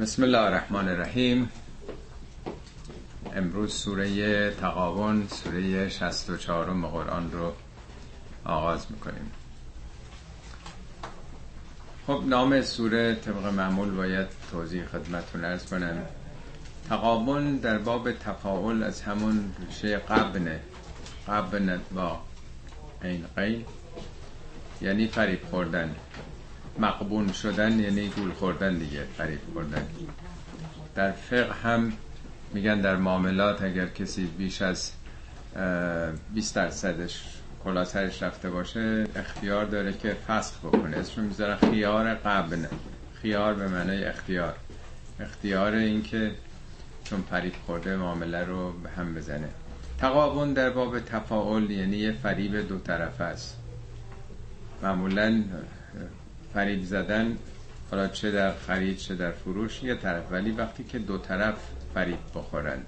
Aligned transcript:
بسم 0.00 0.22
الله 0.22 0.38
الرحمن 0.38 0.88
الرحیم 0.88 1.48
امروز 3.34 3.74
سوره 3.74 4.50
تقابن 4.50 5.26
سوره 5.28 5.88
64 5.88 6.70
قرآن 6.86 7.32
رو 7.32 7.52
آغاز 8.44 8.86
می‌کنیم. 8.90 9.30
خب 12.06 12.22
نام 12.26 12.62
سوره 12.62 13.14
طبق 13.14 13.46
معمول 13.46 13.90
باید 13.90 14.26
توضیح 14.50 14.84
خدمتون 14.86 15.44
ارز 15.44 15.66
کنم. 15.66 16.02
تقابن 16.88 17.56
در 17.56 17.78
باب 17.78 18.12
تفاول 18.12 18.82
از 18.82 19.02
همون 19.02 19.54
ریشه 19.66 19.96
قبنه 19.96 20.60
قبن 21.28 21.80
با 21.94 22.20
این 23.02 23.24
قی 23.36 23.64
یعنی 24.80 25.06
فریب 25.06 25.44
خوردن. 25.50 25.94
مقبون 26.78 27.32
شدن 27.32 27.80
یعنی 27.80 28.08
گول 28.08 28.32
خوردن 28.32 28.78
دیگه 28.78 29.04
فریب 29.16 29.40
خوردن. 29.52 29.86
در 30.94 31.12
فقه 31.12 31.52
هم 31.62 31.92
میگن 32.54 32.80
در 32.80 32.96
معاملات 32.96 33.62
اگر 33.62 33.86
کسی 33.86 34.26
بیش 34.26 34.62
از 34.62 34.92
20 36.34 36.54
درصدش 36.54 37.24
کلا 37.64 37.84
سرش 37.84 38.22
رفته 38.22 38.50
باشه 38.50 39.06
اختیار 39.16 39.64
داره 39.64 39.92
که 39.92 40.16
فسخ 40.28 40.58
بکنه. 40.58 40.96
اسمش 40.96 41.18
می‌ذاره 41.18 41.56
خیار 41.56 42.14
قبن 42.14 42.68
خیار 43.22 43.54
به 43.54 43.68
معنای 43.68 44.04
اختیار. 44.04 44.54
اختیار 45.20 45.74
این 45.74 46.02
که 46.02 46.30
چون 47.04 47.22
فریب 47.30 47.52
خورده 47.66 47.96
معامله 47.96 48.44
رو 48.44 48.72
به 48.72 48.90
هم 48.90 49.14
بزنه. 49.14 49.48
تقابن 49.98 50.52
در 50.52 50.70
باب 50.70 51.00
تفاعل 51.00 51.70
یعنی 51.70 51.96
یه 51.96 52.12
فریب 52.12 52.68
دو 52.68 52.78
طرفه 52.78 53.24
است. 53.24 53.56
معمولا 54.82 55.42
فریب 56.54 56.84
زدن 56.84 57.38
حالا 57.90 58.08
چه 58.08 58.30
در 58.30 58.52
خرید 58.52 58.96
چه 58.96 59.14
در 59.14 59.30
فروش 59.30 59.82
یه 59.82 59.94
طرف. 59.94 60.32
ولی 60.32 60.50
وقتی 60.50 60.84
که 60.84 60.98
دو 60.98 61.18
طرف 61.18 61.56
فریب 61.94 62.18
بخورند. 62.34 62.86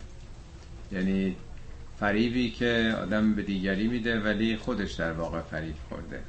یعنی 0.93 1.37
فریبی 2.01 2.51
که 2.51 2.95
آدم 3.03 3.35
به 3.35 3.43
دیگری 3.43 3.89
میده 3.89 4.21
ولی 4.21 4.57
خودش 4.57 4.93
در 4.93 5.13
واقع 5.13 5.41
فریب 5.41 5.75
خورده. 5.89 6.21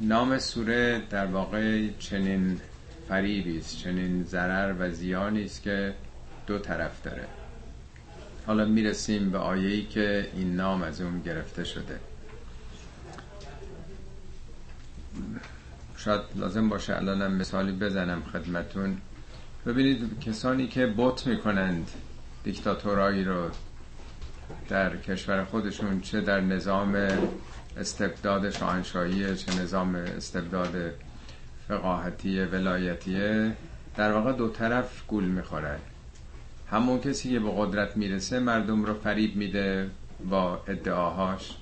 نام 0.00 0.38
سوره 0.38 1.02
در 1.10 1.26
واقع 1.26 1.88
چنین 1.98 2.60
فریبی 3.08 3.58
است 3.58 3.78
چنین 3.78 4.24
ضرر 4.24 4.74
و 4.78 4.90
زیانی 4.90 5.44
است 5.44 5.62
که 5.62 5.94
دو 6.46 6.58
طرف 6.58 7.02
داره. 7.02 7.24
حالا 8.46 8.64
می‌رسیم 8.64 9.30
به 9.30 9.38
آیه‌ای 9.38 9.84
که 9.84 10.30
این 10.34 10.56
نام 10.56 10.82
از 10.82 11.00
اون 11.00 11.22
گرفته 11.22 11.64
شده. 11.64 12.00
شاید 15.98 16.20
لازم 16.36 16.68
باشه 16.68 16.96
الانم 16.96 17.32
مثالی 17.32 17.72
بزنم 17.72 18.22
خدمتون. 18.32 18.96
ببینید 19.66 20.20
کسانی 20.20 20.66
که 20.66 20.86
بوت 20.86 21.26
می‌کنند 21.26 21.90
دیکتاتورایی 22.44 23.24
رو 23.24 23.50
در 24.68 24.96
کشور 24.96 25.44
خودشون 25.44 26.00
چه 26.00 26.20
در 26.20 26.40
نظام 26.40 27.08
استبداد 27.76 28.50
شاهنشاهی 28.50 29.36
چه 29.36 29.62
نظام 29.62 29.94
استبداد 29.94 30.74
فقاهتی 31.68 32.40
ولایتیه 32.40 33.52
در 33.96 34.12
واقع 34.12 34.32
دو 34.32 34.48
طرف 34.48 35.06
گول 35.06 35.24
می‌خورن 35.24 35.78
همون 36.70 37.00
کسی 37.00 37.30
که 37.30 37.40
به 37.40 37.50
قدرت 37.56 37.96
می‌رسه 37.96 38.38
مردم 38.38 38.84
رو 38.84 38.94
فریب 38.94 39.36
میده 39.36 39.90
با 40.30 40.62
ادعاهاش. 40.68 41.56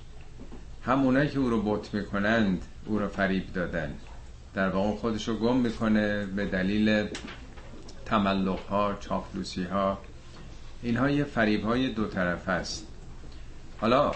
همونایی 0.85 1.29
که 1.29 1.39
او 1.39 1.49
رو 1.49 1.61
بوت 1.61 1.93
می‌کنند 1.93 2.61
او 2.85 2.99
رو 2.99 3.07
فریب 3.07 3.53
دادن. 3.53 3.93
در 4.57 4.69
واقع 4.69 4.95
خودش 4.95 5.27
رو 5.27 5.35
گم 5.35 5.57
می‌کنه 5.57 6.25
به 6.25 6.45
دلیل 6.45 7.07
تملق 8.05 8.59
ها 8.59 8.97
چاپلوسی 8.99 9.63
ها 9.63 9.99
اینها 10.81 11.09
یه 11.09 11.23
فریب 11.23 11.63
های 11.63 11.89
دو 11.89 12.05
طرف 12.05 12.49
است. 12.49 12.87
حالا 13.81 14.11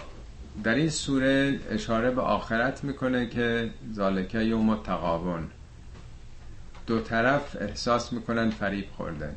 در 0.64 0.76
این 0.76 0.90
سوره 0.90 1.60
اشاره 1.70 2.12
به 2.12 2.22
آخرت 2.22 2.84
می‌کنه 2.84 3.30
که 3.30 3.70
ذالکه 3.94 4.40
یوم 4.40 4.76
تقابن 4.76 5.48
دو 6.88 7.00
طرف 7.00 7.58
احساس 7.62 8.14
می‌کنن 8.14 8.50
فریب 8.50 8.86
خوردن 8.98 9.36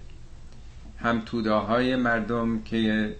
هم 0.98 1.20
توداهای 1.20 1.96
مردم 1.96 2.62
که 2.62 3.16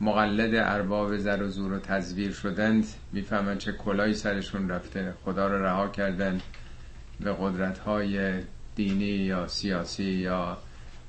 مقلد 0.00 0.54
ارباب 0.54 1.16
زر 1.16 1.42
و 1.42 1.48
زور 1.48 1.72
و 1.72 1.78
تزویر 1.78 2.32
شدند 2.32 2.86
می‌فهمن 3.12 3.58
چه 3.58 3.72
کلایی 3.72 4.14
سرشون 4.14 4.68
رفته 4.68 5.14
خدا 5.24 5.48
رو 5.48 5.64
رها 5.64 5.88
کردن. 5.88 6.40
به 7.20 7.36
قدرت 7.40 7.78
های 7.78 8.42
دینی 8.76 9.04
یا 9.04 9.48
سیاسی 9.48 10.04
یا 10.04 10.58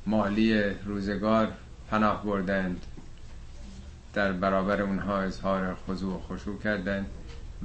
مالی 0.05 0.63
روزگار 0.85 1.51
پناه 1.91 2.25
بردند. 2.25 2.85
در 4.13 4.31
برابر 4.31 4.81
اونها 4.81 5.21
اظهار 5.21 5.75
خضوع 5.87 6.15
و 6.15 6.19
خشوع 6.19 6.59
کردند 6.59 7.05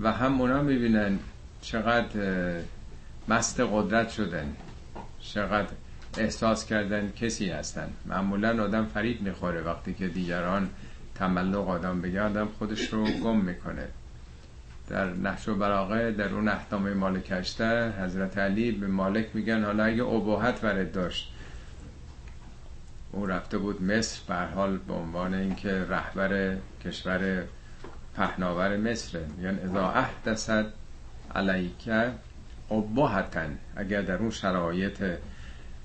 و 0.03 0.13
هم 0.13 0.41
اونا 0.41 0.63
می‌بینن 0.63 1.19
چقدر 1.61 2.21
مست 3.29 3.61
قدرت 3.61 4.11
شدن 4.11 4.57
چقدر 5.21 5.73
احساس 6.19 6.67
کردن 6.67 7.13
کسی 7.13 7.51
هستن. 7.51 7.89
معمولا 8.07 8.65
آدم 8.65 8.87
فرید 8.87 9.23
می‌خوره 9.23 9.63
وقتی 9.63 9.95
که 9.95 10.09
دیگران 10.09 10.69
تملق 11.15 11.69
آدم 11.69 12.01
بگه 12.01 12.23
آدم 12.23 12.49
خودش 12.59 12.93
رو 12.93 13.05
گم 13.05 13.41
می‌کنه. 13.41 13.89
در 14.89 15.11
نحش 15.11 15.49
و 15.49 15.55
براغه 15.55 16.13
در 16.13 16.29
اون 16.29 16.49
احکام 16.49 16.93
مالک 16.93 17.31
هشته 17.31 17.93
حضرت 18.01 18.39
علی 18.39 18.73
به 18.73 18.87
مالک 18.87 19.27
میگن 19.35 19.65
حالا 19.65 19.85
اگه 19.85 20.05
ابهت 20.05 20.65
ورد 20.65 20.93
داشت. 20.93 21.33
او 23.13 23.27
رفته 23.27 23.59
بود 23.59 23.83
مصر 23.83 24.21
به 24.29 24.35
حال 24.35 24.77
به 24.77 24.93
عنوان 24.95 25.35
اینکه 25.35 25.85
رهبر 25.89 26.57
کشور 26.85 27.45
پهناور 28.17 28.77
مصر 28.77 29.19
میگن 29.19 29.59
اذا 29.65 29.89
احدثت 29.89 30.65
علیک 31.35 31.91
ابهتن 32.71 33.59
اگر 33.77 34.03
در 34.03 34.17
اون 34.17 34.31
شرایط 34.31 35.03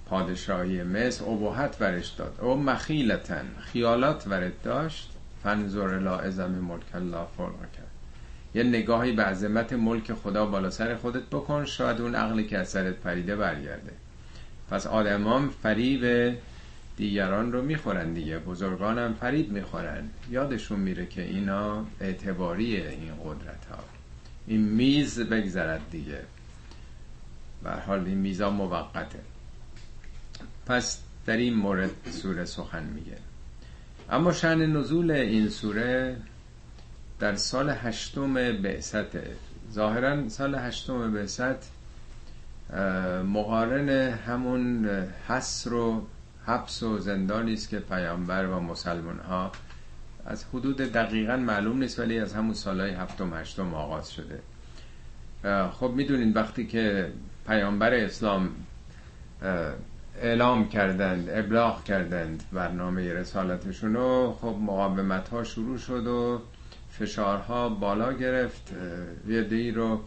پادشاهی 0.06 0.84
مصر 0.84 1.26
ابهت 1.26 1.78
ورش 1.80 2.08
داد. 2.08 2.38
او 2.42 2.56
مخیلتن 2.56 3.46
خیالات 3.60 4.28
ورد 4.28 4.62
داشت. 4.64 5.12
فنظر 5.44 6.00
لا 6.00 6.20
ازم 6.20 6.52
ملک 6.52 6.96
الله 6.96 7.28
کرد 7.78 7.81
یه 8.56 8.64
نگاهی 8.64 9.12
به 9.12 9.24
عظمت 9.24 9.74
ملک 9.74 10.14
خدا 10.14 10.46
بالا 10.46 10.70
سر 10.70 10.96
خودت 10.96 11.24
بکن 11.24 11.66
شاید 11.66 12.02
اون 12.02 12.16
عقلی 12.16 12.44
که 12.48 12.58
از 12.58 12.70
سرت 12.70 12.96
پریده 12.96 13.36
برگرده. 13.36 13.92
پس 14.70 14.88
آدمان 14.88 15.50
فریب 15.50 16.34
دیگران 16.98 17.52
رو 17.52 17.62
می‌خورن 17.62 18.14
دیگه 18.14 18.40
بزرگان 18.40 18.98
هم 19.00 19.14
فریب 19.14 19.52
می‌خورن. 19.52 20.10
یادشون 20.32 20.80
میره 20.80 21.06
که 21.06 21.22
اینا 21.22 21.86
اعتباریه 22.02 22.90
این 22.90 23.14
قدرت 23.26 23.66
ها 23.72 23.84
این 24.48 24.62
میز 24.62 25.20
بگذرد 25.20 25.82
دیگه. 25.92 26.20
به 27.64 27.72
حال 27.72 28.06
این 28.06 28.18
میزا 28.18 28.50
موقته. 28.50 29.20
پس 30.66 31.00
در 31.26 31.38
این 31.38 31.54
مورد 31.54 31.92
سوره 32.10 32.46
سخن 32.46 32.84
میگه. 32.84 33.18
اما 34.10 34.32
شن 34.32 34.66
نزول 34.66 35.12
این 35.12 35.50
سوره 35.50 36.18
در 37.22 37.36
سال 37.36 37.70
هشتم 37.70 38.34
بعثت 38.62 39.08
ظاهرا 39.72 40.30
سال 40.30 40.56
هشتم 40.56 41.14
بعثت 41.14 41.72
مقارن 43.24 43.90
همون 44.14 44.90
حسر 45.28 45.74
و 45.74 46.08
حبس 46.46 46.84
و 46.84 47.00
زندانی 47.00 47.54
است 47.54 47.70
که 47.70 47.80
پیامبر 47.80 48.46
و 48.46 48.60
مسلمان 48.60 49.20
ها 49.20 49.52
از 50.26 50.46
حدود 50.54 50.78
دقیقا 50.78 51.38
معلوم 51.38 51.78
نیست 51.80 52.00
ولی 52.00 52.20
از 52.20 52.34
همون 52.34 52.54
سالهای 52.54 52.92
هفتم 52.92 53.34
هشتم 53.34 53.74
آغاز 53.74 54.12
شده. 54.12 54.40
خب 55.72 55.92
می‌دونین 55.96 56.34
وقتی 56.34 56.68
که 56.68 57.12
پیامبر 57.48 57.94
اسلام 57.94 58.50
اعلام 60.22 60.70
کردند 60.70 61.30
ابلاغ 61.30 61.84
کردند 61.84 62.44
برنامه 62.52 63.14
رسالتشون 63.14 63.94
رو 63.94 64.38
خب 64.42 64.56
مقاومت 64.62 65.30
ها 65.30 65.44
شروع 65.44 65.78
شد 65.78 66.08
و 66.08 66.42
فشارها 66.92 67.70
بالا 67.70 68.14
گرفت 68.14 68.74
یه 69.28 69.72
رو 69.76 70.02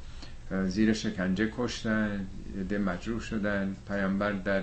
زیر 0.66 0.92
شکنجه 0.92 1.50
کشتن 1.56 2.26
یه 2.70 2.78
مجروح 2.78 3.20
شدن. 3.20 3.76
پیامبر 3.88 4.32
در 4.32 4.62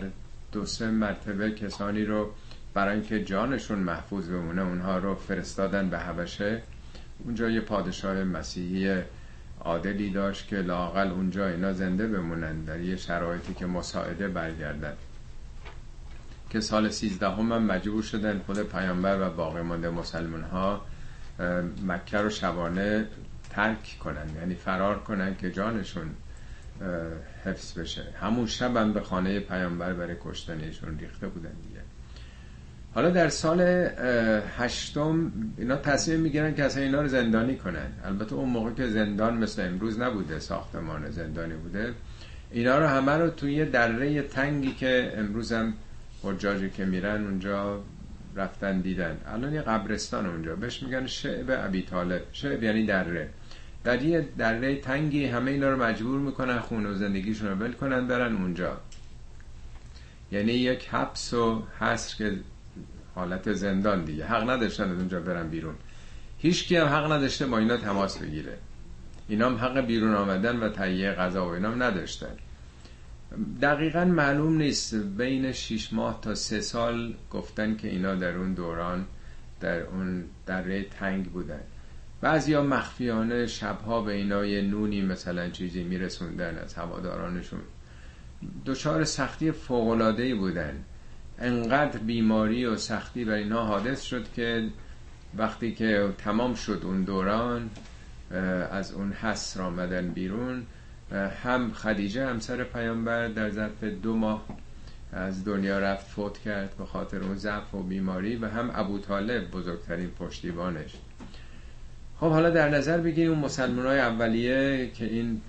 دو 0.52 0.66
سه 0.66 0.92
مرتبه 0.92 1.52
کسانی 1.52 2.06
رو 2.06 2.30
برای 2.74 2.94
اینکه 2.94 3.24
جانشون 3.24 3.80
محفوظ 3.80 4.30
بمونه 4.30 4.62
اونها 4.62 4.98
رو 4.98 5.16
فرستادن 5.16 5.90
به 5.90 6.00
حبشه. 6.00 6.62
اونجا 7.26 7.50
یه 7.50 7.62
پادشاه 7.62 8.24
مسیحی 8.24 9.02
عادلی 9.62 10.10
داشت 10.10 10.48
که 10.48 10.56
لاقل 10.56 11.08
اونجا 11.08 11.48
اینا 11.48 11.74
زنده 11.74 12.08
بمونن 12.08 12.62
در 12.64 12.80
یه 12.80 12.96
شرایطی 12.96 13.54
که 13.54 13.66
مساعده 13.66 14.28
برگردن. 14.28 14.94
که 16.50 16.60
سال 16.60 16.90
سیزده 16.90 17.30
هم, 17.30 17.52
هم 17.52 17.64
مجبور 17.64 18.04
شدن 18.04 18.40
خود 18.40 18.60
پیامبر 18.64 19.28
و 19.28 19.30
باقی 19.30 19.62
مانده 19.62 19.90
مسلمان 19.90 20.42
ها 20.42 20.82
مکه 21.88 22.18
رو 22.18 22.30
شبانه 22.30 23.06
ترک 23.50 23.98
کنن 24.04 24.36
یعنی 24.40 24.56
فرار 24.56 25.00
کنن 25.00 25.36
که 25.36 25.52
جانشون 25.52 26.10
حفظ 27.46 27.80
بشه. 27.80 28.04
همون 28.22 28.46
شب 28.46 28.78
هم 28.78 28.94
به 28.94 29.02
خانه 29.02 29.40
پیامبر 29.40 29.94
برای 29.94 30.16
کشتنشون 30.26 31.00
ریخته 31.00 31.28
بودن 31.28 31.52
دیگه. 31.68 31.82
حالا 32.94 33.10
در 33.10 33.30
سال 33.30 33.62
هشتم 34.58 35.32
اینا 35.58 35.76
تصمیم 35.76 36.20
می‌گیرن 36.20 36.56
که 36.56 36.64
اصلا 36.64 36.84
اینا 36.84 37.02
رو 37.02 37.08
زندانی 37.08 37.56
کنن. 37.56 37.88
البته 38.06 38.36
اون 38.36 38.50
موقع 38.50 38.72
که 38.72 38.88
زندان 38.88 39.38
مثل 39.38 39.62
امروز 39.68 40.00
نبوده 40.00 40.40
ساختمان 40.40 41.12
زندانی 41.12 41.54
بوده. 41.54 41.94
اینا 42.52 42.80
رو 42.80 42.88
همه 42.88 43.12
رو 43.12 43.30
توی 43.30 43.66
دره 43.66 44.22
تنگی 44.22 44.74
که 44.74 45.14
امروز 45.16 45.54
هم 45.54 45.74
حجاجی 46.24 46.70
که 46.70 46.86
میرن 46.86 47.24
اونجا 47.24 47.82
رفتن 48.36 48.82
دیدن. 48.82 49.18
الان 49.26 49.54
یه 49.54 49.62
قبرستان 49.62 50.26
اونجا. 50.26 50.56
بهش 50.56 50.84
میگن 50.84 51.08
شعب 51.08 51.46
ابی 51.50 51.82
طالب. 51.82 52.22
شعب 52.32 52.64
یعنی 52.64 52.86
دره. 52.86 53.30
در 53.84 54.02
یه 54.02 54.28
دره 54.38 54.76
تنگی 54.76 55.26
همه 55.26 55.52
اینا 55.52 55.70
رو 55.70 55.84
مجبور 55.84 56.20
می‌کنن 56.20 56.60
خون 56.60 56.86
و 56.86 56.94
زندگیشون 56.94 57.50
رو 57.50 57.56
بل 57.56 57.72
کنن 57.72 58.08
برن 58.08 58.36
اونجا. 58.36 58.78
یعنی 60.32 60.52
یک 60.52 60.90
حبس 60.90 61.34
و 61.34 61.64
حصر 61.80 62.18
که 62.18 62.38
حالت 63.16 63.54
زندان 63.54 64.06
دیگه. 64.06 64.26
حق 64.26 64.50
نداشتن 64.50 64.92
از 64.92 64.98
اونجا 64.98 65.20
برن 65.20 65.48
بیرون. 65.48 65.76
هیچ 66.38 66.72
هم 66.72 66.88
حق 66.88 67.12
نداشته 67.12 67.48
با 67.48 67.58
اینا 67.58 67.78
تماس 67.78 68.18
بگیره. 68.18 68.58
اینا 69.28 69.50
هم 69.50 69.56
حق 69.56 69.80
بیرون 69.80 70.14
آمدن 70.14 70.58
و 70.58 70.70
تهیه 70.70 71.12
غذا 71.12 71.46
و 71.46 71.50
اینا 71.50 71.72
هم 71.72 71.84
نداشتن. 71.84 72.36
دقیقا 73.62 74.06
معلوم 74.06 74.58
نیست 74.58 74.96
بین 74.96 75.52
6 75.52 75.94
ماه 75.94 76.20
تا 76.22 76.36
سه 76.36 76.62
سال 76.62 77.14
گفتن 77.32 77.76
که 77.76 77.88
اینا 77.88 78.16
در 78.16 78.36
اون 78.38 78.54
دوران 78.54 79.06
در 79.60 79.82
اون 79.82 80.24
دره 80.46 80.84
تنگ 80.84 81.26
بودن. 81.26 81.62
ها 82.24 82.62
مخفیانه 82.62 83.48
شبها 83.48 84.02
به 84.02 84.14
اینا 84.14 84.46
یه 84.46 84.62
نونی 84.62 85.02
مثلا 85.02 85.50
چیزی 85.50 85.84
میرسوندن 85.84 86.58
از 86.58 86.74
هوادارانشون. 86.74 87.60
دچار 88.66 89.04
سختی 89.04 89.52
فوقلادهی 89.52 90.34
بودن. 90.34 90.84
انقدر 91.40 92.00
بیماری 92.00 92.66
و 92.66 92.78
سختی 92.78 93.26
بر 93.26 93.34
اینا 93.34 93.66
حادث 93.66 94.02
شد 94.02 94.26
که 94.36 94.70
وقتی 95.38 95.72
که 95.72 96.14
تمام 96.18 96.54
شد 96.54 96.82
اون 96.84 97.04
دوران 97.04 97.70
از 98.72 98.92
اون 98.92 99.12
حسر 99.14 99.62
آمدن 99.62 100.08
بیرون 100.08 100.66
هم 101.14 101.72
خدیجه 101.72 102.28
همسر 102.28 102.64
پیامبر 102.64 103.28
در 103.28 103.50
ظرف 103.50 103.84
دو 103.84 104.16
ماه 104.16 104.46
از 105.14 105.46
دنیا 105.46 105.80
رفت 105.80 106.08
فوت 106.08 106.38
کرد 106.38 106.78
به 106.78 106.86
خاطر 106.86 107.24
اون 107.24 107.36
ضعف 107.36 107.76
و 107.76 107.84
بیماری 107.84 108.36
و 108.36 108.48
هم 108.48 108.72
ابو 108.74 109.00
طالب 109.00 109.52
بزرگترین 109.52 110.10
پشتیبانش. 110.10 110.96
خب 112.20 112.30
حالا 112.30 112.50
در 112.50 112.70
نظر 112.70 112.98
بگیریم 112.98 113.32
اون 113.32 113.40
مسلمان 113.40 113.86
های 113.86 114.00
اولیه 114.00 114.92
که 114.94 115.06
این 115.06 115.42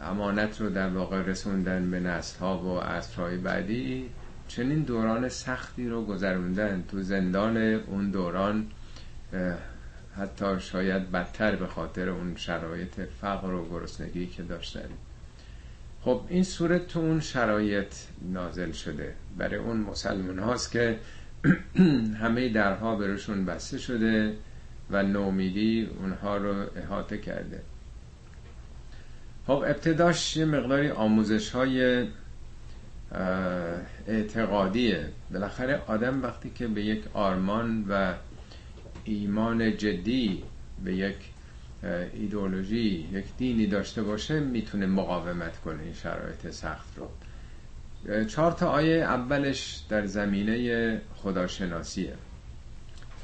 امانت 0.00 0.60
رو 0.60 0.70
در 0.70 0.88
واقع 0.88 1.22
رسوندن 1.22 1.90
به 1.90 2.00
نسل 2.00 2.38
ها 2.38 2.58
و 2.58 2.78
عصرهای 2.78 3.36
بعدی 3.36 4.10
چنین 4.48 4.82
دوران 4.82 5.28
سختی 5.28 5.88
رو 5.88 6.04
گذروندن 6.04 6.84
تو 6.90 7.02
زندان 7.02 7.56
اون 7.56 8.10
دوران 8.10 8.66
حتی 10.20 10.60
شاید 10.60 11.10
بدتر 11.10 11.56
به 11.56 11.66
خاطر 11.66 12.08
اون 12.08 12.36
شرایط 12.36 13.00
فقر 13.20 13.52
و 13.52 13.68
گرسنگی 13.68 14.26
که 14.26 14.42
داشتن. 14.42 14.88
خب 16.02 16.20
این 16.28 16.44
صورت 16.44 16.86
تو 16.86 17.00
اون 17.00 17.20
شرایط 17.20 17.94
نازل 18.22 18.72
شده. 18.72 19.14
برای 19.36 19.56
اون 19.56 19.76
مسلمان 19.76 20.38
هاست 20.38 20.72
که 20.72 20.98
همه 22.22 22.48
درها 22.48 22.96
برشون 22.96 23.44
بسته 23.44 23.78
شده 23.78 24.34
و 24.90 25.02
نومیدی 25.02 25.88
اونها 26.00 26.36
رو 26.36 26.54
احاطه 26.76 27.18
کرده. 27.18 27.62
خب 29.46 29.64
ابتداش 29.66 30.36
یه 30.36 30.44
مقداری 30.44 30.90
آموزش 30.90 31.50
های 31.50 32.06
اعتقادیه. 34.06 35.08
بالاخره 35.32 35.82
آدم 35.86 36.22
وقتی 36.22 36.50
که 36.50 36.66
به 36.66 36.82
یک 36.82 37.04
آرمان 37.14 37.84
و 37.88 38.14
ایمان 39.08 39.76
جدی 39.76 40.42
به 40.84 40.94
یک 40.94 41.16
ایدئولوژی 42.14 43.08
یک 43.12 43.24
دینی 43.38 43.66
داشته 43.66 44.02
باشه 44.02 44.40
می‌تونه 44.40 44.86
مقاومت 44.86 45.60
کنه 45.60 45.82
این 45.82 45.94
شرایط 45.94 46.50
سخت 46.50 46.98
رو. 46.98 47.08
چهار 48.24 48.52
تا 48.52 48.68
آیه 48.68 48.94
اولش 48.94 49.82
در 49.88 50.06
زمینه 50.06 51.00
خداشناسیه. 51.14 52.14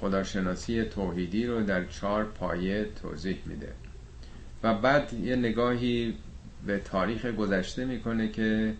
خداشناسی 0.01 0.85
توحیدی 0.85 1.47
رو 1.47 1.63
در 1.63 1.85
چهار 1.85 2.25
پایه 2.25 2.87
توضیح 3.03 3.39
میده. 3.47 3.73
و 4.63 4.75
بعد 4.75 5.13
یه 5.13 5.37
نگاهی 5.37 6.15
به 6.67 6.79
تاریخ 6.79 7.27
گذشته 7.27 7.85
می‌کنه 7.85 8.29
که 8.29 8.75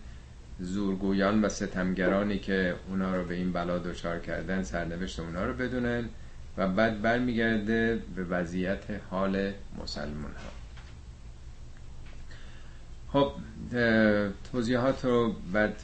زورگویان 0.59 1.41
و 1.41 1.49
ستمگرانی 1.49 2.39
که 2.39 2.75
اونا 2.89 3.15
رو 3.15 3.25
به 3.25 3.35
این 3.35 3.51
بلا 3.51 3.77
دچار 3.77 4.19
کردن 4.19 4.63
سرنوشت 4.63 5.19
اونا 5.19 5.45
رو 5.45 5.53
بدونن. 5.53 6.09
و 6.57 6.67
بعد 6.67 7.01
برمیگرده 7.01 8.03
به 8.15 8.23
وضعیت 8.23 8.83
حال 9.09 9.53
مسلمان 9.83 10.31
ها 10.31 10.55
خب 13.15 13.31
توضیحات 14.51 15.05
رو 15.05 15.33
بعد 15.53 15.81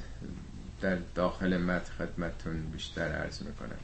در 0.82 0.98
داخل 1.16 1.58
مت 1.58 1.90
خدمتون 1.90 2.62
بیشتر 2.72 3.08
عرض 3.08 3.42
می‌کنم. 3.42 3.80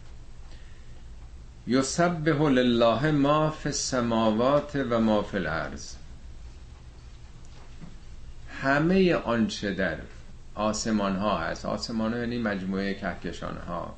یسبح 1.67 2.41
لله 2.49 3.11
ما 3.11 3.51
فی 3.51 3.69
السماوات 3.69 4.75
و 4.89 4.99
ما 4.99 5.21
فی 5.21 5.37
الارض. 5.37 5.95
همه 8.61 9.15
آنچه 9.15 9.73
در 9.73 9.97
آسمان 10.55 11.15
ها 11.15 11.37
هست. 11.37 11.65
آسمان 11.65 12.13
ها 12.13 12.19
یعنی 12.19 12.37
مجموعه 12.37 12.93
کهکشان 12.93 13.57
ها 13.57 13.95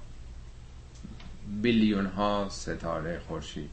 بیلیون 1.62 2.06
ها 2.06 2.48
ستاره 2.52 3.20
خورشید. 3.28 3.70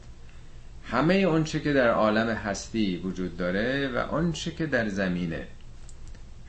همه 0.83 1.27
آنچه 1.27 1.59
که 1.59 1.73
در 1.73 1.89
عالم 1.89 2.27
هستی 2.27 2.97
وجود 2.97 3.37
داره 3.37 3.87
و 3.87 3.97
آنچه 3.97 4.51
که 4.51 4.65
در 4.65 4.89
زمینه. 4.89 5.47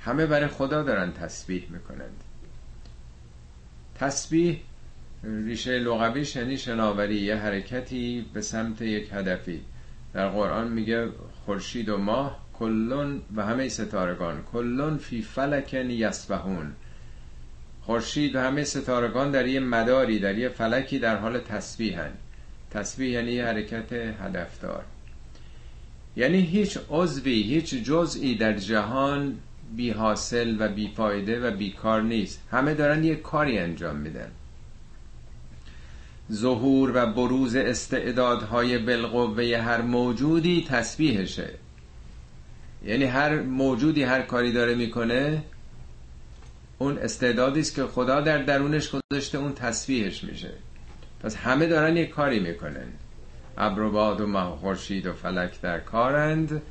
همه 0.00 0.26
برای 0.26 0.48
خدا 0.48 0.82
دارن 0.82 1.12
تسبیح 1.12 1.66
می‌کنند. 1.70 2.24
تسبیح 3.94 4.60
ریشه 5.22 5.78
لغویش 5.78 6.36
یعنی 6.36 6.56
شناوری 6.56 7.20
یه 7.20 7.36
حرکتی 7.36 8.26
به 8.32 8.40
سمت 8.40 8.82
یک 8.82 9.08
هدفی. 9.12 9.60
در 10.14 10.28
قرآن 10.28 10.68
میگه 10.68 11.08
خورشید 11.44 11.88
و 11.88 11.98
ماه 11.98 12.48
کلون 12.58 13.22
و 13.36 13.46
همه 13.46 13.68
ستارگان 13.68 14.42
کلون 14.42 14.98
فی 14.98 15.22
فلکن 15.22 15.90
یسبهون 15.90 16.72
خورشید 17.88 18.36
و 18.36 18.40
همه 18.40 18.64
ستارگان 18.64 19.30
در 19.30 19.46
یه 19.46 19.60
مداری 19.60 20.18
در 20.18 20.38
یه 20.38 20.48
فلکی 20.48 20.98
در 20.98 21.16
حال 21.16 21.38
تسبیحن. 21.38 22.10
تسبیح 22.70 23.08
یعنی 23.08 23.40
حرکت 23.40 23.92
هدفدار. 23.92 24.84
یعنی 26.16 26.40
هیچ 26.40 26.78
عضوی 26.90 27.42
هیچ 27.42 27.74
جزئی 27.74 28.34
در 28.34 28.52
جهان 28.52 29.36
بی 29.76 29.90
حاصل 29.90 30.56
و 30.58 30.68
بی 30.68 30.88
فایده 30.96 31.40
و 31.40 31.56
بیکار 31.56 32.02
نیست. 32.02 32.42
همه 32.50 32.74
دارن 32.74 33.04
یه 33.04 33.14
کاری 33.14 33.58
انجام 33.58 33.96
میدن. 33.96 34.30
ظهور 36.32 36.92
و 36.94 37.12
بروز 37.12 37.56
استعدادهای 37.56 38.78
بالقوه 38.78 39.56
هر 39.64 39.80
موجودی 39.80 40.66
تسبیحشه. 40.68 41.50
یعنی 42.84 43.04
هر 43.04 43.40
موجودی 43.42 44.02
هر 44.02 44.22
کاری 44.22 44.52
داره 44.52 44.74
می‌کنه 44.74 45.42
اون 46.78 46.98
استعدادی 46.98 47.60
است 47.60 47.74
که 47.74 47.84
خدا 47.84 48.20
در 48.20 48.38
درونش 48.38 48.90
گذاشته 48.90 49.38
اون 49.38 49.52
تسبیحش 49.52 50.24
میشه. 50.24 50.52
پس 51.20 51.36
همه 51.36 51.66
دارن 51.66 51.96
یک 51.96 52.10
کاری 52.10 52.40
می‌کنن. 52.40 52.86
ابر 53.58 53.80
و 53.80 53.90
باد 53.90 54.20
و 54.20 54.26
ماه 54.26 54.56
خورشید 54.56 55.06
و 55.06 55.12
فلک 55.12 55.60
در 55.60 55.80
کارند 55.80 56.62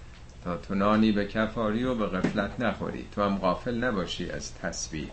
تا 0.44 0.58
تو 0.58 0.76
نانی 0.76 1.12
به 1.12 1.26
کفاری 1.26 1.84
و 1.84 1.96
به 1.96 2.06
غفلت 2.06 2.60
نخوری. 2.60 3.06
تو 3.12 3.22
هم 3.24 3.38
غافل 3.38 3.84
نباشی 3.84 4.30
از 4.30 4.54
تسبیح. 4.56 5.08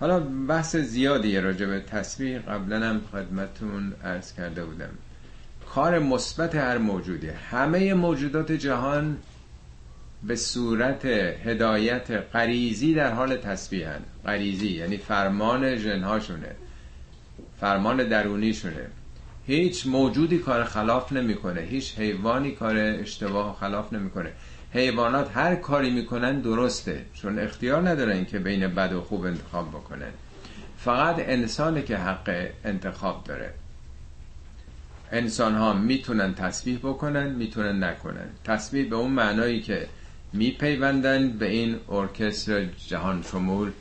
حالا 0.00 0.20
بحث 0.20 0.76
زیادی 0.76 1.40
راجع 1.40 1.66
به 1.66 1.80
تسبیح 1.80 2.38
قبلا 2.38 2.88
هم 2.88 3.00
خدمتون 3.12 3.92
عرض 4.04 4.34
کرده 4.34 4.64
بودم. 4.64 4.90
کار 5.74 5.98
مثبت 5.98 6.54
هر 6.54 6.78
موجودی 6.78 7.28
همه 7.28 7.94
موجودات 7.94 8.52
جهان 8.52 9.16
به 10.26 10.36
صورت 10.36 11.04
هدایت 11.44 12.10
غریزی 12.10 12.94
در 12.94 13.12
حال 13.12 13.36
تسبیحن. 13.36 14.00
غریزی 14.26 14.68
یعنی 14.68 14.96
فرمان 14.96 15.78
جنهاشونه 15.78 16.50
فرمان 17.60 17.96
درونیشونه. 18.08 18.86
هیچ 19.46 19.86
موجودی 19.86 20.38
کار 20.38 20.64
خلاف 20.64 21.12
نمی‌کنه. 21.12 21.60
هیچ 21.60 21.98
حیوانی 21.98 22.50
کار 22.50 22.76
اشتباه 22.76 23.56
خلاف 23.60 23.92
نمی‌کنه. 23.92 24.32
حیوانات 24.72 25.36
هر 25.36 25.54
کاری 25.54 25.90
می‌کنن 25.90 26.40
درسته 26.40 27.04
چون 27.14 27.38
اختیار 27.38 27.88
ندارن 27.88 28.24
که 28.24 28.38
بین 28.38 28.66
بد 28.66 28.92
و 28.92 29.00
خوب 29.00 29.24
انتخاب 29.24 29.68
بکنن. 29.68 30.10
فقط 30.78 31.16
انسانه 31.18 31.82
که 31.82 31.96
حق 31.96 32.46
انتخاب 32.64 33.24
داره. 33.24 33.50
انسان 35.12 35.54
ها 35.54 35.72
می‌تونن 35.72 36.34
تسبیح 36.34 36.78
بکنن 36.78 37.28
می‌تونن 37.28 37.84
نکنن. 37.84 38.28
تسبیح 38.44 38.88
به 38.90 38.96
اون 38.96 39.10
معنایی 39.10 39.60
که 39.60 39.88
میپیوندند 40.34 41.38
به 41.38 41.46
این 41.46 41.80
ارکستر 41.88 42.64
جهان 42.64 43.22
شمول 43.22 43.72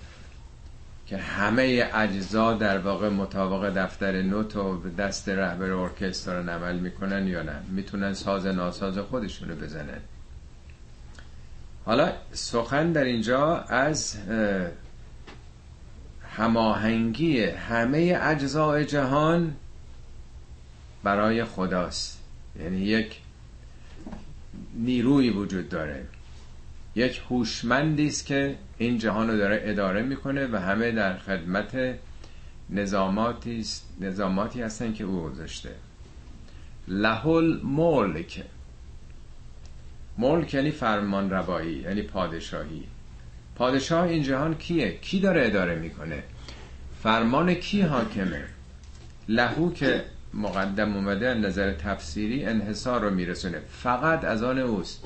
که 1.08 1.18
همه 1.18 1.90
اجزا 1.94 2.54
در 2.54 2.78
واقع 2.78 3.10
مطابق 3.10 3.74
دفتر 3.74 4.22
نوت 4.22 4.56
و 4.56 4.90
دست 4.98 5.30
رهبر 5.30 5.72
ارکستر 5.72 6.42
رو 6.42 6.50
عمل 6.50 6.80
می‌کنن 6.80 7.28
یا 7.28 7.44
نه؟ 7.44 7.56
می‌تونن 7.70 8.14
ساز 8.14 8.46
ناساز 8.46 8.98
خودشونو 8.98 9.56
بزنن. 9.56 10.00
حالا 11.86 12.12
سخن 12.32 12.92
در 12.92 13.04
اینجا 13.04 13.58
از 13.58 14.18
هماهنگی 16.38 17.44
همه 17.44 18.20
اجزای 18.22 18.86
جهان 18.86 19.56
برای 21.04 21.44
خداست. 21.44 22.20
یعنی 22.60 22.78
یک 22.78 23.20
نیروی 24.76 25.30
وجود 25.30 25.70
داره. 25.70 26.06
یک 26.96 27.22
هوشمندی 27.30 28.08
است 28.08 28.26
که 28.26 28.56
این 28.78 28.98
جهان 28.98 29.30
رو 29.30 29.38
داره 29.38 29.62
اداره 29.64 30.02
می‌کنه 30.02 30.48
و 30.48 30.56
همه 30.56 30.92
در 30.92 31.18
خدمت 31.18 31.96
نظاماتی 32.70 33.66
نظاماتی 34.00 34.62
هستن 34.62 34.94
که 34.94 35.04
او 35.04 35.24
گذاشته. 35.24 35.70
لهول 36.88 37.60
ملک. 37.64 38.44
ملک 40.18 40.54
یعنی 40.54 40.72
فرمان 40.72 41.30
روایی 41.30 41.74
یعنی 41.74 42.02
پادشاهی. 42.02 42.84
پادشاه 43.56 44.04
این 44.04 44.24
جهان 44.24 44.56
کیه؟ 44.56 44.98
کی 45.02 45.20
داره 45.20 45.46
اداره 45.46 45.76
می‌کنه؟ 45.76 46.24
فرمان 47.04 47.54
کی 47.54 47.82
حاکمه؟ 47.82 48.44
لهو 49.30 49.74
که 49.74 50.06
مقدم 50.34 50.96
اومده 50.96 51.34
نظر 51.34 51.74
تفسیری 51.74 52.46
انحصار 52.46 53.02
رو 53.02 53.10
میرسونه. 53.10 53.62
فقط 53.70 54.24
از 54.24 54.44
آن 54.44 54.60
اوست 54.60 55.04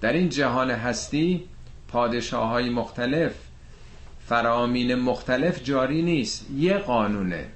در 0.00 0.12
این 0.12 0.28
جهان 0.28 0.70
هستی 0.70 1.44
پادشاه 1.88 2.48
های 2.48 2.70
مختلف 2.70 3.34
فرامین 4.26 4.94
مختلف 4.94 5.64
جاری 5.64 6.02
نیست. 6.02 6.50
یه 6.56 6.78
قانونه 6.78 7.46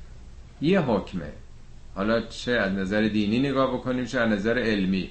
یه 0.60 0.80
حکمه. 0.80 1.32
حالا 1.94 2.20
چه 2.20 2.52
از 2.52 2.72
نظر 2.72 3.02
دینی 3.02 3.38
نگاه 3.38 3.74
بکنیم 3.74 4.04
چه 4.04 4.20
از 4.20 4.32
نظر 4.32 4.58
علمی. 4.58 5.10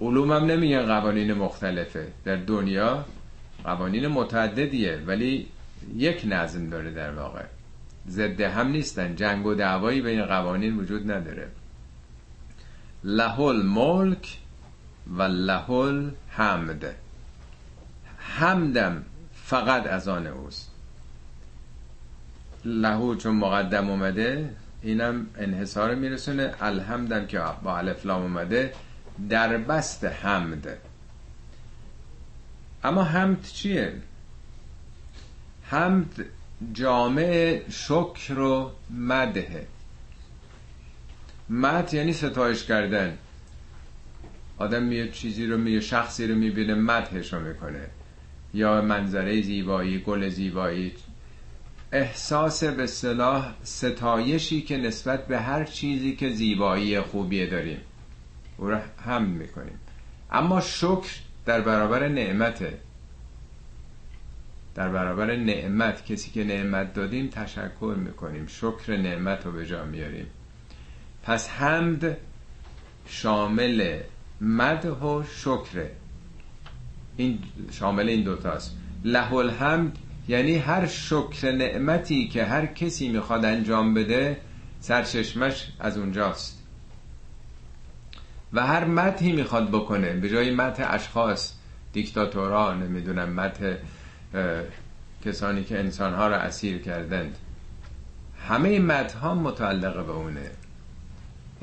علوم 0.00 0.32
هم 0.32 0.44
نمیگن 0.44 0.86
قوانین 0.86 1.32
مختلفه. 1.32 2.08
در 2.24 2.36
دنیا 2.36 3.04
قوانین 3.64 4.06
متعددیه 4.06 5.02
ولی 5.06 5.46
یک 5.96 6.22
نظم 6.28 6.70
داره 6.70 6.90
در 6.90 7.10
واقع. 7.10 7.44
ضد 8.08 8.40
هم 8.40 8.68
نیستن. 8.68 9.16
جنگ 9.16 9.46
و 9.46 9.54
دعوایی 9.54 10.00
بین 10.00 10.24
قوانین 10.24 10.76
وجود 10.76 11.10
نداره. 11.10 11.48
لهول 13.04 13.62
ملک 13.62 14.38
و 15.10 15.22
لهول 15.22 16.10
حمد. 16.28 16.94
حمدم 18.18 19.04
فقط 19.34 19.86
از 19.86 20.08
آن 20.08 20.26
اوست. 20.26 20.70
لهو 22.64 23.14
چون 23.14 23.34
مقدم 23.36 23.90
اومده 23.90 24.50
اینم 24.82 25.26
انحصار 25.36 25.94
میرسونه. 25.94 26.54
الحمدم 26.60 27.26
که 27.26 27.42
با 27.62 27.78
الفلام 27.78 28.22
اومده 28.22 28.72
در 29.28 29.56
بست 29.56 30.04
حمد. 30.04 30.78
اما 32.84 33.02
حمد 33.04 33.46
چیه؟ 33.46 33.92
حمد 35.62 36.24
جامع 36.72 37.60
شکر 37.70 38.38
و 38.38 38.72
مده. 38.90 39.66
مد 41.50 41.94
یعنی 41.94 42.12
ستایش 42.12 42.64
کردن. 42.64 43.18
آدم 44.58 44.92
یه 44.92 45.08
چیزی 45.08 45.46
رو 45.46 45.68
یه 45.68 45.80
شخصی 45.80 46.26
رو 46.26 46.34
می‌بینه 46.34 46.74
مدهش 46.74 47.32
رو 47.32 47.40
می‌کنه. 47.40 47.86
یا 48.54 48.80
منظره 48.82 49.42
زیبایی 49.42 49.98
گل 49.98 50.28
زیبایی. 50.28 50.92
احساس 51.92 52.64
به 52.64 52.86
صلاح 52.86 53.54
ستایشی 53.62 54.62
که 54.62 54.76
نسبت 54.76 55.26
به 55.26 55.40
هر 55.40 55.64
چیزی 55.64 56.16
که 56.16 56.30
زیبایی 56.30 57.00
خوبیه 57.00 57.46
داریم. 57.46 57.80
او 58.56 58.70
رو 58.70 58.78
هم 59.04 59.22
می‌کنیم. 59.22 59.78
اما 60.30 60.60
شکر 60.60 61.10
در 61.46 61.60
برابر 61.60 62.08
نعمته. 62.08 62.78
در 64.74 64.88
برابر 64.88 65.36
نعمت 65.36 66.04
کسی 66.04 66.30
که 66.30 66.44
نعمت 66.44 66.94
دادیم 66.94 67.28
تشکر 67.28 67.94
می‌کنیم. 67.98 68.46
شکر 68.46 68.96
نعمت 68.96 69.46
رو 69.46 69.52
به 69.52 69.66
جا 69.66 69.84
میاریم 69.84 70.26
پس 71.22 71.48
حمد 71.48 72.16
شامل 73.06 73.98
مده 74.40 74.90
و 74.90 75.22
شکره 75.36 75.90
این 77.16 77.38
شامل 77.72 78.08
این 78.08 78.22
دوتاست. 78.22 78.76
له 79.04 79.34
الحمد 79.34 79.98
یعنی 80.28 80.58
هر 80.58 80.86
شکر 80.86 81.52
نعمتی 81.52 82.28
که 82.28 82.44
هر 82.44 82.66
کسی 82.66 83.08
می‌خواد 83.08 83.44
انجام 83.44 83.94
بده 83.94 84.36
سرچشمش 84.80 85.72
از 85.80 85.98
اونجاست. 85.98 86.62
و 88.52 88.66
هر 88.66 88.84
مدهی 88.84 89.32
می‌خواد 89.32 89.68
بکنه 89.68 90.12
به 90.12 90.28
جای 90.28 90.54
مدح 90.54 90.86
اشخاص 90.94 91.52
دیکتاتورا 91.92 92.74
نمی‌دونم 92.74 93.28
مدح 93.28 93.76
کسانی 95.24 95.64
که 95.64 95.78
انسانها 95.78 96.28
را 96.28 96.36
اسیر 96.36 96.78
کردند. 96.78 97.36
همه 98.48 98.78
مدها 98.78 99.34
متعلق 99.34 100.06
به 100.06 100.12
اونه. 100.12 100.50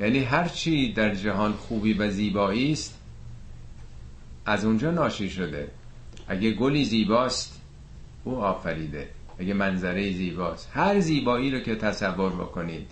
یعنی 0.00 0.18
هر 0.18 0.48
چی 0.48 0.92
در 0.92 1.14
جهان 1.14 1.52
خوبی 1.52 1.94
و 1.94 2.10
زیبایی 2.10 2.72
است 2.72 2.98
از 4.46 4.64
اونجا 4.64 4.90
ناشی 4.90 5.30
شده. 5.30 5.68
اگه 6.28 6.52
گلی 6.52 6.84
زیباست 6.84 7.60
او 8.24 8.36
آفریده. 8.36 9.08
اگه 9.38 9.54
منظره 9.54 10.12
زیباست. 10.12 10.70
هر 10.72 11.00
زیبایی 11.00 11.50
رو 11.50 11.60
که 11.60 11.74
تصور 11.74 12.32
بکنید. 12.32 12.86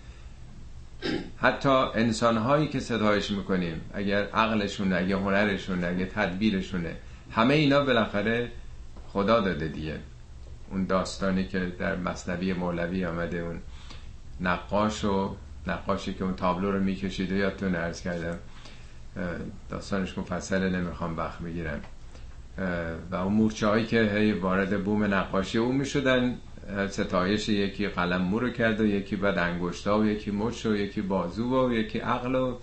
حتی 1.36 1.68
انسان 1.68 2.36
هایی 2.36 2.68
که 2.68 2.80
ستایش 2.80 3.30
می‌کنیم 3.30 3.80
اگر 3.94 4.24
عقلشونه 4.24 4.96
اگه 4.96 5.16
هنرشونه 5.16 5.86
اگه 5.86 6.06
تدبیرشونه 6.06 6.96
همه 7.30 7.54
اینا 7.54 7.84
بالاخره 7.84 8.50
خدا 9.08 9.40
داده 9.40 9.68
دیگه. 9.68 9.98
اون 10.70 10.84
داستانی 10.84 11.44
که 11.44 11.72
در 11.78 11.96
مصنبی 11.96 12.52
مولوی 12.52 13.04
آمده 13.04 13.38
اون 13.38 13.60
نقاش 14.40 15.04
و 15.04 15.36
نقاشی 15.66 16.14
که 16.14 16.24
اون 16.24 16.34
تابلو 16.34 16.72
رو 16.72 16.80
میکشیده 16.80 17.34
یادتون 17.34 17.74
ارز 17.74 18.00
کردم 18.00 18.38
داستانش 19.70 20.18
مفصله 20.18 20.70
نمی‌خوام 20.70 21.16
وقت 21.16 21.38
بگیرم. 21.38 21.80
و 23.10 23.14
اون 23.14 23.32
مورچه 23.32 23.66
هایی 23.66 23.86
که 23.86 24.02
هی 24.02 24.32
وارد 24.32 24.84
بوم 24.84 25.14
نقاشی 25.14 25.58
اون 25.58 25.76
می‌شدن 25.76 26.36
ستایش 26.90 27.48
یکی 27.48 27.88
قلم 27.88 28.22
مو 28.22 28.38
رو 28.38 28.50
کرد 28.50 28.80
و 28.80 28.86
یکی 28.86 29.16
بعد 29.16 29.38
انگشتا 29.38 29.98
و 29.98 30.06
یکی 30.06 30.30
مچ 30.30 30.66
و 30.66 30.76
یکی 30.76 31.00
بازو 31.02 31.68
و 31.68 31.72
یکی 31.72 31.98
عقل 31.98 32.34
و 32.34 32.56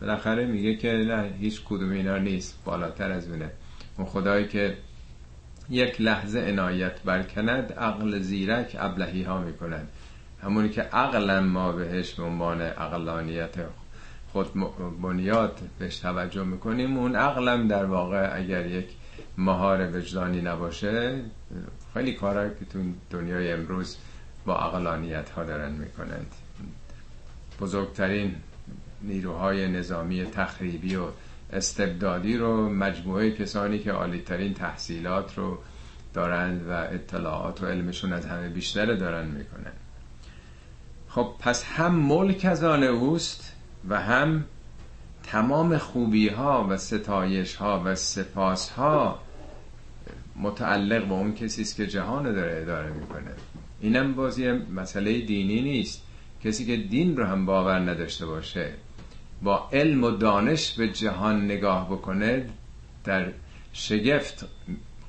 بالاخره 0.00 0.46
میگه 0.46 0.76
که 0.76 0.92
نه 0.92 1.30
هیچ 1.40 1.62
کدوم 1.64 1.90
اینا 1.90 2.18
نیست 2.18 2.58
بالاتر 2.64 3.12
از 3.12 3.28
اونه. 3.28 3.50
اون 3.98 4.06
خدایی 4.06 4.48
که 4.48 4.76
یک 5.70 6.00
لحظه 6.00 6.40
عنایت 6.40 7.02
برکند 7.02 7.72
عقل 7.72 8.18
زیرک 8.18 8.76
ابلهی 8.78 9.22
ها 9.22 9.40
می‌کند. 9.40 9.88
همونی 10.42 10.68
که 10.68 10.82
عقلا 10.82 11.40
ما 11.40 11.72
بهش 11.72 12.14
به 12.14 12.22
عنوان 12.22 12.60
عقلانیت 12.60 13.54
خود 14.32 14.52
بنیاد 15.02 15.60
بهش 15.78 15.98
توجه 15.98 16.44
می‌کنیم 16.44 16.96
اون 16.96 17.16
عقلم 17.16 17.68
در 17.68 17.84
واقع 17.84 18.30
اگر 18.36 18.66
یک 18.66 18.86
مهار 19.38 19.96
وجدانی 19.96 20.40
نباشه 20.40 21.20
خیلی 21.94 22.12
کارهایی 22.12 22.50
که 22.58 22.64
تو 22.64 22.78
دنیای 23.10 23.52
امروز 23.52 23.96
با 24.44 24.58
عقلانیت 24.58 25.30
ها 25.30 25.44
دارن 25.44 25.72
می‌کنند. 25.72 26.34
بزرگترین 27.60 28.34
نیروهای 29.02 29.68
نظامی 29.68 30.24
تخریبی 30.24 30.96
و 30.96 31.06
استبدادی 31.52 32.36
رو 32.36 32.68
مجموعه 32.68 33.30
کسانی 33.30 33.78
که 33.78 33.92
عالیترین 33.92 34.54
تحصیلات 34.54 35.38
رو 35.38 35.58
دارند 36.14 36.68
و 36.68 36.72
اطلاعات 36.72 37.62
و 37.62 37.66
علمشون 37.66 38.12
از 38.12 38.26
همه 38.26 38.48
بیشتر 38.48 38.94
دارن 38.94 39.26
می‌کنن 39.26 39.72
خب 41.14 41.34
پس 41.38 41.64
هم 41.64 41.94
ملک 41.94 42.44
از 42.44 42.64
آن 42.64 42.82
اوست 42.82 43.52
و 43.88 44.00
هم 44.00 44.44
تمام 45.22 45.78
خوبی 45.78 46.28
ها 46.28 46.66
و 46.70 46.76
ستایش 46.76 47.54
ها 47.54 47.82
و 47.84 47.94
سپاس 47.94 48.70
ها 48.70 49.18
متعلق 50.36 51.04
به 51.04 51.12
اون 51.12 51.34
کسی 51.34 51.62
است 51.62 51.76
که 51.76 51.86
جهان 51.86 52.26
رو 52.26 52.32
داره 52.32 52.62
اداره 52.62 52.92
می‌کنه. 52.92 53.30
اینم 53.80 54.14
بازی 54.14 54.52
مسئله 54.52 55.20
دینی 55.20 55.60
نیست. 55.60 56.02
کسی 56.44 56.66
که 56.66 56.76
دین 56.76 57.16
رو 57.16 57.24
هم 57.24 57.46
باور 57.46 57.78
نداشته 57.78 58.26
باشه 58.26 58.72
با 59.42 59.68
علم 59.72 60.04
و 60.04 60.10
دانش 60.10 60.72
به 60.72 60.88
جهان 60.88 61.44
نگاه 61.44 61.86
بکنه 61.86 62.46
در 63.04 63.32
شگفت 63.72 64.48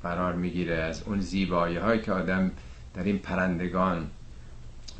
قرار 0.03 0.33
می‌گیره 0.33 0.75
از 0.75 1.03
اون 1.03 1.19
زیبایی 1.19 1.77
هایی 1.77 2.01
که 2.01 2.11
آدم 2.11 2.51
در 2.93 3.03
این 3.03 3.17
پرندگان 3.17 4.07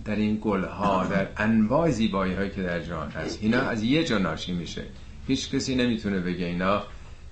در 0.05 0.15
این 0.15 0.39
گل 0.41 0.63
ها 0.63 1.05
در 1.05 1.27
انواع 1.38 1.89
زیبایی 1.89 2.33
هایی 2.33 2.50
که 2.50 2.63
در 2.63 2.79
جهان 2.79 3.09
هست. 3.12 3.39
اینا 3.41 3.62
از 3.62 3.83
یه 3.83 4.03
جا 4.03 4.17
ناشی 4.17 4.53
میشه. 4.53 4.83
هیچ 5.27 5.51
کسی 5.55 5.75
نمی‌تونه 5.75 6.19
بگه 6.19 6.45
اینا 6.45 6.83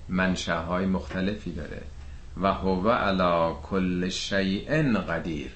منشه 0.09 0.53
های 0.53 0.85
مختلفی 0.85 1.51
داره. 1.51 1.81
و 2.41 2.53
هو 2.53 2.89
علی 2.89 3.53
کل 3.63 4.09
شیء 4.09 4.93
قدیر. 4.93 5.51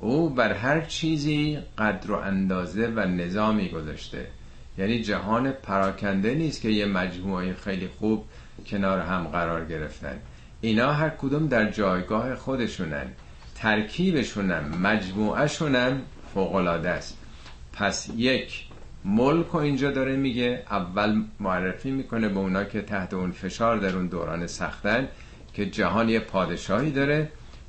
او 0.00 0.30
بر 0.30 0.52
هر 0.52 0.80
چیزی 0.80 1.58
قدر 1.78 2.12
و 2.12 2.14
اندازه 2.14 2.86
و 2.86 3.00
نظامی 3.00 3.68
گذاشته. 3.68 4.26
یعنی 4.78 5.02
جهان 5.02 5.52
پراکنده 5.52 6.34
نیست 6.34 6.60
که 6.60 6.68
یه 6.68 6.86
مجموعه 6.86 7.54
خیلی 7.54 7.88
خوب 7.98 8.24
کنار 8.66 9.00
هم 9.00 9.24
قرار 9.24 9.64
گرفتن. 9.64 10.18
اینا 10.60 10.92
هر 10.92 11.08
کدوم 11.08 11.46
در 11.46 11.70
جایگاه 11.70 12.34
خودشونن. 12.34 13.06
ترکیبشونم 13.54 14.78
مجموعهشونم 14.82 16.02
فوقلاده 16.36 16.90
است. 16.90 17.18
پس 17.72 18.08
یک 18.16 18.64
ملک 19.04 19.54
و 19.54 19.58
اینجا 19.58 19.90
داره 19.90 20.16
میگه 20.16 20.62
اول 20.70 21.22
معرفی 21.40 21.90
می‌کنه 21.90 22.28
به 22.28 22.38
اونا 22.38 22.64
که 22.64 22.82
تحت 22.82 23.14
اون 23.14 23.32
فشار 23.32 23.78
در 23.78 23.96
اون 23.96 24.06
دوران 24.06 24.46
سختن 24.46 25.08
که 25.52 25.66
جهان 25.66 26.08
یه 26.08 26.20
پادشاهی 26.20 26.90
داره 26.90 27.28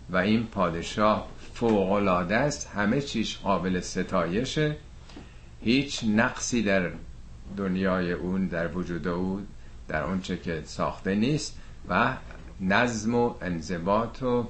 و 0.10 0.18
این 0.18 0.44
پادشاه 0.44 1.28
فوقلاده 1.54 2.36
است 2.36 2.72
همه 2.76 3.02
چیش 3.02 3.38
قابل 3.38 3.80
ستایشه. 3.80 4.76
هیچ 5.62 6.04
نقصی 6.04 6.64
در 6.64 6.92
دنیای 7.58 8.12
اون 8.12 8.48
در 8.48 8.68
وجود 8.68 9.08
او 9.08 9.42
در 9.88 10.04
اونچه 10.04 10.38
که 10.38 10.62
ساخته 10.66 11.16
نیست 11.16 11.58
و 11.90 12.14
نظم 12.62 13.16
و 13.16 13.34
انضباط 13.42 14.24
و 14.24 14.48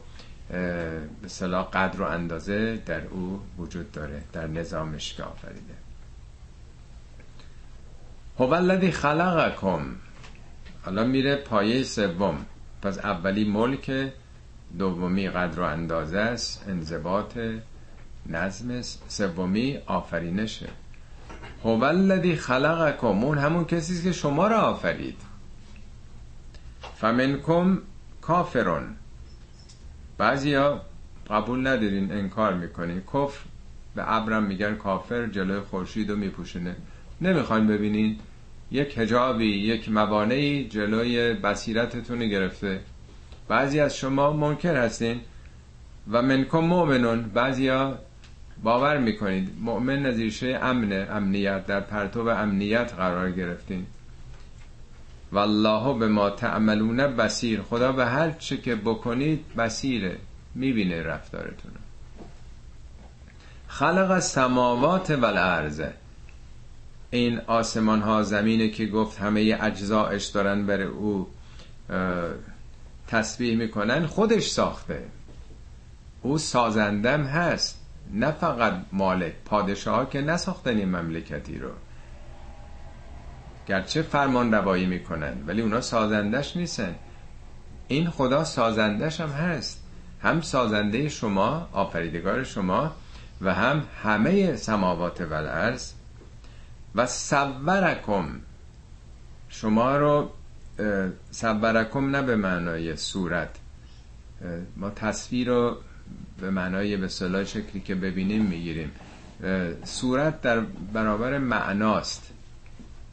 به 0.49 1.27
صلاح 1.27 1.69
قدر 1.69 2.01
و 2.01 2.05
اندازه 2.05 2.77
در 2.85 3.05
او 3.05 3.41
وجود 3.57 3.91
داره 3.91 4.23
در 4.33 4.47
نظامش 4.47 5.13
که 5.13 5.23
آفریده. 5.23 5.73
هو 8.39 8.53
الذی 8.53 8.91
خلقکم. 8.91 9.95
حالا 10.85 11.03
میره 11.03 11.35
پایه 11.35 11.83
سوم. 11.83 12.45
پس 12.81 12.97
اولی 12.97 13.43
ملک 13.43 14.11
دومی 14.79 15.29
قدر 15.29 15.59
و 15.59 15.63
اندازه 15.63 16.19
است 16.19 16.63
انضباط 16.67 17.37
نظم 18.25 18.81
سومی 19.07 19.77
آفرینشه 19.85 20.69
هو 21.63 21.83
الذی 21.83 22.35
خلقکم. 22.35 23.23
اون 23.23 23.37
همون 23.37 23.65
کسی 23.65 24.03
که 24.03 24.11
شما 24.11 24.47
را 24.47 24.61
آفرید. 24.61 25.21
فمنکم 26.95 27.81
کافرون. 28.21 28.95
بعضیا 30.17 30.81
قبول 31.29 31.67
ندارین 31.67 32.11
انکار 32.11 32.53
می‌کنین. 32.53 33.01
کفر 33.01 33.39
به 33.95 34.15
ابرم 34.15 34.43
میگن 34.43 34.75
کافر 34.75 35.27
جلوی 35.27 35.59
خورشید 35.59 36.09
رو 36.09 36.15
میپوشونه. 36.15 36.75
نمی‌خواین 37.21 37.67
ببینین 37.67 38.17
یک 38.71 38.97
هجابی 38.97 39.45
یک 39.45 39.89
موانعی 39.89 40.67
جلوی 40.67 41.33
بصیرتتون 41.33 42.19
گرفته. 42.19 42.79
بعضی 43.47 43.79
از 43.79 43.97
شما 43.97 44.33
منکر 44.33 44.75
هستین 44.75 45.19
و 46.11 46.21
منکم 46.21 46.59
مؤمنون. 46.59 47.23
بعضیا 47.23 47.97
باور 48.63 48.97
می‌کنید. 48.97 49.49
مؤمن 49.61 49.99
نظیرشه 50.03 50.59
امن 50.61 51.07
امنیت. 51.11 51.65
در 51.65 51.79
پرتو 51.79 52.27
امنیت 52.27 52.93
قرار 52.93 53.31
گرفتین. 53.31 53.85
والله 55.31 55.99
به 55.99 56.07
ما 56.07 56.29
تعملون 56.29 56.97
بسیر 56.97 57.61
خدا 57.61 57.91
به 57.91 58.05
هر 58.05 58.31
چه 58.31 58.57
که 58.57 58.75
بکنید 58.75 59.55
بسیره 59.55 60.17
می‌بینه 60.55 61.03
رفتارتون. 61.03 61.71
خلق 63.67 64.11
السماوات 64.11 65.11
والارض. 65.11 65.81
این 67.11 67.39
آسمان 67.39 68.01
ها 68.01 68.23
زمینه 68.23 68.69
که 68.69 68.85
گفت 68.85 69.19
همه 69.19 69.57
اجزایش 69.61 70.25
دارن 70.25 70.65
بر 70.65 70.81
او 70.81 71.27
تسبیح 73.07 73.57
می‌کنن 73.57 74.05
خودش 74.05 74.47
ساخته. 74.47 75.05
او 76.21 76.37
سازندم 76.37 77.23
هست. 77.23 77.81
نه 78.13 78.31
فقط 78.31 78.73
مالک 78.91 79.33
پادشاه 79.45 79.95
ها 79.95 80.05
که 80.05 80.21
نساختن 80.21 80.77
این 80.77 80.89
مملکتی 80.89 81.59
رو. 81.59 81.69
گرچه 83.67 84.01
فرمان 84.01 84.53
روایی 84.53 84.85
می‌کنن 84.85 85.33
ولی 85.47 85.61
اونا 85.61 85.81
سازندش 85.81 86.57
نیستن. 86.57 86.95
این 87.87 88.09
خدا 88.09 88.43
سازندش 88.43 89.21
هم 89.21 89.29
هست. 89.29 89.83
هم 90.21 90.41
سازنده 90.41 91.09
شما 91.09 91.69
آفریدگار 91.71 92.43
شما 92.43 92.91
و 93.41 93.53
هم 93.53 93.83
همه 94.03 94.55
سماوات 94.55 95.21
و 95.21 95.33
الارض 95.33 95.91
و 96.95 97.05
سورکم 97.05 98.25
شما 99.49 99.97
رو 99.97 100.31
سورکم 101.31 102.09
نه 102.09 102.21
به 102.21 102.35
معنای 102.35 102.95
صورت. 102.95 103.49
ما 104.77 104.89
تصویر 104.89 105.47
رو 105.47 105.77
به 106.41 106.49
معنای 106.49 106.97
به 106.97 107.07
صلاح 107.07 107.43
شکلی 107.43 107.81
که 107.81 107.95
ببینیم 107.95 108.45
می‌گیریم. 108.45 108.91
صورت 109.83 110.41
در 110.41 110.59
برابر 110.93 111.37
معناست. 111.37 112.26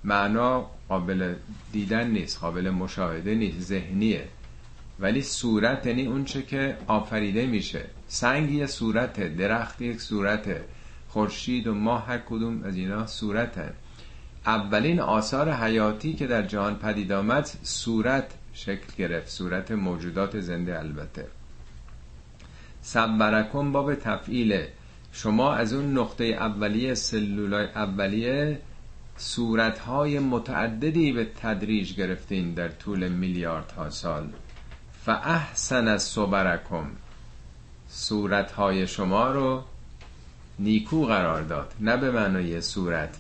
معنا 0.04 0.70
قابل 0.88 1.34
دیدن 1.72 2.10
نیست 2.10 2.38
قابل 2.38 2.70
مشاهده 2.70 3.34
نیست 3.34 3.60
ذهنیه. 3.60 4.24
ولی 5.00 5.22
صورت 5.22 5.86
یعنی 5.86 6.06
اونچه 6.06 6.42
که 6.42 6.76
آفریده 6.86 7.46
میشه. 7.46 7.84
سنگ 8.08 8.50
یه 8.50 8.66
صورته 8.66 9.28
درخت 9.28 9.82
یک 9.82 10.00
صورته. 10.00 10.64
خورشید 11.08 11.66
و 11.66 11.74
ماه 11.74 12.06
هر 12.06 12.18
کدوم 12.18 12.62
از 12.62 12.76
اینا 12.76 13.06
صورته. 13.06 13.72
اولین 14.46 15.00
آثار 15.00 15.52
حیاتی 15.52 16.12
که 16.12 16.26
در 16.26 16.42
جهان 16.42 16.78
پدید 16.78 17.12
آمد 17.12 17.50
صورت 17.62 18.34
شکل 18.52 18.86
گرفت 18.98 19.28
صورت 19.28 19.70
موجودات 19.70 20.40
زنده 20.40 20.78
البته. 20.78 21.26
سبرکم 22.82 23.72
باب 23.72 23.94
تفعیله. 23.94 24.72
شما 25.12 25.54
از 25.54 25.72
اون 25.72 25.98
نقطه 25.98 26.24
اولیه 26.24 26.94
سلولای 26.94 27.66
اولیه 27.66 28.60
صورتهای 29.16 30.18
متعددی 30.18 31.12
به 31.12 31.24
تدریج 31.24 31.94
گرفتین 31.94 32.54
در 32.54 32.68
طول 32.68 33.08
میلیاردها 33.08 33.90
سال. 33.90 34.28
فاحسن 35.04 35.88
از 35.88 36.02
صبرکم. 36.02 36.86
صورتهای 37.88 38.86
شما 38.86 39.30
رو 39.30 39.62
نیکو 40.58 41.06
قرار 41.06 41.42
داد 41.42 41.74
نه 41.80 41.96
به 41.96 42.10
معنای 42.10 42.60
صورت. 42.60 43.16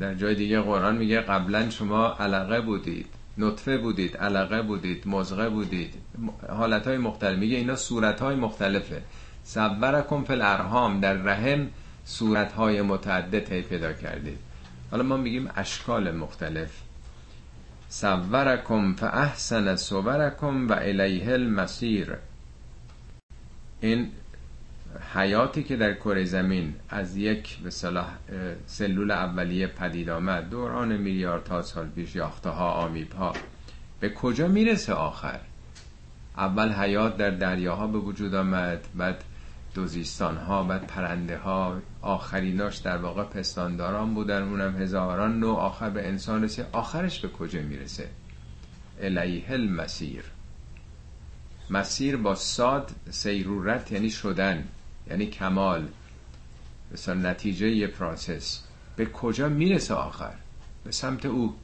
در 0.00 0.14
جای 0.14 0.34
دیگه 0.34 0.60
قرآن 0.60 0.96
میگه 0.96 1.20
قبلا 1.20 1.70
شما 1.70 2.06
علقه 2.08 2.60
بودید 2.60 3.06
نطفه 3.38 3.78
بودید 3.78 4.16
علقه 4.16 4.62
بودید 4.62 5.08
مزغه 5.08 5.48
بودید. 5.48 5.94
حالت 6.48 6.86
های 6.86 6.98
مختلف. 6.98 7.38
میگه 7.38 7.56
اینا 7.56 7.76
صورت 7.76 8.20
های 8.20 8.36
مختلفه. 8.36 9.02
صورکم 9.44 10.24
فی 10.24 10.32
الارهام 10.32 11.00
در 11.00 11.12
رحم 11.12 11.68
صورت 12.04 12.52
های 12.52 12.82
متعدد 12.82 13.62
پیدا 13.62 13.92
کردید. 13.92 14.47
حالا 14.90 15.02
ما 15.02 15.16
میگیم 15.16 15.48
اشکال 15.56 16.16
مختلف. 16.16 16.70
صورکم 17.88 18.94
فاحسن 18.94 19.76
صورکم 19.76 20.68
و 20.68 20.72
الیه 20.72 21.32
المسیر 21.32 22.16
این 23.80 24.10
حیاتی 25.14 25.62
که 25.62 25.76
در 25.76 25.94
کره 25.94 26.24
زمین 26.24 26.74
از 26.88 27.16
یک 27.16 27.58
به 27.58 27.70
صلاح 27.70 28.08
سلول 28.66 29.10
اولیه 29.10 29.66
پدید 29.66 30.10
آمد 30.10 30.50
دوران 30.50 30.96
میلیاردها 30.96 31.62
سال 31.62 31.88
پیش 31.88 32.16
یاخته 32.16 32.50
ها 32.50 32.70
آمیب 32.70 33.12
ها 33.12 33.32
به 34.00 34.10
کجا 34.10 34.48
می‌رسه 34.48 34.92
آخر؟ 34.92 35.40
اول 36.36 36.72
حیات 36.72 37.16
در 37.16 37.30
دریاها 37.30 37.86
به 37.86 37.98
وجود 37.98 38.34
آمد 38.34 38.80
بعد 38.94 39.24
دوزیستان 39.74 40.36
ها 40.36 40.62
بعد 40.62 40.86
پرنده 40.86 41.38
ها 41.38 41.80
آخریناش 42.02 42.76
در 42.76 42.96
واقع 42.96 43.22
پستانداران 43.22 44.14
بودن 44.14 44.42
اونم 44.42 44.82
هزاران 44.82 45.40
نوع. 45.40 45.58
آخر 45.58 45.90
به 45.90 46.08
انسان 46.08 46.44
رسید. 46.44 46.66
آخرش 46.72 47.20
به 47.20 47.28
کجا 47.28 47.60
می‌رسه؟ 47.60 48.08
الیه 49.00 49.50
المسیر. 49.50 50.24
مسیر 51.70 52.16
با 52.16 52.34
ساد 52.34 52.90
سیرورت 53.10 53.92
یعنی 53.92 54.10
شدن 54.10 54.68
یعنی 55.10 55.26
کمال. 55.26 55.88
مثلا 56.92 57.14
نتیجه 57.30 57.70
یه 57.70 57.86
پراسس 57.86 58.62
به 58.96 59.06
کجا 59.06 59.48
می‌رسه 59.48 59.94
آخر؟ 59.94 60.34
به 60.84 60.92
سمت 60.92 61.26
او. 61.26 61.56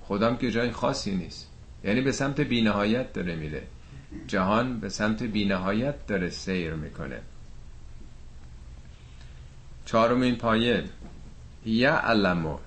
خودم 0.00 0.36
که 0.36 0.50
جای 0.50 0.70
خاصی 0.70 1.14
نیست. 1.14 1.50
یعنی 1.84 2.00
به 2.00 2.12
سمت 2.12 2.40
بینهایت 2.40 3.12
داره 3.12 3.36
میره. 3.36 3.62
جهان 4.26 4.80
به 4.80 4.88
سمت 4.88 5.22
بینهایت 5.22 6.06
داره 6.06 6.30
سیر 6.30 6.74
می‌کنه. 6.74 7.20
چهارمین 9.84 10.36
پایه 10.36 10.84
یعلم 11.66 12.58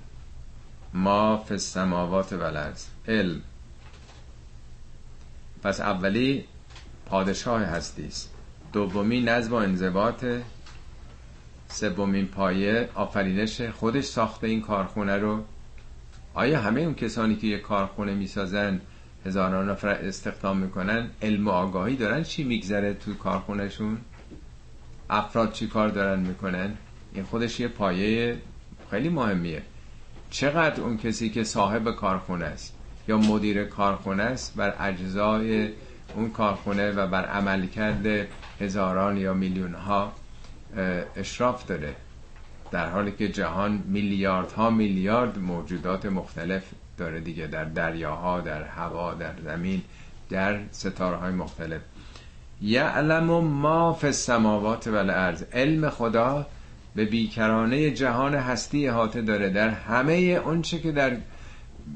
ما 0.94 1.38
فی 1.38 1.54
السماوات 1.54 2.34
و 2.34 2.74
علم. 3.08 3.42
پس 5.64 5.82
اولی 5.82 6.46
پادشاه 7.06 7.62
هستی 7.62 8.08
است. 8.08 8.34
دومی 8.74 9.22
نظم 9.22 9.52
و 9.52 9.56
انضباط. 9.56 10.26
سومین 11.68 12.28
پایه 12.28 12.90
آفرینش 12.96 13.62
خودش 13.62 14.04
ساخته 14.04 14.48
این 14.48 14.62
کارخونه 14.62 15.18
رو. 15.18 15.44
آیا 16.34 16.62
همه 16.62 16.82
اون 16.82 16.96
کسانی 16.96 17.36
که 17.36 17.48
یه 17.48 17.58
کارخونه 17.60 18.14
می‌سازن 18.14 18.82
هزاران 19.26 19.70
نفر 19.70 19.88
استخدام 19.88 20.58
می‌کنن. 20.58 21.10
علم 21.22 21.48
و 21.48 21.52
آگاهی 21.52 21.96
دارن. 21.96 22.24
چی 22.24 22.44
میگذره 22.44 22.94
تو 22.94 23.14
کارخونهشون؟ 23.14 23.98
افراد 25.10 25.52
چی 25.52 25.68
کار 25.68 25.90
دارن 25.90 26.20
می‌کنن؟ 26.20 26.78
این 27.14 27.24
خودش 27.24 27.60
یه 27.60 27.68
پایه 27.68 28.38
خیلی 28.92 29.10
مهمیه. 29.10 29.62
چقدر 30.30 30.82
اون 30.82 30.98
کسی 30.98 31.30
که 31.30 31.44
صاحب 31.44 31.92
کارخونه 31.92 32.46
است 32.46 32.76
یا 33.08 33.18
مدیر 33.18 33.64
کارخونه 33.64 34.24
است 34.24 34.56
بر 34.56 34.74
اجزای 34.80 35.70
اون 36.16 36.30
کارخونه 36.30 36.92
و 36.92 37.08
بر 37.08 37.26
عملکرد 37.26 38.28
هزاران 38.60 39.18
یا 39.18 39.34
میلیون 39.34 39.74
ها 39.74 40.14
اشراف 41.16 41.66
داره. 41.66 41.96
در 42.72 42.90
حالی 42.90 43.12
که 43.12 43.30
جهان 43.30 43.84
میلیاردها 43.88 44.70
میلیارد 44.70 45.40
موجودات 45.40 46.06
مختلف 46.06 46.64
داره 47.00 47.20
دیگه 47.20 47.48
در 47.48 47.66
دریاها 47.66 48.42
در 48.42 48.64
هوا 48.64 49.14
در 49.14 49.34
زمین 49.44 49.82
در 50.30 50.60
ستاره 50.72 51.18
های 51.18 51.32
مختلف. 51.32 51.82
یعلم 52.62 53.24
ما 53.44 53.94
فی 53.94 54.08
السماوات 54.08 54.88
و 54.88 54.96
الارض. 54.96 55.44
علم 55.54 55.90
خدا 55.90 56.48
به 56.96 57.06
بیکرانه 57.06 57.92
جهان 57.92 58.36
هستی 58.36 58.88
احاطه 58.88 59.22
داره. 59.22 59.50
در 59.50 59.70
همه 59.70 60.14
اونچه 60.46 60.80
که 60.80 60.92
در 60.92 61.18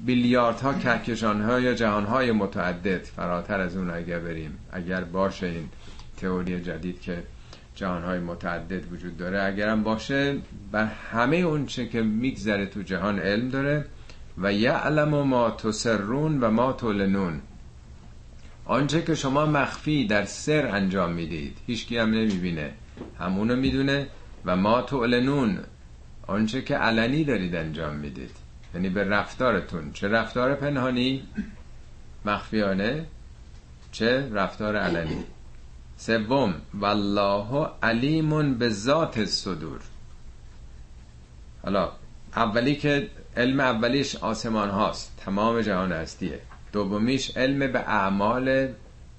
بیلیاردها 0.05 0.73
کهکشان 0.73 1.41
ها 1.41 1.59
یا 1.59 1.73
جهان 1.73 2.05
های 2.05 2.31
متعدد 2.31 3.03
فراتر 3.03 3.59
از 3.59 3.77
اون 3.77 3.89
اگر 3.89 4.19
بریم 4.19 4.57
اگر 4.71 5.03
باشه 5.03 5.47
این 5.47 5.69
تئوری 6.17 6.61
جدید 6.61 7.01
که 7.01 7.23
جهان 7.75 8.03
های 8.03 8.19
متعدد 8.19 8.93
وجود 8.93 9.17
داره 9.17 9.43
اگرم 9.43 9.83
باشه 9.83 10.37
بر 10.71 10.85
همه 10.85 11.37
اونچه 11.37 11.87
که 11.87 12.01
میگذره 12.01 12.65
تو 12.65 12.81
جهان 12.81 13.19
علم 13.19 13.49
داره. 13.49 13.85
و 14.37 14.53
یعلم 14.53 15.09
ما 15.09 15.51
تسرون 15.51 16.39
و 16.39 16.51
ما 16.51 16.73
تولنون. 16.73 17.41
آنچه 18.65 19.01
که 19.01 19.15
شما 19.15 19.45
مخفی 19.45 20.07
در 20.07 20.25
سر 20.25 20.67
انجام 20.67 21.11
می‌دید 21.11 21.57
هیچکی 21.67 21.97
هم 21.97 22.09
نمی‌بینه. 22.09 22.73
همونو 23.19 23.55
می‌دونه 23.55 24.07
و 24.45 24.55
ما 24.55 24.81
تعلنون 24.81 25.59
آنچه 26.27 26.61
که 26.61 26.77
علنی 26.77 27.23
دارید 27.23 27.55
انجام 27.55 27.95
می‌دید. 27.95 28.31
یعنی 28.73 28.89
به 28.89 29.03
رفتارتون. 29.03 29.91
چه 29.93 30.07
رفتار 30.07 30.55
پنهانی؟ 30.55 31.23
مخفیانه. 32.25 33.05
چه 33.91 34.29
رفتار 34.33 34.75
علنی؟ 34.75 35.23
سوم 35.97 36.53
والله 36.73 37.69
علیمون 37.83 38.53
به 38.53 38.69
ذات 38.69 39.25
صدور 39.25 39.79
حالا 41.63 41.91
اولی 42.35 42.75
که 42.75 43.09
علم 43.37 43.59
اولیش 43.59 44.15
آسمان 44.15 44.69
هاست. 44.69 45.13
تمام 45.25 45.61
جهان 45.61 45.91
هستیه. 45.91 46.39
دومیش 46.71 47.37
علم 47.37 47.71
به 47.71 47.79
اعمال 47.79 48.67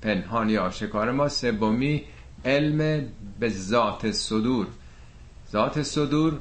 پنهان 0.02 0.50
یا 0.50 0.62
آشکار 0.62 1.10
ما. 1.10 1.28
سومی 1.28 2.04
علم 2.44 3.08
به 3.40 3.48
ذات 3.48 4.10
صدور. 4.10 4.66
ذات 5.52 5.82
صدور 5.82 6.38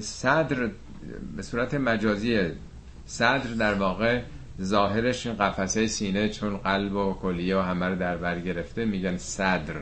صدر 0.00 0.70
به 1.36 1.42
صورت 1.42 1.74
مجازی 1.74 2.40
صدر 3.06 3.54
در 3.54 3.74
واقع 3.74 4.22
ظاهرش 4.62 5.26
قفسه 5.26 5.86
سینه 5.86 6.28
چون 6.28 6.56
قلب 6.56 6.96
و 6.96 7.14
کلیه 7.14 7.56
و 7.56 7.60
همه 7.60 7.86
رو 7.86 7.96
در 7.96 8.16
بر 8.16 8.40
گرفته. 8.40 8.84
میگن 8.84 9.16
صدر. 9.16 9.74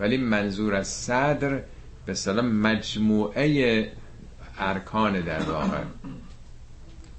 ولی 0.00 0.16
منظور 0.16 0.74
از 0.74 0.88
صدر 0.88 1.60
به 2.06 2.14
سلام 2.14 2.46
مجموعه 2.46 3.92
ارکان 4.58 5.20
در 5.20 5.42
واقع. 5.42 5.82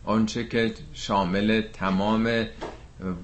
آنچه 0.05 0.47
که 0.47 0.73
شامل 0.93 1.61
تمام 1.73 2.45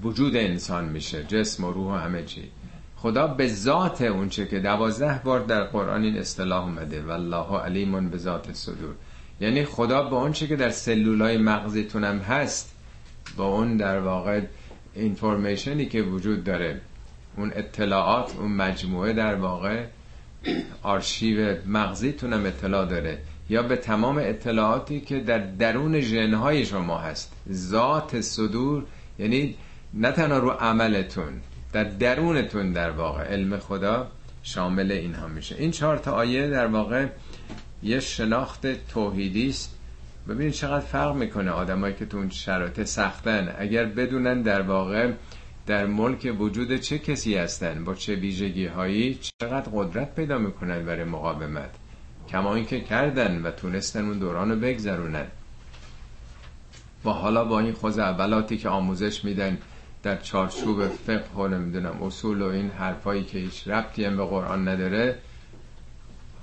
وجود 0.02 0.36
انسان 0.36 0.84
میشه 0.84 1.24
جسم 1.24 1.64
و 1.64 1.72
روح 1.72 1.94
و 1.94 1.96
همه 1.96 2.22
چی. 2.24 2.50
خدا 2.96 3.26
به 3.26 3.48
ذات 3.48 4.02
اونچه 4.02 4.46
که 4.46 4.58
دوازده 4.58 5.20
بار 5.24 5.40
در 5.40 5.64
قرآن 5.64 6.02
این 6.02 6.18
اصطلاح 6.18 6.64
اومده 6.64 7.02
والله 7.02 7.58
علیمون 7.58 8.08
به 8.08 8.18
ذات 8.18 8.52
صدور. 8.52 8.94
یعنی 9.40 9.64
خدا 9.64 10.02
به 10.02 10.16
اونچه 10.16 10.46
که 10.46 10.56
در 10.56 10.70
سلولای 10.70 11.38
مغزیتون 11.38 12.04
هم 12.04 12.18
هست 12.18 12.74
با 13.36 13.44
اون 13.44 13.76
در 13.76 14.00
واقع 14.00 14.40
اینفورمیشنی 14.94 15.86
که 15.86 16.02
وجود 16.02 16.44
داره 16.44 16.80
اون 17.36 17.52
اطلاعات 17.54 18.36
اون 18.36 18.52
مجموعه 18.52 19.12
در 19.12 19.34
واقع 19.34 19.84
آرشیو 20.82 21.56
مغزیتون 21.66 22.32
هم 22.32 22.46
اطلاع 22.46 22.86
داره. 22.86 23.18
یا 23.52 23.62
به 23.62 23.76
تمام 23.76 24.18
اطلاعاتی 24.18 25.00
که 25.00 25.20
در 25.20 25.38
درون 25.38 26.00
ژنهای 26.00 26.64
شما 26.64 26.98
هست. 26.98 27.32
ذات 27.52 28.20
صدور 28.20 28.84
یعنی 29.18 29.54
نه 29.94 30.12
تنها 30.12 30.38
رو 30.38 30.50
عملتون 30.50 31.32
در 31.72 31.84
درونتون 31.84 32.72
در 32.72 32.90
واقع. 32.90 33.24
علم 33.24 33.58
خدا 33.58 34.06
شامل 34.42 34.92
اینها 34.92 35.26
میشه. 35.26 35.56
این 35.58 35.70
چهار 35.70 35.98
تا 35.98 36.12
آیه 36.12 36.50
در 36.50 36.66
واقع 36.66 37.06
یه 37.82 38.00
شناخت 38.00 38.66
توحیدی 38.88 39.48
است. 39.48 39.78
ببینید 40.28 40.52
چقدر 40.52 40.84
فرق 40.84 41.14
می‌کنه 41.14 41.50
آدمایی 41.50 41.94
که 41.94 42.06
تو 42.06 42.16
اون 42.16 42.30
شرایط 42.30 42.82
سختن. 42.82 43.54
اگر 43.58 43.84
بدونن 43.84 44.42
در 44.42 44.62
واقع 44.62 45.12
در 45.66 45.86
ملک 45.86 46.34
وجود 46.38 46.76
چه 46.76 46.98
کسی 46.98 47.36
هستن 47.36 47.84
با 47.84 47.94
چه 47.94 48.14
ویژگی 48.14 48.66
هایی 48.66 49.18
چقدر 49.40 49.70
قدرت 49.74 50.14
پیدا 50.14 50.38
می‌کنن 50.38 50.84
برای 50.84 51.04
مقاومت. 51.04 51.81
کما 52.32 52.54
اینکه 52.54 52.80
کردن 52.80 53.42
و 53.42 53.50
تونستن 53.50 54.08
اون 54.08 54.18
دوران 54.18 54.50
رو 54.50 54.56
بگذرونن. 54.56 55.26
و 57.04 57.10
حالا 57.10 57.44
با 57.44 57.60
این 57.60 57.72
خوز 57.72 57.98
اولاتی 57.98 58.58
که 58.58 58.68
آموزش 58.68 59.24
میدن 59.24 59.58
در 60.02 60.16
چارچوب 60.16 60.88
فقه 60.88 61.42
و 61.42 61.48
نمی‌دونم 61.48 62.02
اصول 62.02 62.42
و 62.42 62.46
این 62.46 62.70
حرفایی 62.70 63.24
که 63.24 63.38
هیچ 63.38 63.68
ربطی 63.68 64.04
هم 64.04 64.16
به 64.16 64.24
قرآن 64.24 64.68
نداره 64.68 65.18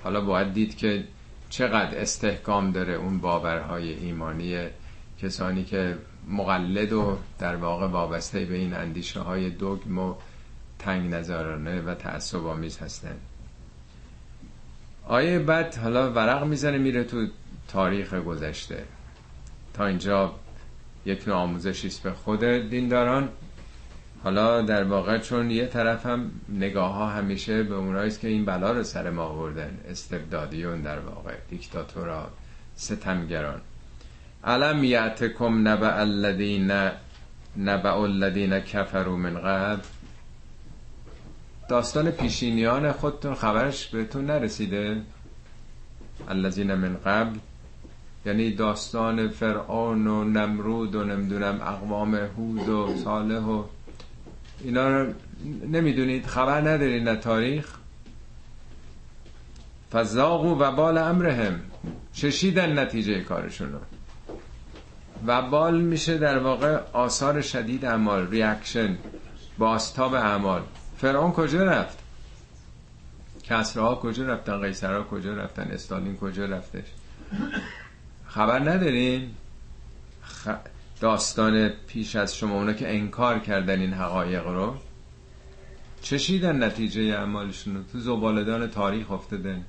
حالا 0.03 0.21
باید 0.21 0.53
دید 0.53 0.77
که 0.77 1.03
چقدر 1.49 1.97
استحکام 1.97 2.71
داره 2.71 2.93
اون 2.93 3.19
باورهای 3.19 3.93
ایمانی 3.93 4.67
کسانی 5.21 5.63
که 5.63 5.97
مقلد 6.27 6.93
و 6.93 7.17
در 7.39 7.55
واقع 7.55 7.87
وابسته 7.87 8.45
به 8.45 8.55
این 8.55 8.73
اندیشه 8.73 9.19
های 9.19 9.49
دوگم 9.49 9.97
و 9.97 10.15
تنگ 10.79 11.13
نظرانه 11.13 11.81
و 11.81 11.93
تعصب 11.93 12.45
آمیز 12.45 12.77
هستن 12.77 13.15
آیه 15.09 15.39
بعد 15.39 15.75
حالا 15.75 16.11
ورق 16.11 16.43
می‌زنه 16.43 16.77
میره 16.77 17.03
تو 17.03 17.27
تاریخ 17.67 18.13
گذشته. 18.13 18.83
تا 19.73 19.85
اینجا 19.85 20.35
یک 21.05 21.27
نوع 21.27 21.37
آموزشی 21.37 21.87
است 21.87 22.03
به 22.03 22.11
خود 22.11 22.43
دینداران. 22.43 23.29
حالا 24.23 24.61
در 24.61 24.83
واقع 24.83 25.17
چون 25.17 25.51
یه 25.51 25.65
طرف 25.65 26.05
هم 26.05 26.31
نگاه 26.49 26.93
ها 26.93 27.09
همیشه 27.09 27.63
به 27.63 27.75
اونایی 27.75 28.11
که 28.11 28.27
این 28.27 28.45
بلا 28.45 28.71
رو 28.71 28.83
سر 28.83 29.09
ما 29.09 29.23
آوردن 29.23 29.77
استبدادیون 29.89 30.81
در 30.81 30.99
واقع 30.99 31.33
دیکتاتورا 31.49 32.29
ستمگران. 32.75 33.61
علم 34.43 34.83
یعتکم 34.83 35.67
نبع 35.67 35.99
الذین 35.99 36.71
نبع 37.57 37.95
الذین 37.95 38.59
کفروا 38.59 39.15
من 39.15 39.37
قبل؟ 39.39 39.81
داستان 41.69 42.11
پیشینیان 42.11 42.91
خودتون 42.91 43.35
خبرش 43.35 43.87
بهتون 43.87 44.25
نرسیده؟ 44.25 45.01
الذین 46.27 46.73
من 46.73 46.97
قبل. 47.05 47.37
یعنی 48.25 48.51
داستان 48.51 49.29
فرعون 49.29 50.07
و 50.07 50.23
نمرود 50.23 50.95
و 50.95 51.03
نمی‌دونم 51.03 51.61
اقوام 51.61 52.15
هود 52.15 52.69
و 52.69 52.95
صالح 53.03 53.43
و 53.43 53.63
اینا 54.63 54.89
رو 54.89 55.13
نمی‌دونید؟ 55.67 56.25
خبر 56.25 56.61
ندارید 56.61 57.09
نه 57.09 57.15
تاریخ. 57.15 57.77
فزاقو 59.91 60.59
و 60.59 60.71
بال 60.71 60.97
امرهم. 60.97 61.59
چشیدن 62.13 62.79
نتیجه 62.79 63.21
کارشون 63.21 63.71
رو. 63.71 63.79
و 65.27 65.41
بال 65.41 65.81
میشه 65.81 66.17
در 66.17 66.37
واقع 66.39 66.79
آثار 66.93 67.41
شدید 67.41 67.85
اعمال 67.85 68.27
ریاکشن 68.27 68.97
باستاب 69.57 70.13
اعمال. 70.13 70.61
فرعون 71.01 71.31
کجا 71.31 71.63
رفت؟ 71.63 71.97
کسرها 73.43 73.95
کجا 73.95 74.25
رفتن 74.25 74.61
قیصرها 74.61 75.03
کجا 75.03 75.33
رفتن؟ 75.33 75.63
استالین 75.63 76.17
کجا 76.17 76.45
رفتش؟ 76.45 76.85
خبر 78.27 78.59
ندارین؟ 78.59 79.29
داستان 81.01 81.69
پیش 81.69 82.15
از 82.15 82.37
شما 82.37 82.55
اونا 82.55 82.73
که 82.73 82.95
انکار 82.95 83.39
کردن 83.39 83.79
این 83.79 83.93
حقایق 83.93 84.47
رو؟ 84.47 84.77
چشیدن 86.01 86.63
نتیجه 86.63 87.01
اعمالشون 87.01 87.75
رو؟ 87.75 87.83
تو 87.83 87.99
زبالدان 87.99 88.67
تاریخ 88.67 89.11
افتادن. 89.11 89.65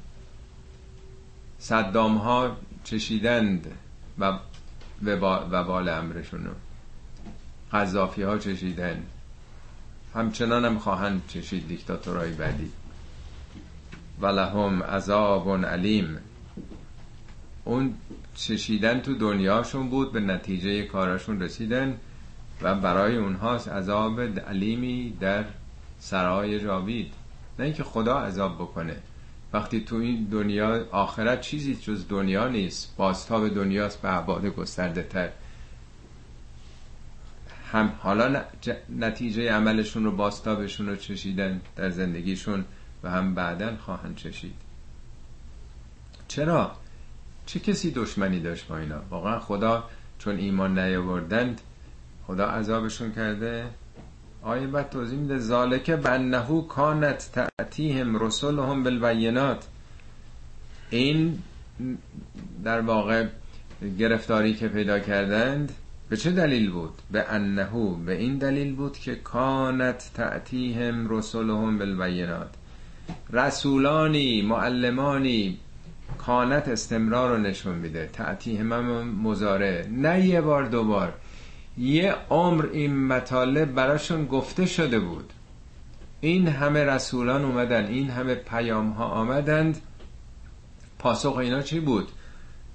صدام 1.58 2.16
ها 2.16 2.56
چشیدند 2.84 3.72
و 4.18 4.38
وبال 5.02 5.88
امرشون 5.88 6.44
رو. 6.44 6.52
قذافی 7.72 8.22
ها 8.22 8.38
چشیدن 8.38 9.02
همچنان 10.14 10.64
هم 10.64 10.78
خواهند 10.78 11.22
چشید 11.28 11.68
دیکتاتورهای 11.68 12.32
بعدی. 12.32 12.70
ولهم 14.20 14.82
عذاب 14.82 15.64
علیم. 15.64 16.18
اون 17.64 17.94
چشیدن 18.34 19.00
تو 19.00 19.14
دنیاشون 19.14 19.90
بود 19.90 20.12
به 20.12 20.20
نتیجه 20.20 20.82
کاراشون 20.82 21.42
رسیدن 21.42 21.96
و 22.62 22.74
برای 22.74 23.16
اونهاست 23.16 23.68
عذاب 23.68 24.20
علیمی 24.20 25.16
در 25.20 25.44
سرای 25.98 26.60
جاوید. 26.60 27.12
نه 27.58 27.64
اینکه 27.64 27.84
خدا 27.84 28.18
عذاب 28.18 28.54
بکنه. 28.54 28.96
وقتی 29.52 29.80
تو 29.80 29.96
این 29.96 30.24
دنیا 30.24 30.86
آخرت 30.90 31.40
چیزی 31.40 31.74
جز 31.74 32.08
دنیا 32.08 32.48
نیست. 32.48 32.96
باستاب 32.96 33.48
دنیاست 33.48 34.02
به 34.02 34.08
عباد 34.08 34.46
گسترده 34.46 35.02
تر. 35.02 35.30
هم 37.72 37.92
حالا 37.98 38.44
نتیجه 38.98 39.52
عملشون 39.52 40.04
رو 40.04 40.10
باستابشون 40.16 40.88
رو 40.88 40.96
چشیدن 40.96 41.60
در 41.76 41.90
زندگیشون 41.90 42.64
و 43.02 43.10
هم 43.10 43.34
بعدا 43.34 43.76
خواهند 43.76 44.16
چشید 44.16 44.54
چرا؟ 46.28 46.72
چه 47.46 47.60
کسی 47.60 47.90
دشمنی 47.90 48.40
داشت 48.40 48.66
با 48.66 48.78
اینا؟ 48.78 49.02
واقعا 49.10 49.40
خدا 49.40 49.84
چون 50.18 50.36
ایمان 50.36 50.78
نیاوردند 50.78 51.60
خدا 52.26 52.46
عذابشون 52.46 53.12
کرده 53.12 53.66
آیه 54.42 54.66
بعد 54.66 54.90
توضیح 54.90 55.18
میده 55.18 55.38
ذالک 55.38 55.90
بنهو 55.90 56.62
کانت 56.62 57.30
تعتیهم 57.32 58.22
رسولهم 58.24 58.82
بالبینات 58.82 59.68
این 60.90 61.42
در 62.64 62.80
واقع 62.80 63.26
گرفتاری 63.98 64.54
که 64.54 64.68
پیدا 64.68 64.98
کردند 64.98 65.72
به 66.10 66.16
چه 66.16 66.30
دلیل 66.30 66.70
بود؟ 66.70 66.92
به 67.10 67.24
انهو 67.28 67.94
به 67.94 68.16
این 68.16 68.38
دلیل 68.38 68.74
بود 68.74 68.98
که 68.98 69.14
کانت 69.14 70.10
تعتیهم 70.14 71.08
رسولهم 71.08 71.78
بالبینات. 71.78 72.48
رسولانی 73.32 74.42
معلمانی 74.42 75.58
کانت 76.18 76.68
استمرار 76.68 77.30
رو 77.30 77.38
نشون 77.38 77.74
میده. 77.74 78.10
تعتیهم 78.12 78.72
هم 78.72 79.08
مزاره 79.08 79.88
نه 79.90 80.26
یه 80.26 80.40
بار 80.40 80.64
دوبار 80.64 81.12
یه 81.78 82.14
عمر 82.30 82.66
این 82.72 83.06
مطالب 83.06 83.74
براشون 83.74 84.26
گفته 84.26 84.66
شده 84.66 85.00
بود. 85.00 85.32
این 86.20 86.48
همه 86.48 86.84
رسولان 86.84 87.44
اومدن 87.44 87.86
این 87.86 88.10
همه 88.10 88.34
پیام 88.34 88.90
ها 88.90 89.04
آمدند. 89.04 89.82
پاسخ 90.98 91.36
اینا 91.36 91.62
چی 91.62 91.80
بود؟ 91.80 92.08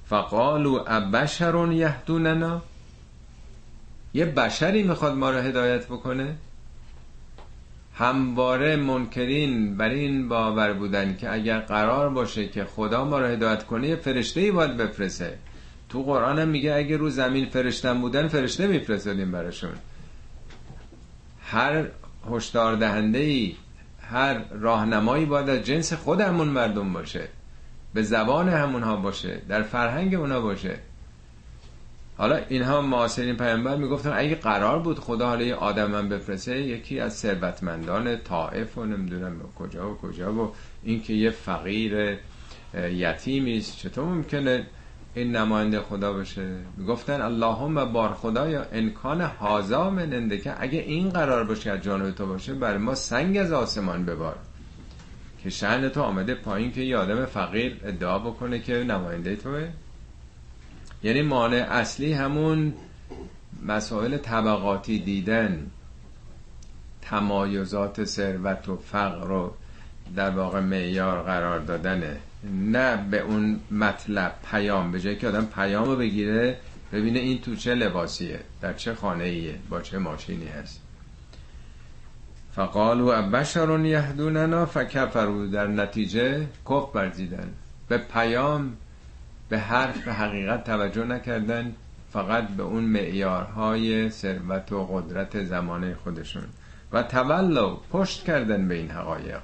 فقالو 0.05 0.83
ابشرون 0.87 1.71
یهدوننا؟ 1.71 2.61
یه 4.15 4.25
بشری 4.25 4.83
می‌خواد 4.83 5.13
ما 5.13 5.31
رو 5.31 5.37
هدایت 5.37 5.85
بکنه؟ 5.85 6.35
همواره 7.95 8.75
منکرین 8.75 9.77
بر 9.77 9.89
این 9.89 10.29
باور 10.29 10.73
بودن 10.73 11.17
که 11.17 11.33
اگر 11.33 11.59
قرار 11.59 12.09
باشه 12.09 12.47
که 12.47 12.63
خدا 12.63 13.05
ما 13.05 13.19
رو 13.19 13.25
هدایت 13.25 13.63
کنه 13.63 13.87
یه 13.87 13.95
فرشته 13.95 14.41
ای 14.41 14.51
باید 14.51 14.77
بفرسه 14.77 15.37
تو 15.89 16.03
قرآن 16.03 16.39
هم 16.39 16.47
میگه 16.47 16.73
اگه 16.75 16.97
رو 16.97 17.09
زمین 17.09 17.45
فرشتن 17.45 18.01
بودن 18.01 18.27
فرشته 18.27 18.67
میفرستادیم 18.67 19.31
براشون. 19.31 19.73
هر 21.41 21.85
هشدار 22.31 22.75
دهنده 22.75 23.19
ای 23.19 23.55
هر 24.01 24.41
راهنمایی 24.51 25.25
باید 25.25 25.49
از 25.49 25.63
جنس 25.63 25.93
خود 25.93 26.21
همون 26.21 26.47
مردم 26.47 26.93
باشه. 26.93 27.27
به 27.93 28.01
زبان 28.03 28.49
همونها 28.49 28.95
باشه 28.95 29.41
در 29.49 29.61
فرهنگ 29.61 30.15
اونا 30.15 30.41
باشه. 30.41 30.79
حالا 32.17 32.39
اینها 32.49 32.81
معاصرین 32.81 33.37
پیامبر 33.37 33.75
می‌گفتن 33.75 34.13
اگه 34.15 34.35
قرار 34.35 34.79
بود 34.79 34.99
خدا 34.99 35.27
حالا 35.27 35.43
یه 35.43 35.55
آدم 35.55 35.91
من 35.91 36.09
بفرسته 36.09 36.61
یکی 36.61 36.99
از 36.99 37.13
ثروتمندان 37.13 38.17
طائف 38.17 38.77
و 38.77 38.85
نمی‌دونم 38.85 39.41
کجا 39.55 39.91
و 39.91 39.97
کجا 39.97 40.33
و 40.33 40.51
اینکه 40.83 41.13
یه 41.13 41.29
فقیر 41.29 42.17
یتیمی 42.91 43.57
است. 43.57 43.77
چطور 43.77 44.05
ممکنه 44.05 44.65
این 45.15 45.35
نماینده 45.35 45.79
خدا 45.79 46.13
بشه 46.13 46.57
می‌گفتن 46.77 47.21
اللهم 47.21 47.85
بار 47.85 48.13
خدا 48.13 48.49
یا 48.49 48.65
انکان 48.71 49.21
هازا 49.21 49.89
من 49.89 50.29
که 50.43 50.55
اگه 50.59 50.79
این 50.79 51.09
قرار 51.09 51.43
باشه 51.43 51.71
از 51.71 51.81
جانب 51.81 52.11
تو 52.11 52.25
باشه 52.25 52.53
بر 52.53 52.77
ما 52.77 52.95
سنگ 52.95 53.37
از 53.37 53.51
آسمان 53.51 54.05
ببار. 54.05 54.35
که 55.43 55.49
شهن 55.49 55.89
تو 55.89 56.01
آمده 56.01 56.35
پایین 56.35 56.71
که 56.71 56.81
یه 56.81 56.97
آدم 56.97 57.25
فقیر 57.25 57.77
ادعا 57.83 58.19
بکنه 58.19 58.59
که 58.59 58.73
نماینده 58.73 59.35
توه. 59.35 59.67
یعنی 61.05 61.21
مانع 61.21 61.67
اصلی 61.69 62.13
همون 62.13 62.73
مسائل 63.65 64.17
طبقاتی 64.17 64.99
دیدن 64.99 65.71
تمایزات 67.01 68.03
ثروت 68.03 68.69
و 68.69 68.77
فقر 68.77 69.27
رو 69.27 69.53
در 70.15 70.29
واقع 70.29 70.59
معیار 70.59 71.21
قرار 71.21 71.59
دادنه. 71.59 72.17
نه 72.51 72.97
به 73.11 73.19
اون 73.19 73.59
مطلب 73.71 74.35
پیام 74.51 74.91
به 74.91 74.99
جایی 74.99 75.15
که 75.15 75.27
آدم 75.27 75.45
پیام 75.45 75.85
رو 75.85 75.95
بگیره 75.95 76.57
ببینه 76.93 77.19
این 77.19 77.41
تو 77.41 77.55
چه 77.55 77.75
لباسیه 77.75 78.39
در 78.61 78.73
چه 78.73 78.93
خانه 78.93 79.23
ایه 79.23 79.55
با 79.69 79.81
چه 79.81 79.97
ماشینی 79.97 80.47
هست. 80.47 80.81
فقالو 82.55 83.07
ابشرون 83.07 83.85
یهدوننا 83.85 84.65
فکفرو 84.65 85.47
در 85.47 85.67
نتیجه 85.67 86.47
کف 86.69 86.91
برزیدن. 86.93 87.53
به 87.87 87.97
پیام 87.97 88.77
به 89.49 89.59
حرف 89.59 90.05
به 90.05 90.13
حقیقت 90.13 90.63
توجه 90.63 91.03
نکردن 91.03 91.75
فقط 92.11 92.47
به 92.47 92.63
اون 92.63 92.83
معیارهای 92.83 94.09
ثروت 94.09 94.71
و 94.71 94.85
قدرت 94.85 95.43
زمانه 95.43 95.95
خودشون. 95.95 96.43
و 96.91 97.03
تولو 97.03 97.77
پشت 97.91 98.23
کردن 98.23 98.67
به 98.67 98.75
این 98.75 98.91
حقایق. 98.91 99.39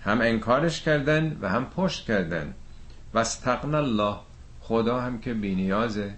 هم 0.00 0.20
انکارش 0.20 0.82
کردن 0.82 1.36
و 1.40 1.48
هم 1.48 1.66
پشت 1.76 2.06
کردن. 2.06 2.54
و 3.14 3.18
استقن 3.18 3.74
الله 3.74 4.16
خدا 4.60 5.00
هم 5.00 5.18
که 5.18 5.34
بی 5.34 5.54
نیازه. 5.54 6.14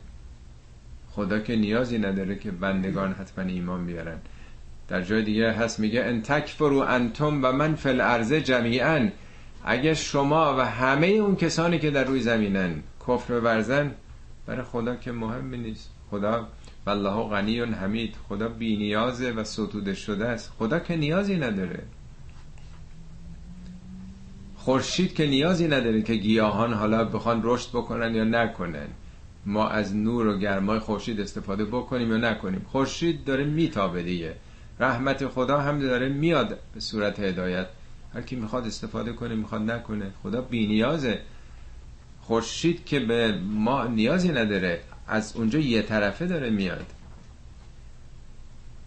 خدا 1.10 1.38
که 1.38 1.56
نیازی 1.56 1.98
نداره 1.98 2.36
که 2.36 2.50
بندگان 2.50 3.12
حتما 3.12 3.44
ایمان 3.44 3.86
بیارن. 3.86 4.18
در 4.88 5.02
جای 5.02 5.22
دیگه 5.22 5.52
هست 5.52 5.80
میگه 5.80 6.04
ان 6.04 6.22
تکفرو 6.22 6.78
انتم 6.78 7.44
و 7.44 7.52
من 7.52 7.74
فی 7.74 7.88
الارض 7.88 8.32
جمیعا. 8.32 9.08
اگه 9.64 9.94
شما 9.94 10.56
و 10.58 10.60
همه 10.60 11.06
اون 11.06 11.36
کسانی 11.36 11.78
که 11.78 11.90
در 11.90 12.04
روی 12.04 12.20
زمینن 12.20 12.82
کفر 13.08 13.32
ورزن 13.32 13.94
برای 14.46 14.62
خدا 14.62 14.96
که 14.96 15.12
مهم 15.12 15.54
نیست. 15.54 15.90
خدا 16.10 16.48
والله 16.86 17.28
غنی 17.28 17.60
و 17.60 17.66
حمید. 17.66 18.14
خدا 18.28 18.48
بی 18.48 18.76
نیازه 18.76 19.32
و 19.32 19.44
ستوده 19.44 19.94
شده 19.94 20.28
است. 20.28 20.52
خدا 20.58 20.78
که 20.78 20.96
نیازی 20.96 21.36
نداره. 21.36 21.82
خورشید 24.56 25.14
که 25.14 25.26
نیازی 25.26 25.68
نداره 25.68 26.02
که 26.02 26.14
گیاهان 26.14 26.72
حالا 26.72 27.04
بخوان 27.04 27.40
رشد 27.44 27.68
بکنن 27.68 28.14
یا 28.14 28.24
نکنن. 28.24 28.86
ما 29.46 29.68
از 29.68 29.96
نور 29.96 30.26
و 30.26 30.38
گرمای 30.38 30.78
خورشید 30.78 31.20
استفاده 31.20 31.64
بکنیم 31.64 32.10
یا 32.10 32.16
نکنیم. 32.16 32.66
خورشید 32.68 33.24
داره 33.24 33.44
میتابه 33.44 34.02
دیگه. 34.02 34.34
رحمت 34.80 35.26
خدا 35.26 35.60
هم 35.60 35.78
داره 35.78 36.08
میاد 36.08 36.58
به 36.74 36.80
صورت 36.80 37.20
هدایت. 37.20 37.66
هر 38.14 38.22
کی 38.22 38.36
می‌خواد 38.36 38.66
استفاده 38.66 39.12
کنه 39.12 39.34
می‌خواد 39.34 39.62
نکنه. 39.62 40.10
خدا 40.22 40.40
بی 40.40 40.66
نیازه. 40.66 41.18
خورشید 42.28 42.84
که 42.84 43.00
به 43.00 43.38
ما 43.38 43.86
نیازی 43.86 44.28
نداره 44.28 44.80
از 45.06 45.36
اونجا 45.36 45.58
یه 45.58 45.82
طرفه 45.82 46.26
داره 46.26 46.50
میاد. 46.50 46.86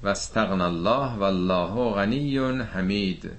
و 0.04 0.08
استغن 0.08 0.62
الله 0.62 1.16
والله 1.16 1.94
غنی 1.94 2.38
حمید. 2.38 3.32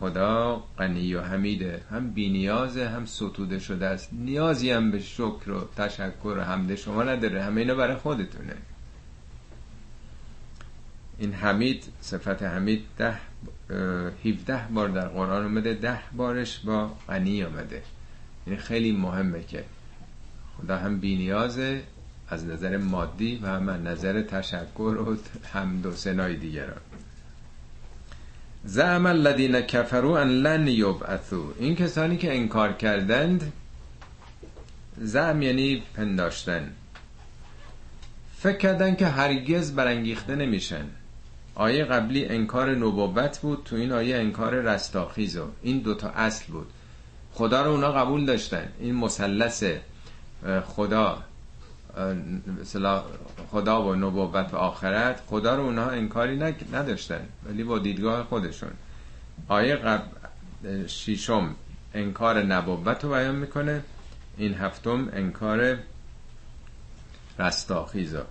خدا 0.00 0.62
غنی 0.78 1.14
و 1.14 1.20
حمیده. 1.20 1.80
هم 1.90 2.10
بی 2.10 2.28
نیازه 2.28 2.88
هم 2.88 3.06
ستوده 3.06 3.58
شده 3.58 3.86
است. 3.86 4.12
نیازی 4.12 4.70
هم 4.70 4.90
به 4.90 5.00
شکر 5.00 5.50
و 5.50 5.68
تشکر 5.76 6.34
و 6.38 6.40
حمد 6.40 6.74
شما 6.74 7.02
نداره. 7.02 7.42
همه 7.42 7.60
اینا 7.60 7.74
برای 7.74 7.96
خودتونه. 7.96 8.54
این 11.18 11.32
حمید 11.32 11.84
صفت 12.00 12.42
حمید 12.42 12.84
ده 12.98 13.20
17 14.24 14.68
بار 14.74 14.88
در 14.88 15.08
قرآن 15.08 15.44
اومده. 15.44 15.74
ده 15.74 15.98
بارش 16.16 16.58
با 16.58 16.90
غنی 17.08 17.42
اومده. 17.42 17.82
یعنی 18.46 18.58
خیلی 18.58 18.92
مهمه 18.92 19.42
که 19.42 19.64
خدا 20.58 20.76
هم 20.76 21.00
بی 21.00 21.16
نیازه 21.16 21.82
از 22.28 22.46
نظر 22.46 22.76
مادی 22.76 23.40
و 23.42 23.46
هم 23.46 23.68
از 23.68 23.80
نظر 23.80 24.22
تشکر 24.22 24.80
و 24.80 25.16
حمد 25.52 25.86
و 25.86 25.92
سنای 25.92 26.36
دیگران. 26.36 26.80
زعم 28.64 29.06
الذین 29.06 29.60
کفروا 29.60 30.20
ان 30.20 30.28
لن 30.28 30.68
یبعثوا. 30.68 31.52
این 31.58 31.76
کسانی 31.76 32.16
که 32.16 32.36
انکار 32.36 32.72
کردند 32.72 33.52
زعم 34.98 35.42
یعنی 35.42 35.82
پنداشتن. 35.94 36.72
فکر 38.38 38.56
کردن 38.56 38.96
که 38.96 39.06
هرگز 39.06 39.72
برانگیخته 39.72 40.36
نمیشن. 40.36 40.84
آیه 41.54 41.84
قبلی 41.84 42.26
انکار 42.26 42.74
نبوت 42.74 43.38
بود 43.38 43.62
تو 43.64 43.76
این 43.76 43.92
آیه 43.92 44.16
انکار 44.16 44.54
رستاخیز 44.54 45.36
و 45.36 45.48
این 45.62 45.78
دوتا 45.78 46.08
اصل 46.08 46.52
بود. 46.52 46.66
خدا 47.32 47.62
رو 47.62 47.70
اونا 47.70 47.92
قبول 47.92 48.26
داشتن. 48.26 48.68
این 48.80 48.94
مثلث 48.94 49.64
خدا 50.66 51.24
خدا 53.50 53.82
و 53.82 53.94
نبوت 53.94 54.54
و 54.54 54.56
آخرت 54.56 55.20
خدا 55.26 55.56
رو 55.56 55.62
اونها 55.62 55.90
انکاری 55.90 56.36
نداشتن 56.72 57.20
ولی 57.46 57.64
با 57.64 57.78
دیدگاه 57.78 58.24
خودشون. 58.24 58.70
آیه 59.48 59.76
قبل 59.76 60.06
شیشم 60.86 61.54
انکار 61.94 62.42
نبوت 62.42 63.04
رو 63.04 63.10
بیان 63.10 63.34
می‌کنه. 63.34 63.82
این 64.36 64.54
هفتم 64.54 65.08
انکار 65.12 65.78
رستاخیزا 67.38 68.26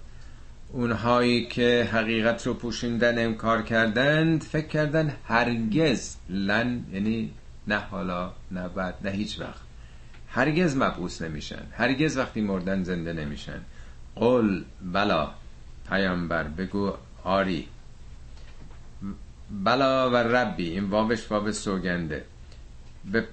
اونهایی 0.70 1.46
که 1.46 1.90
حقیقت 1.92 2.48
رو 2.48 2.54
پوشیندن 2.54 3.26
انکار 3.26 3.62
کردند 3.62 4.44
فکر 4.44 4.68
کردن 4.68 5.16
هرگز 5.26 6.16
لن 6.30 6.86
یعنی 6.94 7.32
نه 7.68 7.78
حالا 7.78 8.32
نه 8.52 8.68
بعد 8.68 8.96
نه 9.04 9.12
هیچ 9.12 9.40
وقت. 9.40 9.62
هرگز 10.28 10.76
مبعوث 10.76 11.22
نمیشن. 11.22 11.64
هرگز 11.72 12.18
وقتی 12.18 12.42
مردن 12.42 12.84
زنده 12.84 13.14
نمیشن. 13.14 13.62
قل 14.16 14.64
بلا 14.82 15.32
پیامبر 15.90 16.44
بگو 16.44 16.94
آری. 17.24 17.68
بلا 19.52 20.10
و 20.10 20.16
ربی 20.16 20.70
این 20.70 20.90
واوش 20.90 21.32
واب 21.32 21.52
سوگنده. 21.52 22.26
به, 23.12 23.28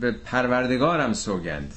به 0.00 0.12
پروردگارم 0.12 1.12
سوگند. 1.12 1.74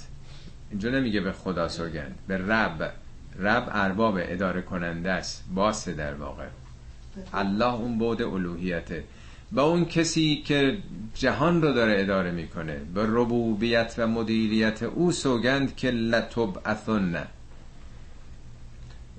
اینجا 0.70 0.90
نمیگه 0.90 1.22
به 1.22 1.32
خدا 1.32 1.68
سوگند. 1.68 2.16
به 2.28 2.38
رب. 2.38 2.94
رب 3.40 3.70
ارباب 3.72 4.18
اداره 4.22 4.62
کننده 4.62 5.12
است. 5.12 5.44
باسه 5.56 5.94
در 5.94 6.14
واقع. 6.14 6.48
الله 7.34 7.74
اون 7.74 7.98
بود 7.98 8.22
الوهیته. 8.22 9.04
با 9.52 9.64
اون 9.64 9.86
کسی 9.86 10.44
که 10.46 10.78
جهان 11.16 11.62
رو 11.62 11.74
داره 11.74 12.02
اداره 12.02 12.32
می‌کنه. 12.32 12.76
به 12.94 13.04
ربوبیت 13.08 13.96
و 13.98 14.08
مدیریت 14.08 14.84
او 14.84 15.12
سوگند 15.12 15.76
که 15.76 15.92
لطب 15.92 16.62
اثن 16.66 17.28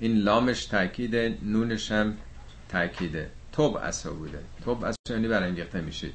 این 0.00 0.16
لامش 0.16 0.64
تاکیده 0.64 1.38
نونش 1.42 1.92
هم 1.92 2.14
تاکیده 2.68 3.30
توب 3.52 3.76
اسا 3.76 4.12
بوده. 4.12 4.38
توب 4.64 4.84
اسا 4.84 4.96
یعنی 5.10 5.28
برانگیخته 5.28 5.80
میشید. 5.80 6.14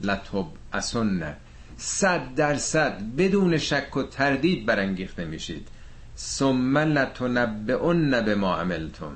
لطب 0.00 0.46
اسن 0.72 1.36
صد 1.76 2.34
درصد 2.34 3.02
بدون 3.18 3.58
شک 3.58 3.96
و 3.96 4.02
تردید 4.02 4.66
برانگیخته 4.66 5.24
میشید. 5.24 5.68
ثم 6.16 6.78
لتنبئن 6.78 8.24
به 8.24 8.34
ما 8.34 8.56
عملتم. 8.56 9.12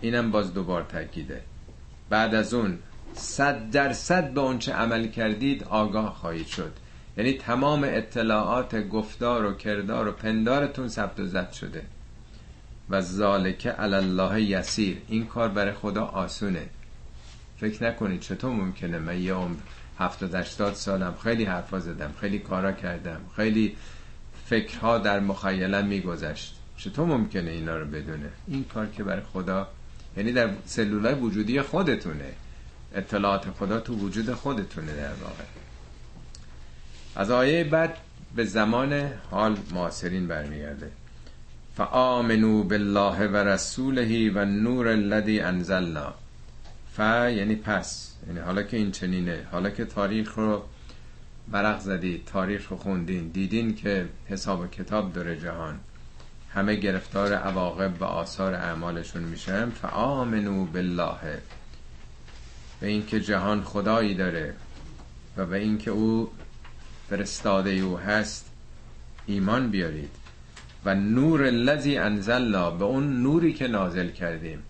اینم 0.00 0.30
باز 0.30 0.54
دوبار 0.54 0.82
تاکیده 0.82 1.42
بعد 2.10 2.34
از 2.34 2.54
اون 2.54 2.78
صد 3.14 3.70
درصد 3.70 4.30
به 4.30 4.40
اون 4.40 4.58
چه 4.58 4.72
عمل 4.72 5.08
کردید 5.08 5.64
آگاه 5.64 6.14
خواهید 6.14 6.46
شد. 6.46 6.72
یعنی 7.16 7.32
تمام 7.32 7.84
اطلاعات 7.84 8.88
گفتار 8.88 9.44
و 9.44 9.54
کردار 9.54 10.08
و 10.08 10.12
پندارتون 10.12 10.88
ثبت 10.88 11.20
و 11.20 11.26
زد 11.26 11.52
شده. 11.52 11.82
و 12.90 13.00
ذالک 13.00 13.66
علی 13.66 13.94
الله 13.94 14.42
یسیر. 14.42 14.98
این 15.08 15.26
کار 15.26 15.48
برای 15.48 15.72
خدا 15.72 16.04
آسونه. 16.04 16.66
فکر 17.56 17.84
نکنید 17.84 18.20
چطور 18.20 18.50
ممکنه. 18.50 18.98
من 18.98 19.22
یه 19.22 19.34
عمر 19.34 19.56
هفتاد 19.98 20.34
هشتاد 20.34 20.74
سالم 20.74 21.14
خیلی 21.22 21.44
حرفا 21.44 21.80
زدم 21.80 22.14
خیلی 22.20 22.38
کارا 22.38 22.72
کردم 22.72 23.20
خیلی 23.36 23.76
فکرها 24.46 24.98
در 24.98 25.20
مخیلم 25.20 25.86
میگذشت. 25.86 26.54
چطور 26.76 27.06
ممکنه 27.06 27.50
اینا 27.50 27.76
رو 27.76 27.86
بدونه؟ 27.86 28.30
این 28.48 28.64
کار 28.64 28.86
که 28.86 29.04
برای 29.04 29.22
خدا 29.32 29.68
یعنی 30.16 30.32
در 30.32 30.50
سلولای 30.64 31.14
وجودی 31.14 31.60
خودتونه. 31.62 32.32
اطلاعات 32.94 33.50
خدا 33.50 33.80
تو 33.80 33.94
وجود 33.94 34.32
خودتونه 34.32 34.96
در 34.96 35.12
واقع. 35.12 35.44
از 37.16 37.30
آیه 37.30 37.64
بعد 37.64 37.96
به 38.36 38.44
زمان 38.44 39.12
حال 39.30 39.56
معاصرین 39.72 40.28
برمیگرده. 40.28 40.90
فآمنو 41.76 42.62
بالله 42.62 43.26
و 43.28 43.36
رسوله 43.36 44.30
و 44.30 44.44
نور 44.44 44.88
الذی 44.88 45.40
انزلنا. 45.40 46.14
ف 46.96 46.98
یعنی 46.98 47.54
پس 47.54 48.12
یعنی 48.26 48.38
حالا 48.38 48.62
که 48.62 48.76
این 48.76 48.90
چنینه 48.90 49.46
حالا 49.52 49.70
که 49.70 49.84
تاریخ 49.84 50.34
رو 50.34 50.62
برق 51.48 51.80
زدید 51.80 52.24
تاریخ 52.24 52.68
رو 52.68 52.76
خوندین 52.76 53.28
دیدین 53.28 53.74
که 53.74 54.08
حساب 54.26 54.70
کتاب 54.70 55.12
داره 55.12 55.40
جهان. 55.40 55.80
همه 56.54 56.74
گرفتار 56.74 57.32
عواقب 57.32 58.02
و 58.02 58.04
آثار 58.04 58.54
اعمالشون 58.54 59.22
میشن 59.22 59.70
فآمنو 59.70 60.64
بالله. 60.64 61.38
به 62.80 62.86
اینکه 62.86 63.20
جهان 63.20 63.62
خدایی 63.62 64.14
داره 64.14 64.54
و 65.36 65.46
به 65.46 65.56
اینکه 65.56 65.90
او 65.90 66.30
فرستاده 67.10 67.70
او 67.70 67.98
هست 67.98 68.50
ایمان 69.26 69.70
بیارید. 69.70 70.10
و 70.84 70.94
نور 70.94 71.44
الذی 71.46 71.96
انزلنا 71.96 72.70
به 72.70 72.84
اون 72.84 73.22
نوری 73.22 73.52
که 73.52 73.68
نازل 73.68 74.08
کردیم. 74.08 74.62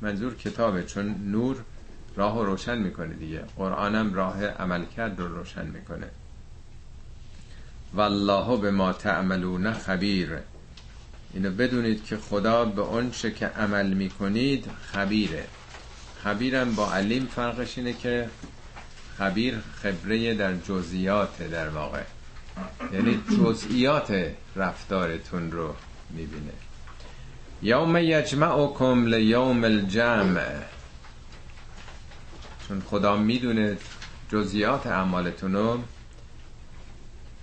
منظور 0.00 0.34
کتابه 0.34 0.82
چون 0.82 1.14
نور 1.30 1.56
راه 2.16 2.34
رو 2.38 2.44
روشن 2.44 2.78
می‌کنه 2.78 3.14
دیگه. 3.14 3.42
قرآنم 3.56 4.14
راه 4.14 4.46
عمل 4.46 4.84
کرد 4.96 5.20
رو 5.20 5.36
روشن 5.36 5.66
می‌کنه. 5.66 6.06
والله 7.94 8.60
به 8.60 8.70
ما 8.70 8.92
تعملون 8.92 9.72
خبیر. 9.72 10.38
اینو 11.34 11.50
بدونید 11.50 12.04
که 12.04 12.16
خدا 12.16 12.64
به 12.64 12.82
اون 12.82 13.10
که 13.10 13.46
عمل 13.46 13.92
می‌کنید 13.92 14.66
خبیره. 14.92 15.44
خبیرم 16.24 16.74
با 16.74 16.92
علیم 16.92 17.26
فرقش 17.26 17.78
اینه 17.78 17.92
که 17.92 18.28
خبیر 19.18 19.54
خبره 19.82 20.34
در 20.34 20.54
جزئیات 20.54 21.42
در 21.42 21.68
واقع. 21.68 22.02
یعنی 22.92 23.20
جزئیات 23.38 24.30
رفتارتون 24.56 25.52
رو 25.52 25.74
می‌بینه. 26.10 26.52
یوم 27.62 27.96
یجمعکم 27.96 29.06
لیوم 29.06 29.64
الجمع. 29.64 30.46
چون 32.68 32.82
خدا 32.86 33.16
می‌دونه 33.16 33.76
جزئیات 34.32 34.86
اعمالتون 34.86 35.52
رو 35.52 35.78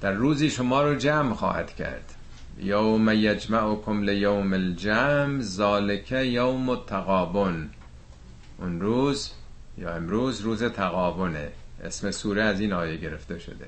در 0.01 0.11
روزی 0.11 0.49
شما 0.49 0.81
رو 0.81 0.95
جمع 0.95 1.33
خواهد 1.33 1.75
کرد. 1.75 2.15
یوم 2.59 3.09
یجمعکم 3.09 4.03
لیوم 4.03 4.53
الجمع 4.53 5.41
ذالک 5.41 6.11
یوم 6.11 6.69
التقابن 6.69 7.69
اون 8.57 8.81
روز 8.81 9.31
یا 9.77 9.95
امروز 9.95 10.41
روز 10.41 10.63
تقابنه 10.63 11.51
اسم 11.83 12.11
سوره 12.11 12.43
از 12.43 12.59
این 12.59 12.73
آیه 12.73 12.97
گرفته 12.97 13.39
شده. 13.39 13.67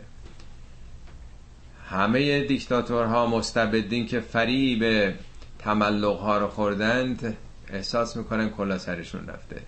همه 1.90 2.44
دیکتاتورها 2.44 3.28
مستبدین 3.28 4.08
که 4.08 4.20
فریب 4.20 5.14
تملق 5.60 6.20
ها 6.20 6.38
رو 6.38 6.48
خوردند 6.48 7.38
احساس 7.70 8.18
می‌کنن 8.18 8.50
کلا 8.50 8.78
سرشون 8.78 9.28
رفته. 9.28 9.62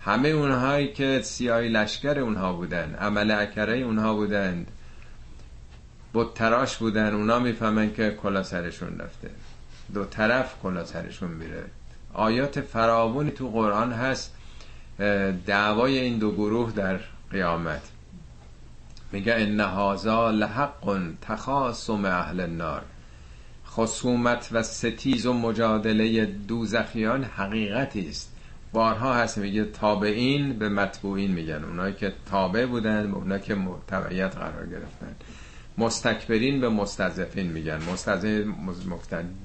همه 0.00 0.28
اونهایی 0.28 0.92
که 0.92 1.20
سیاهی 1.22 1.68
لشکر 1.68 2.18
اونها 2.18 2.52
بودن 2.52 2.94
عمل 2.94 3.30
اکره 3.30 3.78
اونها 3.78 4.14
بودند 4.14 4.66
بود 6.12 6.32
تراش 6.34 6.76
بودن 6.76 7.14
اونا 7.14 7.38
می‌فهمن 7.38 7.94
که 7.94 8.10
کلا 8.22 8.42
سرشون 8.42 8.98
رفته. 8.98 9.30
دو 9.94 10.04
طرف 10.04 10.54
کلا 10.62 10.84
سرشون 10.84 11.30
میره. 11.30 11.64
آیات 12.14 12.60
فراوانی 12.60 13.30
تو 13.30 13.50
قرآن 13.50 13.92
هست 13.92 14.34
دعوای 15.46 15.98
این 15.98 16.18
دو 16.18 16.32
گروه 16.32 16.72
در 16.72 17.00
قیامت. 17.30 17.82
میگه 19.12 19.34
ان 19.34 19.60
هذا 19.60 20.30
لحق 20.30 21.00
تخاصم 21.22 22.04
اهل 22.04 22.40
النار. 22.40 22.82
خصومت 23.66 24.48
و 24.52 24.62
ستیز 24.62 25.26
و 25.26 25.32
مجادله 25.32 26.26
دوزخیان 26.26 27.24
حقیقتی 27.24 28.08
است. 28.08 28.32
بارها 28.72 29.14
هست 29.14 29.38
میگه 29.38 29.64
تابعین 29.64 30.58
به 30.58 30.68
متبوعین 30.68 31.30
میگن. 31.30 31.64
اونایی 31.64 31.94
که 31.94 32.12
تابع 32.30 32.66
بودن 32.66 33.10
به 33.10 33.16
اونایی 33.16 33.42
که 33.42 33.56
تبعیت 33.86 34.36
قرار 34.36 34.66
گرفتن. 34.66 35.16
مستکبرین 35.78 36.60
به 36.60 36.68
مستضعفین 36.68 37.46
میگن. 37.46 37.78
مستضعف 37.92 38.46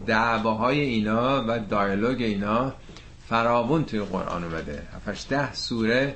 دعواهای 0.08 0.80
اینا 0.80 1.44
و 1.48 1.60
دایالوگ 1.60 2.22
اینا 2.22 2.74
فراون 3.30 3.86
توی 3.86 4.00
قرآن 4.00 4.44
اومده. 4.44 4.84
هفتش 4.96 5.26
ده 5.30 5.54
سوره 5.54 6.16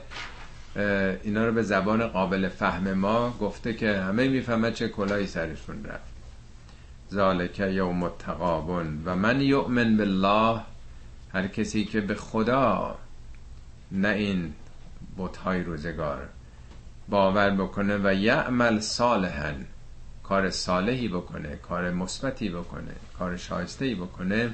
اینا 1.23 1.45
رو 1.45 1.51
به 1.51 1.63
زبان 1.63 2.07
قابل 2.07 2.49
فهم 2.49 2.93
ما 2.93 3.29
گفته 3.41 3.73
که 3.73 3.97
همه 3.97 4.27
می‌فهمه 4.27 4.71
چه 4.71 4.89
کلایی 4.89 5.27
سرشون 5.27 5.85
رفت. 5.85 6.11
ذالک 7.13 7.59
یوم 7.59 8.03
التقابن 8.03 9.01
و 9.05 9.15
من 9.15 9.41
یؤمن 9.41 9.97
بالله 9.97 10.61
هر 11.33 11.47
کسی 11.47 11.85
که 11.85 12.01
به 12.01 12.15
خدا 12.15 12.95
نه 13.91 14.07
این 14.07 14.53
بتهای 15.17 15.63
روزگار 15.63 16.29
باور 17.09 17.49
بکنه 17.49 17.97
و 18.03 18.13
یعمل 18.13 18.79
صالحا 18.79 19.53
کار 20.23 20.49
صالحی 20.49 21.07
بکنه 21.07 21.55
کار 21.55 21.91
مثبتی 21.91 22.49
بکنه 22.49 22.95
کار 23.19 23.37
شایسته 23.37 23.95
بکنه 23.95 24.53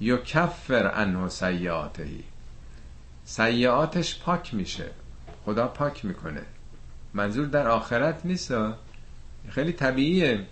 یا 0.00 0.16
کفر 0.16 0.90
انه 0.94 1.28
سیعاتهی 1.28 2.24
سیعاتش 3.24 4.18
پاک 4.18 4.54
میشه. 4.54 4.90
خدا 5.44 5.68
پاک 5.68 6.04
می‌کنه. 6.04 6.42
منظور 7.14 7.46
در 7.46 7.68
آخرت 7.68 8.20
نیست. 8.24 8.54
خیلی 9.48 9.72
طبیعیه. 9.72 10.46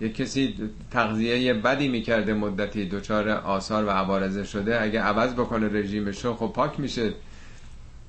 یه 0.00 0.08
کسی 0.08 0.70
تغذیه 0.90 1.54
بدی 1.54 1.88
می‌کرده 1.88 2.34
مدتی 2.34 2.88
دچار 2.88 3.28
آثار 3.28 3.84
و 3.84 3.90
عوارضه 3.90 4.44
شده. 4.44 4.82
اگه 4.82 5.00
عوض 5.00 5.32
بکنه 5.32 5.68
رژیمشو 5.68 6.34
خب 6.34 6.52
پاک 6.54 6.80
میشه. 6.80 7.12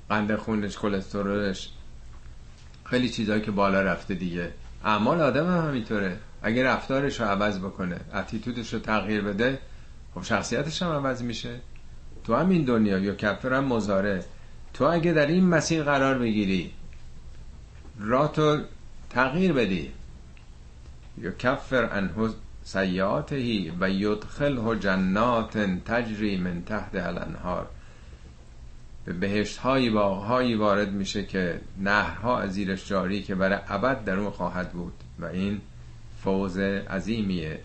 قند 0.08 0.36
خونش 0.36 0.78
کلسترولش. 0.78 1.68
خیلی 2.84 3.08
چیزایی 3.08 3.42
که 3.42 3.50
بالا 3.50 3.82
رفته 3.82 4.14
دیگه. 4.14 4.50
اعمال 4.84 5.20
آدم 5.20 5.46
هم 5.46 5.68
همینطوره. 5.68 6.16
اگه 6.42 6.64
رفتارش 6.64 7.20
رو 7.20 7.26
عوض 7.26 7.58
بکنه 7.58 8.00
اتیتودش 8.14 8.74
رو 8.74 8.78
تغییر 8.80 9.20
بده 9.20 9.58
خب 10.14 10.22
شخصیتش 10.22 10.82
هم 10.82 10.90
عوض 10.90 11.22
میشه. 11.22 11.60
تو 12.24 12.34
همین 12.34 12.64
دنیا 12.64 12.98
یا 12.98 13.14
کفرم 13.14 13.64
مزاره 13.64 14.24
تو 14.74 14.84
اگه 14.84 15.12
در 15.12 15.26
این 15.26 15.46
مسیر 15.46 15.82
قرار 15.82 16.18
بگیری 16.18 16.72
راه 17.98 18.32
تو 18.32 18.60
تغییر 19.10 19.52
بدی. 19.52 19.92
یا 21.18 21.30
کفر 21.30 21.84
انه 21.84 22.30
سیاتهی 22.62 23.72
و 23.80 23.90
یدخله 23.90 24.78
جنات 24.78 25.58
تجری 25.84 26.36
من 26.36 26.62
تحت 26.62 26.94
الانهار. 26.94 27.66
به 29.04 29.12
بهشت 29.12 29.56
هایی 29.58 29.88
هایی 29.88 30.54
وارد 30.54 30.92
میشه 30.92 31.24
که 31.24 31.60
نهرها 31.78 32.38
از 32.38 32.52
زیرش 32.52 32.88
جاری 32.88 33.22
که 33.22 33.34
برای 33.34 33.58
ابد 33.68 34.04
در 34.04 34.18
اون 34.18 34.30
خواهد 34.30 34.72
بود. 34.72 34.92
و 35.18 35.24
این 35.24 35.60
فوز 36.22 36.58
عظیمیه. 36.58 37.60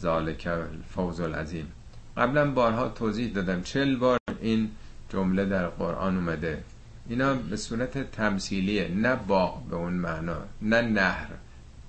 ذالک 0.00 0.48
فوز 0.94 1.20
العظیم. 1.20 1.72
قبلا 2.16 2.50
بارها 2.50 2.88
توضیح 2.88 3.32
دادم. 3.32 3.62
چل 3.62 3.96
بار 3.96 4.18
این 4.40 4.70
جمله 5.12 5.44
در 5.44 5.66
قرآن 5.66 6.16
اومده. 6.16 6.62
اینا 7.08 7.34
به 7.34 7.56
صورت 7.56 8.10
تمثیلیه. 8.10 8.88
نه 8.88 9.16
باغ 9.16 9.62
به 9.62 9.76
اون 9.76 9.92
معنا 9.92 10.36
نه 10.62 10.80
نهر 10.80 11.28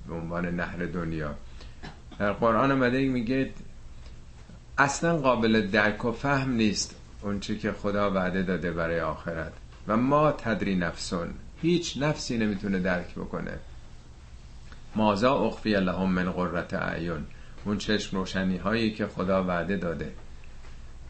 به 0.07 0.13
عنوان 0.13 0.45
نهر 0.45 0.85
دنیا. 0.85 1.35
در 2.19 2.33
قرآن 2.33 2.71
اومده 2.71 3.07
میگه 3.07 3.49
اصلا 4.77 5.17
قابل 5.17 5.67
درک 5.67 6.05
و 6.05 6.11
فهم 6.11 6.51
نیست 6.51 6.95
اون 7.21 7.39
چی 7.39 7.57
که 7.57 7.71
خدا 7.71 8.11
وعده 8.11 8.43
داده 8.43 8.71
برای 8.71 8.99
آخرت. 8.99 9.53
و 9.87 9.97
ما 9.97 10.31
تدری 10.31 10.75
نفسون. 10.75 11.33
هیچ 11.61 11.97
نفسی 12.01 12.37
نمی‌تونه 12.37 12.79
درک 12.79 13.15
بکنه. 13.15 13.59
مازا 14.95 15.39
اخفی 15.39 15.73
لهم 15.73 16.09
من 16.09 16.31
قررت 16.31 16.73
اعیون 16.73 17.25
اون 17.65 17.77
چشم 17.77 18.17
روشنی 18.17 18.57
هایی 18.57 18.91
که 18.91 19.07
خدا 19.07 19.43
وعده 19.43 19.77
داده. 19.77 20.11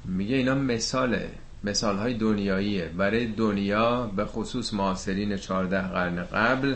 میگه 0.05 0.35
اینا 0.35 0.55
مثاله. 0.55 1.31
مثال 1.63 1.97
های 1.97 2.13
دنیاییه. 2.13 2.85
برای 2.85 3.27
دنیا 3.27 4.11
به 4.15 4.25
خصوص 4.25 4.73
معاصرین 4.73 5.37
14 5.37 5.81
قرن 5.81 6.23
قبل 6.23 6.75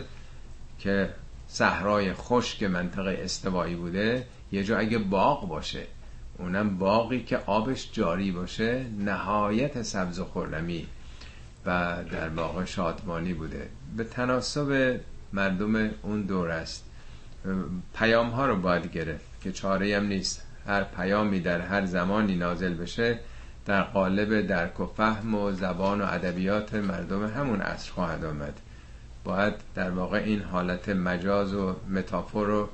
که 0.78 1.10
صحرای 1.48 2.12
خشک 2.12 2.62
منطقه 2.62 3.18
استوایی 3.22 3.74
بوده 3.74 4.26
یه 4.52 4.64
جا 4.64 4.78
اگه 4.78 4.98
باغ 4.98 5.48
باشه 5.48 5.86
اونم 6.38 6.78
باقی 6.78 7.20
که 7.20 7.36
آبش 7.36 7.92
جاری 7.92 8.32
باشه 8.32 8.84
نهایت 8.98 9.82
سبز 9.82 10.18
و 10.18 10.24
خورمی 10.24 10.86
و 11.66 11.96
در 12.10 12.28
واقع 12.28 12.64
شادمانی 12.64 13.34
بوده. 13.34 13.68
به 13.96 14.04
تناسب 14.04 15.00
مردم 15.32 15.90
اون 16.02 16.22
دور 16.22 16.50
است. 16.50 16.84
پیام 17.94 18.30
ها 18.30 18.46
رو 18.46 18.56
باید 18.56 18.92
گرفت. 18.92 19.33
که 19.44 19.52
چاره 19.52 19.96
هم 19.96 20.06
نیست. 20.06 20.42
هر 20.66 20.84
پیامی 20.84 21.40
در 21.40 21.60
هر 21.60 21.86
زمانی 21.86 22.36
نازل 22.36 22.74
بشه 22.74 23.18
در 23.66 23.82
قالب 23.82 24.46
درک 24.46 24.80
و 24.80 24.86
فهم 24.86 25.34
و 25.34 25.52
زبان 25.52 26.00
و 26.00 26.04
ادبیات 26.04 26.74
مردم 26.74 27.26
همون 27.26 27.60
عصر 27.60 27.92
خواهد 27.92 28.24
آمد. 28.24 28.60
باید 29.24 29.54
در 29.74 29.90
واقع 29.90 30.18
این 30.18 30.42
حالت 30.42 30.88
مجاز 30.88 31.54
و 31.54 31.76
متافور 31.88 32.46
رو 32.46 32.68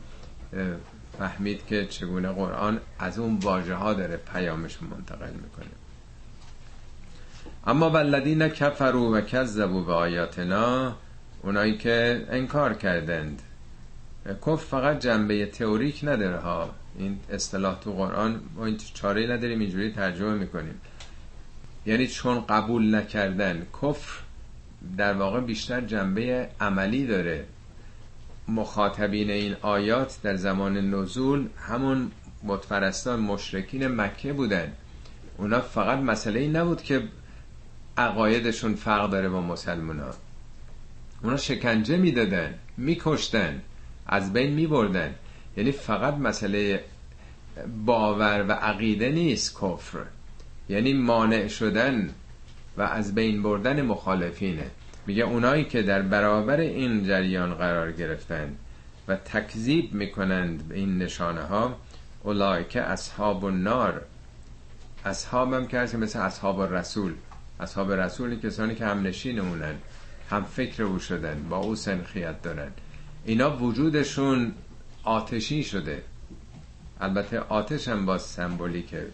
فهمید 1.18 1.66
که 1.66 1.87
چگونه 1.87 2.29
قرآن 2.29 2.81
از 2.99 3.18
اون 3.18 3.37
واژه 3.37 3.75
ها 3.75 3.95
داره 3.95 4.16
پیامش 4.16 4.83
منتقل 4.83 5.33
می‌کنه. 5.33 5.71
اما 7.66 7.91
والذین 7.91 8.49
کفروا 8.49 9.11
و 9.11 9.21
کذبوا 9.21 9.81
به 9.81 9.93
آیاتنا 9.93 10.97
اونایی 11.43 11.79
که 11.79 12.27
انکار 12.31 12.75
کردند. 12.75 13.43
کفر 14.27 14.57
فقط 14.57 15.01
جنبه 15.01 15.47
تئوریک 15.47 16.01
نداره 16.05 16.39
ها. 16.39 16.71
این 16.99 17.21
اصطلاح 17.31 17.81
تو 17.81 17.93
قرآن 17.93 18.41
ما 18.57 18.66
این 18.66 18.77
چاره 18.95 19.27
نداریم 19.27 19.61
اینجوری 19.61 19.93
ترجمه 19.93 20.35
می‌کنیم. 20.35 20.81
یعنی 21.87 22.07
چون 22.07 22.47
قبول 22.47 22.95
نکردن 22.95 23.66
کفر 23.83 24.21
در 24.97 25.14
واقع 25.14 25.41
بیشتر 25.41 25.81
جنبه 25.81 26.49
عملی 26.61 27.07
داره. 27.07 27.45
مخاطبین 28.49 29.31
این 29.31 29.57
آیات 29.62 30.18
در 30.23 30.37
زمان 30.37 30.95
نزول 30.95 31.49
همون 31.59 32.11
متفرستان 32.43 33.21
مشرکین 33.21 33.89
مکه 33.89 34.33
بودن. 34.33 34.73
اونا 35.37 35.61
فقط 35.61 35.99
مسئله 35.99 36.41
این 36.41 36.57
نبود 36.57 36.83
که 36.83 37.03
عقایدشون 37.97 38.75
فرق 38.75 39.11
داره 39.11 39.29
با 39.29 39.41
مسلمان 39.41 40.01
ها 40.01 40.11
اونا 41.23 41.37
شکنجه 41.37 41.97
می‌دادن 41.97 42.55
میکشتن. 42.77 43.62
از 44.11 44.33
بین 44.33 44.53
میبردن. 44.53 45.15
یعنی 45.57 45.73
فقط 45.73 46.15
مسئله 46.15 46.85
باور 47.85 48.45
و 48.49 48.53
عقیده 48.53 49.09
نیست 49.09 49.55
کفر. 49.55 49.99
یعنی 50.69 50.93
مانع 50.93 51.49
شدن 51.49 52.11
و 52.77 52.83
از 52.83 53.15
بین 53.15 53.43
بردن 53.43 53.83
مخالفینه. 53.83 54.67
میگه 55.07 55.25
اونایی 55.25 55.65
که 55.65 55.83
در 55.83 56.03
برابر 56.03 56.61
این 56.61 57.05
جریان 57.05 57.55
قرار 57.55 57.93
گرفتن 57.93 58.57
و 59.09 59.17
تکذیب 59.17 59.95
می‌کنند 59.95 60.69
به 60.69 60.75
این 60.75 60.99
نشانه 60.99 61.43
ها 61.43 61.77
که 62.69 62.81
اصحاب 62.81 63.45
النار. 63.45 64.03
اصحاب 65.05 65.53
هم 65.53 65.67
که 65.67 65.79
مثل 65.79 66.19
اصحاب 66.19 66.63
رسول 66.75 67.13
اصحاب 67.61 67.93
رسولی 67.93 68.37
کسانی 68.37 68.75
که 68.75 68.87
هم 68.87 69.03
نشینمونن 69.03 69.75
هم 70.31 70.45
فکر 70.45 70.83
او 70.83 70.99
شدن 70.99 71.47
با 71.51 71.57
او 71.57 71.75
سنخیت 71.77 72.43
دارن. 72.43 72.71
اینا 73.25 73.57
وجودشون 73.57 74.53
آتشی 75.05 75.62
شده. 75.62 76.03
البته 77.01 77.41
آتش 77.41 77.89
هم 77.89 78.07
با 78.07 78.18
سمبولیکه 78.18 79.07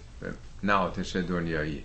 نه 0.62 0.72
آتش 0.72 1.16
دنیایی. 1.16 1.82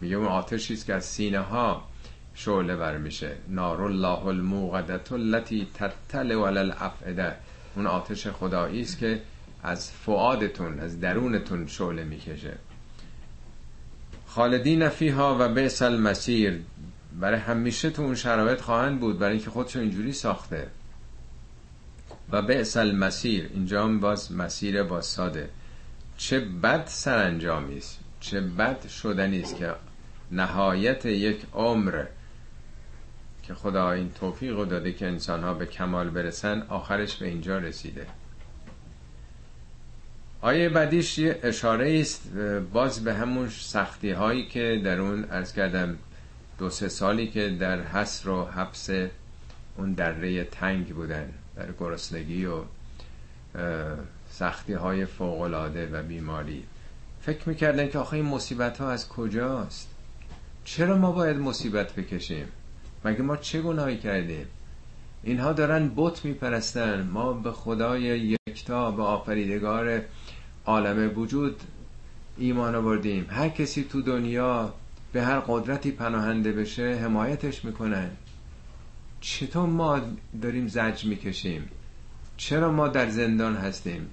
میگه 0.00 0.16
اون 0.16 0.26
آتشی 0.26 0.74
است 0.74 0.86
که 0.86 0.94
از 0.94 1.04
سینه 1.04 1.40
ها 1.40 1.88
شعله 2.34 2.76
بر 2.76 2.96
میشه 2.96 3.36
نار 3.48 3.82
الله 3.82 4.26
الموقدت 4.26 5.12
التي 5.12 5.66
تطلع 5.74 6.48
علی 6.48 6.58
الافئده 6.58 7.34
اون 7.76 7.86
آتش 7.86 8.26
خدایی 8.26 8.80
است 8.80 8.98
که 8.98 9.22
از 9.62 9.90
فعادتون 9.90 10.80
از 10.80 11.00
درونتون 11.00 11.66
شعله 11.66 12.04
می‌کشه. 12.04 12.54
خالدین 14.26 14.88
فیها 14.88 15.36
و 15.40 15.48
بیس 15.48 15.82
المسیر 15.82 16.60
برای 17.20 17.38
همیشه 17.38 17.90
تو 17.90 18.02
اون 18.02 18.14
شرایط 18.14 18.60
خواهند 18.60 19.00
بود 19.00 19.18
برای 19.18 19.32
اینکه 19.32 19.50
خودشو 19.50 19.78
اینجوری 19.78 20.12
ساخته. 20.12 20.66
و 22.32 22.42
بیس 22.42 22.76
المسیر. 22.76 23.50
اینجا 23.54 23.84
هم 23.84 24.00
باز 24.00 24.32
مسیر 24.32 24.82
با 24.82 25.00
ساده 25.00 25.48
چه 26.16 26.40
بد 26.40 26.86
سرانجامی 26.86 27.78
است. 27.78 27.98
چه 28.20 28.40
بد 28.40 28.88
شدنی 28.88 29.42
است 29.42 29.56
که 29.56 29.74
نهایت 30.30 31.06
یک 31.06 31.42
عمر 31.54 32.04
که 33.42 33.54
خدا 33.54 33.92
این 33.92 34.10
توفیق 34.10 34.56
رو 34.56 34.64
داده 34.64 34.92
که 34.92 35.06
انسان 35.06 35.42
ها 35.42 35.54
به 35.54 35.66
کمال 35.66 36.10
برسن 36.10 36.62
آخرش 36.68 37.16
به 37.16 37.26
اینجا 37.28 37.58
رسیده. 37.58 38.06
آیه 40.40 40.68
بعدیش 40.68 41.18
یه 41.18 41.40
اشاره 41.42 42.00
است 42.00 42.28
باز 42.72 43.04
به 43.04 43.14
همون 43.14 43.48
سختی 43.48 44.10
هایی 44.10 44.46
که 44.46 44.80
در 44.84 45.00
اون 45.00 45.24
ارز 45.30 45.52
کردم 45.52 45.98
دو 46.58 46.70
سه 46.70 46.88
سالی 46.88 47.26
که 47.26 47.48
در 47.60 47.80
حسر 47.80 48.28
و 48.28 48.44
حبس 48.44 48.90
اون 49.76 49.92
دره 49.92 50.44
تنگ 50.44 50.94
بودن. 50.94 51.32
گرسنگی 51.80 52.46
و 52.46 52.60
سختی 54.30 54.72
های 54.72 55.06
فوقلاده 55.06 55.88
و 55.92 56.02
بیماری. 56.02 56.64
فکر 57.20 57.48
می‌کردن 57.48 57.88
که 57.88 57.98
آخه 57.98 58.14
این 58.14 58.26
مصیبت 58.26 58.78
ها 58.78 58.90
از 58.90 59.08
کجاست؟ 59.08 59.88
چرا 60.64 60.98
ما 60.98 61.12
باید 61.12 61.36
مصیبت 61.36 61.92
بکشیم؟ 61.92 62.46
مگه 63.04 63.22
ما 63.22 63.36
چه 63.36 63.62
گناهی 63.62 63.98
کردیم؟ 63.98 64.46
اینها 65.22 65.52
دارن 65.52 65.92
بت 65.96 66.24
میپرستن. 66.24 67.08
ما 67.12 67.32
به 67.32 67.52
خدای 67.52 68.36
یکتا 68.48 68.90
به 68.90 69.02
آفریدگار 69.02 70.02
عالم 70.66 71.18
وجود 71.18 71.60
ایمان 72.38 72.74
آوردیم. 72.74 73.26
هر 73.30 73.48
کسی 73.48 73.84
تو 73.84 74.02
دنیا 74.02 74.74
به 75.12 75.22
هر 75.22 75.40
قدرتی 75.40 75.90
پناهنده 75.90 76.52
بشه 76.52 76.98
حمایتش 77.02 77.64
می‌کنن. 77.64 78.10
چطور 79.22 79.66
ما 79.66 80.00
داریم 80.42 80.68
زج 80.68 81.04
می‌کشیم؟ 81.04 81.68
چرا 82.36 82.72
ما 82.72 82.88
در 82.88 83.10
زندان 83.10 83.56
هستیم؟ 83.56 84.10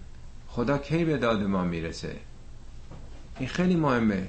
خدا 0.48 0.78
کی 0.78 1.06
به 1.06 1.18
داد 1.18 1.44
ما 1.44 1.64
می‌رسه؟ 1.64 2.16
این 3.40 3.50
خیلی 3.50 3.76
مهمه. 3.76 4.28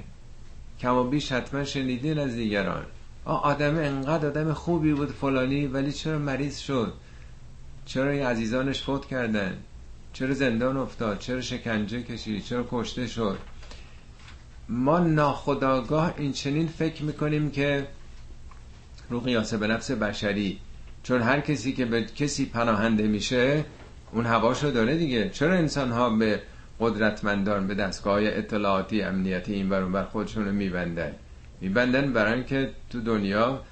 کما 0.80 1.02
بیش 1.02 1.32
حتما 1.32 1.64
شنیدین 1.64 2.18
از 2.18 2.34
دیگران. 2.34 2.84
آدم 3.24 3.76
انقدر 3.76 4.26
آدم 4.26 4.52
خوبی 4.52 4.92
بود 4.92 5.10
فلانی 5.10 5.66
ولی 5.66 5.92
چرا 5.92 6.18
مریض 6.18 6.58
شد؟ 6.58 6.92
چرا 7.86 8.10
این 8.10 8.22
عزیزانش 8.22 8.82
فوت 8.82 9.06
کردن؟ 9.06 9.58
چرا 10.12 10.34
زندان 10.34 10.76
افتاد؟ 10.76 11.18
چرا 11.18 11.40
شکنجه 11.40 12.02
کشید؟ 12.02 12.44
چرا 12.44 12.68
کشته 12.70 13.06
شد؟ 13.06 13.38
ما 14.68 14.98
ناخداگاه 14.98 16.14
این 16.16 16.32
چنین 16.32 16.68
فکر 16.68 17.02
می‌کنیم 17.02 17.50
که 17.50 17.86
رو 19.10 19.20
قیاسه 19.20 19.56
به 19.56 19.66
نفس 19.66 19.90
بشری 19.90 20.58
چون 21.02 21.22
هر 21.22 21.40
کسی 21.40 21.72
که 21.72 21.84
به 21.84 22.02
کسی 22.02 22.46
پناهنده 22.46 23.06
میشه 23.06 23.64
اون 24.12 24.26
هواشو 24.26 24.70
داره 24.70 24.96
دیگه. 24.96 25.30
چرا 25.30 25.54
انسان 25.54 25.90
ها 25.90 26.10
به 26.10 26.40
قدرتمندان 26.80 27.66
به 27.66 27.74
دستگاه 27.74 28.12
های 28.12 28.34
اطلاعاتی 28.38 29.02
امنیتی 29.02 29.52
این 29.54 29.68
بر 29.68 29.84
بر 29.84 30.04
خودشون 30.04 30.44
رو 30.44 30.52
میبندن؟ 30.52 31.12
میبندن 31.60 32.12
برای 32.12 32.44
که 32.44 32.70
تو 32.90 33.00
دنیا 33.00 33.62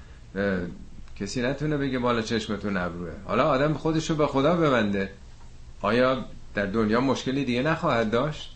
کسی 1.19 1.41
نتونه 1.41 1.77
بگه 1.77 1.99
بالا 1.99 2.21
چشمتون 2.21 2.77
ابروه. 2.77 3.11
حالا 3.25 3.43
آدم 3.43 3.73
خودشو 3.73 4.15
به 4.15 4.27
خدا 4.27 4.55
ببنده. 4.55 5.11
آیا 5.81 6.25
در 6.55 6.65
دنیا 6.65 7.01
مشکلی 7.01 7.45
دیگه 7.45 7.61
نخواهد 7.61 8.11
داشت؟ 8.11 8.55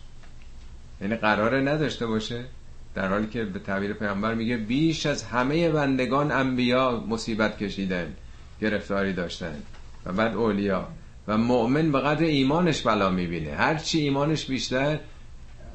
یعنی 1.00 1.16
قراره 1.16 1.60
نداشته 1.60 2.06
باشه؟ 2.06 2.44
در 2.94 3.08
حالی 3.08 3.26
که 3.26 3.44
به 3.44 3.58
تعبیر 3.58 3.92
پیامبر 3.92 4.34
میگه 4.34 4.56
بیش 4.56 5.06
از 5.06 5.22
همه 5.22 5.70
بندگان 5.70 6.32
انبیا 6.32 7.04
مصیبت 7.08 7.58
کشیدن. 7.58 8.14
گرفتاری 8.64 9.12
داشتن. 9.12 9.62
و 10.06 10.12
بعد 10.12 10.36
اولیا. 10.36 10.88
و 11.28 11.38
مؤمن 11.38 11.92
به 11.92 12.00
قدر 12.00 12.24
ایمانش 12.24 12.82
بلا 12.82 13.10
می‌بینه. 13.10 13.52
هرچی 13.52 14.00
ایمانش 14.00 14.44
بیشتر 14.44 14.98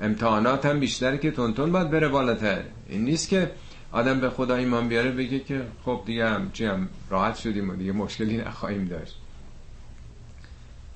امتحانات 0.02 0.66
هم 0.66 0.80
بیشتر 0.80 1.18
که 1.18 1.32
تونتون 1.32 1.72
باید 1.72 1.90
بره 1.90 2.08
بالاتر. 2.08 2.62
این 2.90 3.04
نیست 3.04 3.30
که 3.30 3.52
آدم 3.92 4.20
به 4.20 4.30
خدا 4.30 4.56
ایمان 4.56 4.88
بیاره 4.88 5.12
بگه 5.12 5.40
که 5.40 5.62
خب 5.86 6.02
دیگه 6.06 6.30
هم 6.30 6.52
چی 6.54 6.66
هم 6.66 6.90
راحت 7.10 7.36
شدیم 7.36 7.70
و 7.70 7.76
دیگه 7.76 7.92
مشکلی 7.92 8.38
نخواهیم 8.38 8.86
داشت. 8.86 9.16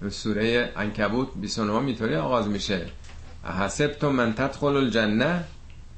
سوره 0.09 0.71
انکبوت 0.75 1.27
29 1.35 1.79
میطوری 1.79 2.15
آغاز 2.15 2.47
میشه. 2.47 2.85
حسبتم 3.59 4.07
من 4.07 4.33
تدخل 4.33 4.75
الجنه. 4.75 5.43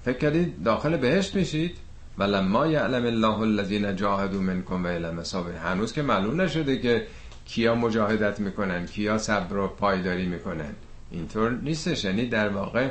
فکر 0.05 0.17
کردید 0.17 0.63
داخل 0.63 0.97
بهشت 0.97 1.35
میشید؟ 1.35 1.77
ولما 2.18 2.68
یعلم 2.68 3.05
الله 3.05 3.39
الذین 3.39 3.95
جاهدوا 3.95 4.41
منکم 4.41 4.84
و 4.84 4.88
علم 4.88 5.24
صابر 5.24 5.51
هنوز 5.51 5.93
که 5.93 6.01
معلوم 6.01 6.41
نشده 6.41 6.78
که 6.78 7.07
کیا 7.45 7.76
مجاهدت 7.76 8.39
می‌کنن 8.39 8.86
کیا 8.86 9.18
صبر 9.18 9.57
و 9.57 9.68
پایداری 9.68 10.26
می‌کنن. 10.26 10.76
اینطور 11.11 11.51
نیستش. 11.51 12.05
یعنی 12.05 12.26
در 12.26 12.49
واقع 12.49 12.89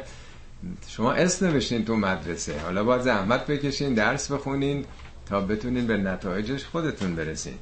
شما 0.88 1.12
اسم 1.12 1.46
نوشتین 1.46 1.84
تو 1.84 1.96
مدرسه. 1.96 2.60
حالا 2.60 2.84
باید 2.84 3.02
زحمت 3.02 3.46
بکشین 3.46 3.94
درس 3.94 4.32
بخونین 4.32 4.84
تا 5.26 5.40
بتونین 5.40 5.86
به 5.86 5.96
نتایجش 5.96 6.64
خودتون 6.64 7.14
برسین. 7.16 7.54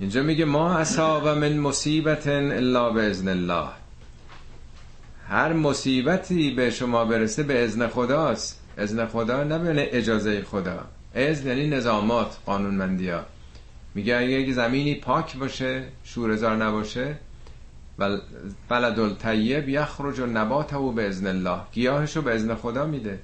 اینجا 0.00 0.22
میگه 0.22 0.44
ما 0.44 0.74
اصاب 0.74 1.28
من 1.28 1.58
مصیبت 1.58 2.26
الا 2.26 2.90
به 2.90 3.02
ازن 3.02 3.28
الله. 3.28 3.68
هر 5.28 5.52
مصیبتی 5.52 6.50
به 6.50 6.70
شما 6.70 7.04
برسه 7.04 7.42
به 7.42 7.64
ازن 7.64 7.86
خداست. 7.86 8.55
ازن 8.76 9.06
خدا 9.06 9.44
نه 9.44 9.88
اجازه 9.92 10.42
خدا. 10.42 10.84
از 11.14 11.46
یعنی 11.46 11.66
نظامات 11.66 12.36
قانونمندی 12.46 13.08
ها 13.08 13.20
میگه 13.94 14.16
اگه 14.16 14.52
زمینی 14.52 14.94
پاک 14.94 15.36
باشه 15.36 15.84
شورزار 16.04 16.56
نباشه 16.56 17.16
و 17.98 18.18
بلد 18.68 18.98
الطیب 18.98 19.68
یخرج 19.68 20.20
او 20.74 20.92
به 20.92 21.08
ازن 21.08 21.26
الله. 21.26 21.60
گیاهشو 21.72 22.22
به 22.22 22.34
ازن 22.34 22.54
خدا 22.54 22.86
میده. 22.86 23.18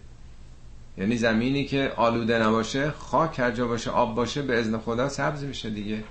یعنی 0.99 1.17
زمینی 1.17 1.65
که 1.65 1.93
آلوده 1.97 2.39
نباشه 2.39 2.91
خاک 2.91 3.39
هر 3.39 3.51
جا 3.51 3.67
باشه 3.67 3.91
آب 3.91 4.15
باشه 4.15 4.43
به 4.43 4.59
ازن 4.59 4.79
خدا 4.79 5.09
سبز 5.09 5.45
میشه 5.45 5.71
دیگه. 5.71 6.05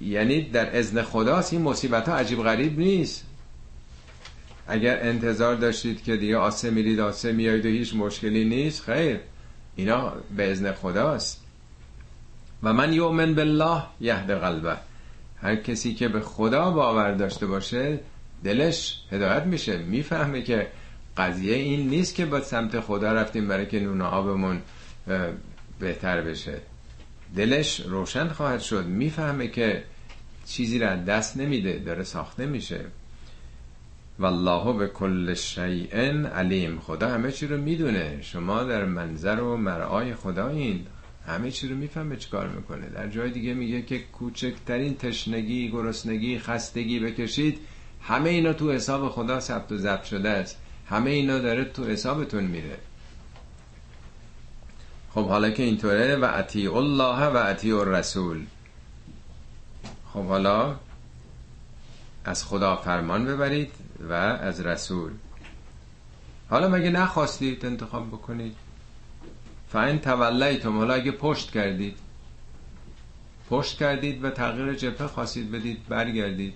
یعنی 0.00 0.42
در 0.42 0.78
ازن 0.78 1.02
خداست 1.02 1.52
این 1.52 1.62
مصیبت 1.62 2.08
ها 2.08 2.16
عجیب 2.16 2.42
غریب 2.42 2.78
نیست. 2.78 3.24
اگر 4.68 4.98
انتظار 5.02 5.54
داشتید 5.54 6.04
که 6.04 6.16
دیگه 6.16 6.36
آسه 6.36 6.70
میرید 6.70 7.00
آسه 7.00 7.32
میایید 7.32 7.66
و 7.66 7.68
هیچ 7.68 7.94
مشکلی 7.94 8.44
نیست 8.44 8.82
خیر. 8.82 9.18
اینا 9.76 10.12
به 10.36 10.50
ازن 10.50 10.72
خداست. 10.72 11.44
و 12.62 12.72
من 12.72 12.92
یؤمن 12.92 13.34
بالله 13.34 13.82
یهد 14.00 14.30
قلبه. 14.30 14.76
هر 15.42 15.56
کسی 15.56 15.94
که 15.94 16.08
به 16.08 16.20
خدا 16.20 16.70
باور 16.70 17.12
داشته 17.12 17.46
باشه 17.46 17.98
دلش 18.44 19.00
هدایت 19.12 19.42
میشه. 19.42 19.78
می‌فهمه 19.78 20.42
که 20.42 20.66
قضیه 21.16 21.54
این 21.56 21.88
نیست 21.88 22.14
که 22.14 22.26
با 22.26 22.40
سمت 22.40 22.80
خدا 22.80 23.12
رفتیم 23.12 23.48
برای 23.48 23.66
که 23.66 23.80
نون 23.80 24.00
آبمون 24.00 24.60
بهتر 25.80 26.20
بشه. 26.20 26.60
دلش 27.36 27.80
روشن 27.80 28.28
خواهد 28.28 28.60
شد. 28.60 28.86
می‌فهمه 28.86 29.48
که 29.48 29.82
چیزی 30.46 30.78
را 30.78 30.96
دست 30.96 31.36
نمیده 31.36 31.78
داره 31.78 32.04
ساخته 32.04 32.46
میشه. 32.46 32.80
والله 34.18 34.72
به 34.72 34.88
کل 34.88 35.34
شیء 35.34 35.96
علیم. 36.26 36.80
خدا 36.80 37.08
همه 37.08 37.32
چی 37.32 37.46
رو 37.46 37.56
می‌دونه. 37.56 38.18
شما 38.22 38.62
در 38.62 38.84
منظر 38.84 39.40
و 39.40 39.56
مرعای 39.56 40.14
خدا 40.14 40.48
این 40.48 40.86
همه 41.26 41.50
چی 41.50 41.68
رو 41.68 41.76
می‌فهمه 41.76 42.16
چیکار 42.16 42.48
می‌کنه. 42.48 42.88
در 42.88 43.08
جای 43.08 43.30
دیگه 43.30 43.54
میگه 43.54 43.82
که 43.82 43.98
کوچکترین 43.98 44.96
تشنگی 44.96 45.70
گرسنگی 45.70 46.38
خستگی 46.38 47.00
بکشید 47.00 47.58
همه 48.02 48.30
اینا 48.30 48.52
تو 48.52 48.72
حساب 48.72 49.08
خدا 49.08 49.40
ثبت 49.40 49.72
و 49.72 49.76
ضبط 49.76 50.04
شده 50.04 50.28
است. 50.28 50.58
همه 50.86 51.10
اینا 51.10 51.38
داره 51.38 51.64
تو 51.64 51.84
حسابتون 51.84 52.44
میره. 52.44 52.78
خب 55.14 55.28
حالا 55.28 55.50
که 55.50 55.62
اینطوره 55.62 56.16
و 56.16 56.30
اطیع 56.34 56.76
الله 56.76 57.26
و 57.26 57.36
اطیع 57.36 57.78
الرسول. 57.78 58.44
خب 60.12 60.24
حالا 60.24 60.76
از 62.24 62.44
خدا 62.44 62.76
فرمان 62.76 63.24
ببرید. 63.24 63.70
و 64.00 64.12
از 64.12 64.60
رسول. 64.60 65.12
حالا 66.50 66.68
مگه 66.68 66.90
نخواستید 66.90 67.66
انتخاب 67.66 68.08
بکنید؟ 68.08 68.56
فاین 69.72 69.98
تولیتم 69.98 70.76
حالا 70.78 70.94
اگه 70.94 71.10
پشت 71.10 71.50
کردید. 71.50 71.96
پشت 73.50 73.78
کردید 73.78 74.24
و 74.24 74.30
تغییر 74.30 74.74
جبهه 74.74 75.06
خواستید 75.06 75.50
بدید 75.50 75.88
برگردید. 75.88 76.54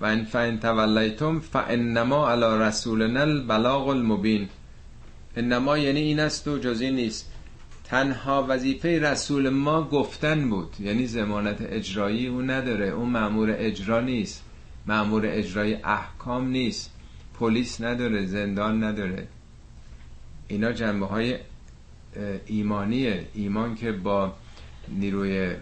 فاین 0.00 0.24
فاین 0.24 0.58
تولیتم 0.58 1.40
فانما 1.40 2.30
علی 2.30 2.64
رسولنا 2.64 3.20
البلاغ 3.20 3.88
المبین. 3.88 4.48
انما 5.36 5.78
یعنی 5.78 6.00
این 6.00 6.20
است 6.20 6.48
و 6.48 6.58
جزی 6.58 6.90
نیست. 6.90 7.30
تنها 7.84 8.46
وظیفه 8.48 9.00
رسول 9.00 9.48
ما 9.48 9.82
گفتن 9.82 10.50
بود. 10.50 10.76
یعنی 10.80 11.06
زمانت 11.06 11.56
اجرایی 11.60 12.26
او 12.26 12.42
نداره. 12.42 12.86
اون 12.86 13.08
مأمور 13.08 13.54
اجرا 13.58 14.00
نیست. 14.00 14.43
مأمور 14.86 15.22
اجرای 15.26 15.74
احکام 15.74 16.48
نیست. 16.48 16.90
پلیس 17.38 17.80
نداره 17.80 18.26
زندان 18.26 18.84
نداره. 18.84 19.28
اینا 20.48 20.72
جنبه 20.72 21.06
های 21.06 21.38
ایمانیه. 22.46 23.26
ایمان 23.34 23.74
که 23.74 23.92
با 23.92 24.32
نیروی 24.88 25.54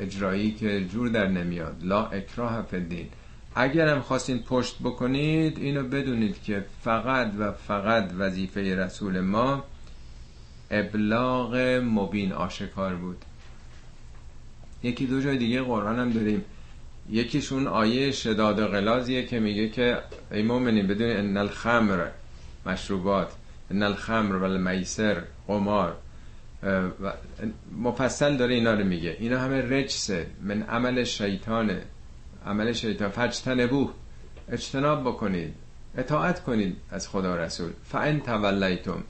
اجرایی 0.00 0.52
که 0.52 0.84
جور 0.84 1.08
در 1.08 1.26
نمیاد. 1.26 1.76
لا 1.82 2.06
اکراه 2.06 2.62
فدین 2.62 3.08
اگر 3.54 3.88
هم 3.88 4.00
خواستین 4.00 4.38
پشت 4.38 4.78
بکنید 4.82 5.58
اینو 5.58 5.82
بدونید 5.82 6.42
که 6.42 6.64
فقط 6.82 7.32
و 7.38 7.52
فقط 7.52 8.10
وظیفه 8.18 8.74
رسول 8.76 9.20
ما 9.20 9.64
ابلاغ 10.70 11.56
مبین 11.84 12.32
آشکار 12.32 12.94
بود. 12.94 13.24
یکی 14.82 15.06
دو 15.06 15.20
جای 15.20 15.38
دیگه 15.38 15.62
قرآن 15.62 15.98
هم 15.98 16.10
داریم. 16.10 16.44
یکیشون 17.12 17.66
آیه 17.66 18.12
شداد 18.12 18.66
غلازیه 18.66 19.26
که 19.26 19.40
میگه 19.40 19.68
که 19.68 19.98
ای 20.32 20.42
مومنین 20.42 20.86
بدون 20.86 21.10
ان 21.10 21.36
الخمر 21.36 22.06
مشروبات 22.66 23.32
ان 23.70 23.82
الخمر 23.82 24.36
و 24.36 24.44
المیسر 24.44 25.22
قمار. 25.48 25.96
مفصل 27.78 28.36
داره 28.36 28.54
اینا 28.54 28.74
رو 28.74 28.84
میگه. 28.84 29.16
اینا 29.20 29.38
همه 29.38 29.62
رجسه. 29.62 30.26
من 30.42 30.62
عمل 30.62 31.04
شیطانه. 31.04 31.82
عمل 32.46 32.72
شیطان. 32.72 33.08
فجتنبوه 33.08 33.92
اجتناب 34.48 35.00
بکنید. 35.00 35.54
اطاعت 35.96 36.42
کنید 36.42 36.76
از 36.90 37.08
خدا 37.08 37.36
رسول. 37.36 37.72
فان 37.84 38.20
تولیتم. 38.20 39.04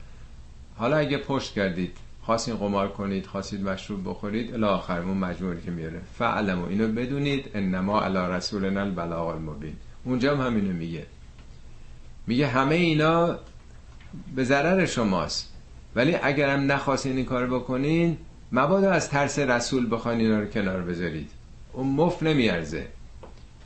حالا 0.76 0.96
اگه 0.96 1.18
پشت 1.18 1.54
کردید 1.54 1.96
خواستین 2.22 2.56
قمار 2.56 2.88
کنید 2.88 3.26
خواستید 3.26 3.62
مشروب 3.62 4.08
بخورید 4.08 4.54
الی 4.54 4.64
آخر 4.64 5.00
اون 5.00 5.16
مجموعی 5.16 5.60
که 5.60 5.70
میاره 5.70 6.00
فعلمو 6.18 6.66
اینو 6.66 6.88
بدونید 6.88 7.50
انما 7.54 8.00
علی 8.00 8.18
رسولنا 8.18 8.80
البلاغ 8.80 9.26
المبین. 9.26 9.76
اونجا 10.04 10.36
هم 10.36 10.46
همینو 10.46 10.72
میگه. 10.72 11.06
میگه 12.26 12.46
همه 12.46 12.74
اینا 12.74 13.38
به 14.34 14.44
ضرر 14.44 14.86
شماست. 14.86 15.52
ولی 15.96 16.16
اگرم 16.22 16.72
نخواستین 16.72 17.16
این 17.16 17.24
کار 17.24 17.46
بکنین 17.46 18.16
مبادا 18.52 18.90
از 18.90 19.10
ترس 19.10 19.38
رسول 19.38 19.94
بخواین 19.94 20.20
اینا 20.20 20.40
رو 20.40 20.46
کنار 20.46 20.82
بذارید. 20.82 21.30
اون 21.72 21.86
مف 21.86 22.22
نمیارزه. 22.22 22.86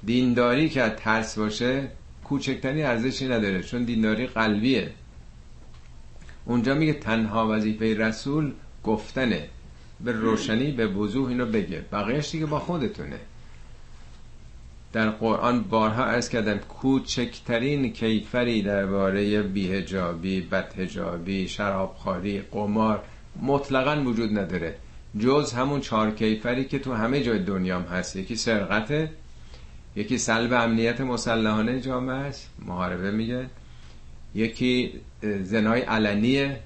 دینداری 0.05 0.69
که 0.69 0.83
از 0.83 0.93
ترس 0.97 1.39
باشه 1.39 1.89
کوچکترین 2.25 2.87
ارزشی 2.87 3.29
نداره 3.29 3.63
چون 3.63 3.85
دینداری 3.85 4.27
قلبیه. 4.27 4.91
اونجا 6.45 6.75
میگه 6.75 6.93
تنها 6.93 7.49
وظیفه 7.49 7.95
رسول 7.95 8.53
گفتنه. 8.85 9.49
به 10.01 10.13
روشنی 10.13 10.71
به 10.73 10.87
وضوح 10.87 11.29
اینو 11.29 11.47
بگه. 11.47 11.85
بقیهش 11.93 12.31
دیگه 12.31 12.47
با 12.47 12.59
خودتونه. 12.59 13.19
در 14.93 15.11
قرآن 15.11 15.63
بارها 15.63 16.05
ارز 16.05 16.29
کردم 16.29 16.59
کوچکترین 16.59 17.93
کیفری 17.93 18.63
درباره 18.63 19.43
بیهجابی 19.43 20.41
بدهجابی 20.41 21.49
شرابخواری 21.49 22.41
قمار 22.41 23.03
مطلقا 23.43 24.03
وجود 24.03 24.39
نداره. 24.39 24.75
جز 25.21 25.53
همون 25.53 25.81
چهار 25.81 26.11
کیفری 26.11 26.65
که 26.65 26.79
تو 26.79 26.93
همه 26.93 27.23
جای 27.23 27.39
دنیا 27.39 27.77
هم 27.79 27.83
هست. 27.83 28.17
یکی 28.17 28.37
سرقته 28.37 29.11
یکی 29.97 30.19
سلب 30.19 30.53
امنیت 30.53 31.01
مسلحانه 31.01 31.81
جامعه 31.81 32.17
است. 32.17 32.51
محاربه 32.67 33.11
میگه. 33.11 33.47
یکی 34.35 35.01
زنای 35.43 35.81
علنیه 35.81 36.61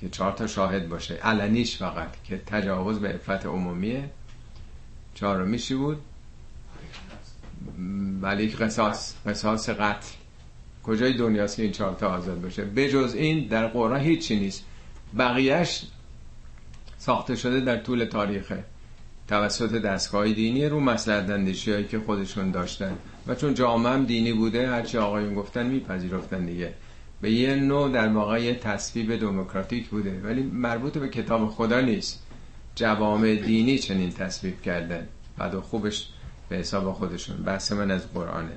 که 0.00 0.08
چهار 0.08 0.32
تا 0.32 0.46
شاهد 0.46 0.88
باشه. 0.88 1.14
علنیش 1.14 1.76
فقط 1.76 2.22
که 2.24 2.38
تجاوز 2.46 3.00
به 3.00 3.08
عفت 3.08 3.46
عمومیه. 3.46 4.10
چهارمیشی 5.14 5.74
بود؟ 5.74 5.98
ولی 8.20 8.48
قصاص. 8.48 9.14
قصاص 9.26 9.68
قتل. 9.68 10.08
کجای 10.82 11.12
دنیاست 11.12 11.56
که 11.56 11.62
این 11.62 11.72
چهار 11.72 11.94
تا 11.94 12.08
آزاد 12.08 12.40
باشه؟ 12.40 12.64
بجز 12.64 13.14
این 13.14 13.48
در 13.48 13.66
قرآن 13.66 14.00
هیچی 14.00 14.36
نیست. 14.36 14.64
بقیهش 15.18 15.86
ساخته 16.98 17.36
شده 17.36 17.60
در 17.60 17.76
طول 17.76 18.04
تاریخه. 18.04 18.64
توسط 19.28 19.72
دستگاه 19.72 20.32
دینی 20.32 20.66
رو 20.66 20.80
مسلحت 20.80 21.30
اندیشی 21.30 21.84
که 21.84 21.98
خودشون 21.98 22.50
داشتن. 22.50 22.98
و 23.26 23.34
چون 23.34 23.54
جامعه 23.54 23.92
هم 23.92 24.04
دینی 24.04 24.32
بوده 24.32 24.68
هرچی 24.68 24.98
آقایون 24.98 25.34
گفتن 25.34 25.66
میپذیرفتن 25.66 26.44
دیگه. 26.44 26.74
به 27.20 27.30
یه 27.30 27.54
نوع 27.54 27.92
در 27.92 28.08
واقع 28.08 28.52
تصویب 28.52 29.16
دموکراتیک 29.16 29.88
بوده. 29.88 30.20
ولی 30.24 30.42
مربوط 30.42 30.98
به 30.98 31.08
کتاب 31.08 31.50
خدا 31.50 31.80
نیست. 31.80 32.22
جوامع 32.74 33.34
دینی 33.34 33.78
چنین 33.78 34.10
تصویب 34.10 34.62
کردن. 34.62 35.08
بعد 35.38 35.60
خوبش 35.60 36.08
به 36.48 36.56
حساب 36.56 36.92
خودشون. 36.92 37.36
بحث 37.36 37.72
من 37.72 37.90
از 37.90 38.12
قرآنه. 38.12 38.56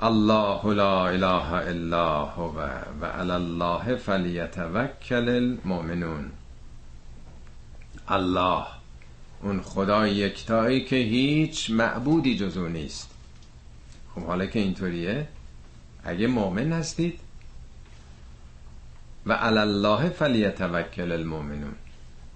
الله 0.00 0.74
لا 0.74 1.08
اله 1.08 1.52
الا 1.52 2.24
هو 2.24 2.58
و 3.00 3.04
علی 3.04 3.30
الله 3.30 3.96
فلیتوکل 3.96 5.28
المؤمنون. 5.28 6.30
الله. 8.08 8.64
اون 9.42 9.60
خدا 9.60 10.06
یکتایی 10.06 10.84
که 10.84 10.96
هیچ 10.96 11.70
معبودی 11.70 12.36
جز 12.36 12.58
نیست. 12.58 13.09
خب 14.14 14.20
حالا 14.20 14.46
که 14.46 14.58
اینطوریه 14.58 15.28
اگه 16.04 16.26
مؤمن 16.26 16.72
هستید 16.72 17.20
و 19.26 19.32
الله 19.32 20.08
فلیتوکل 20.08 21.12
المؤمنون. 21.12 21.74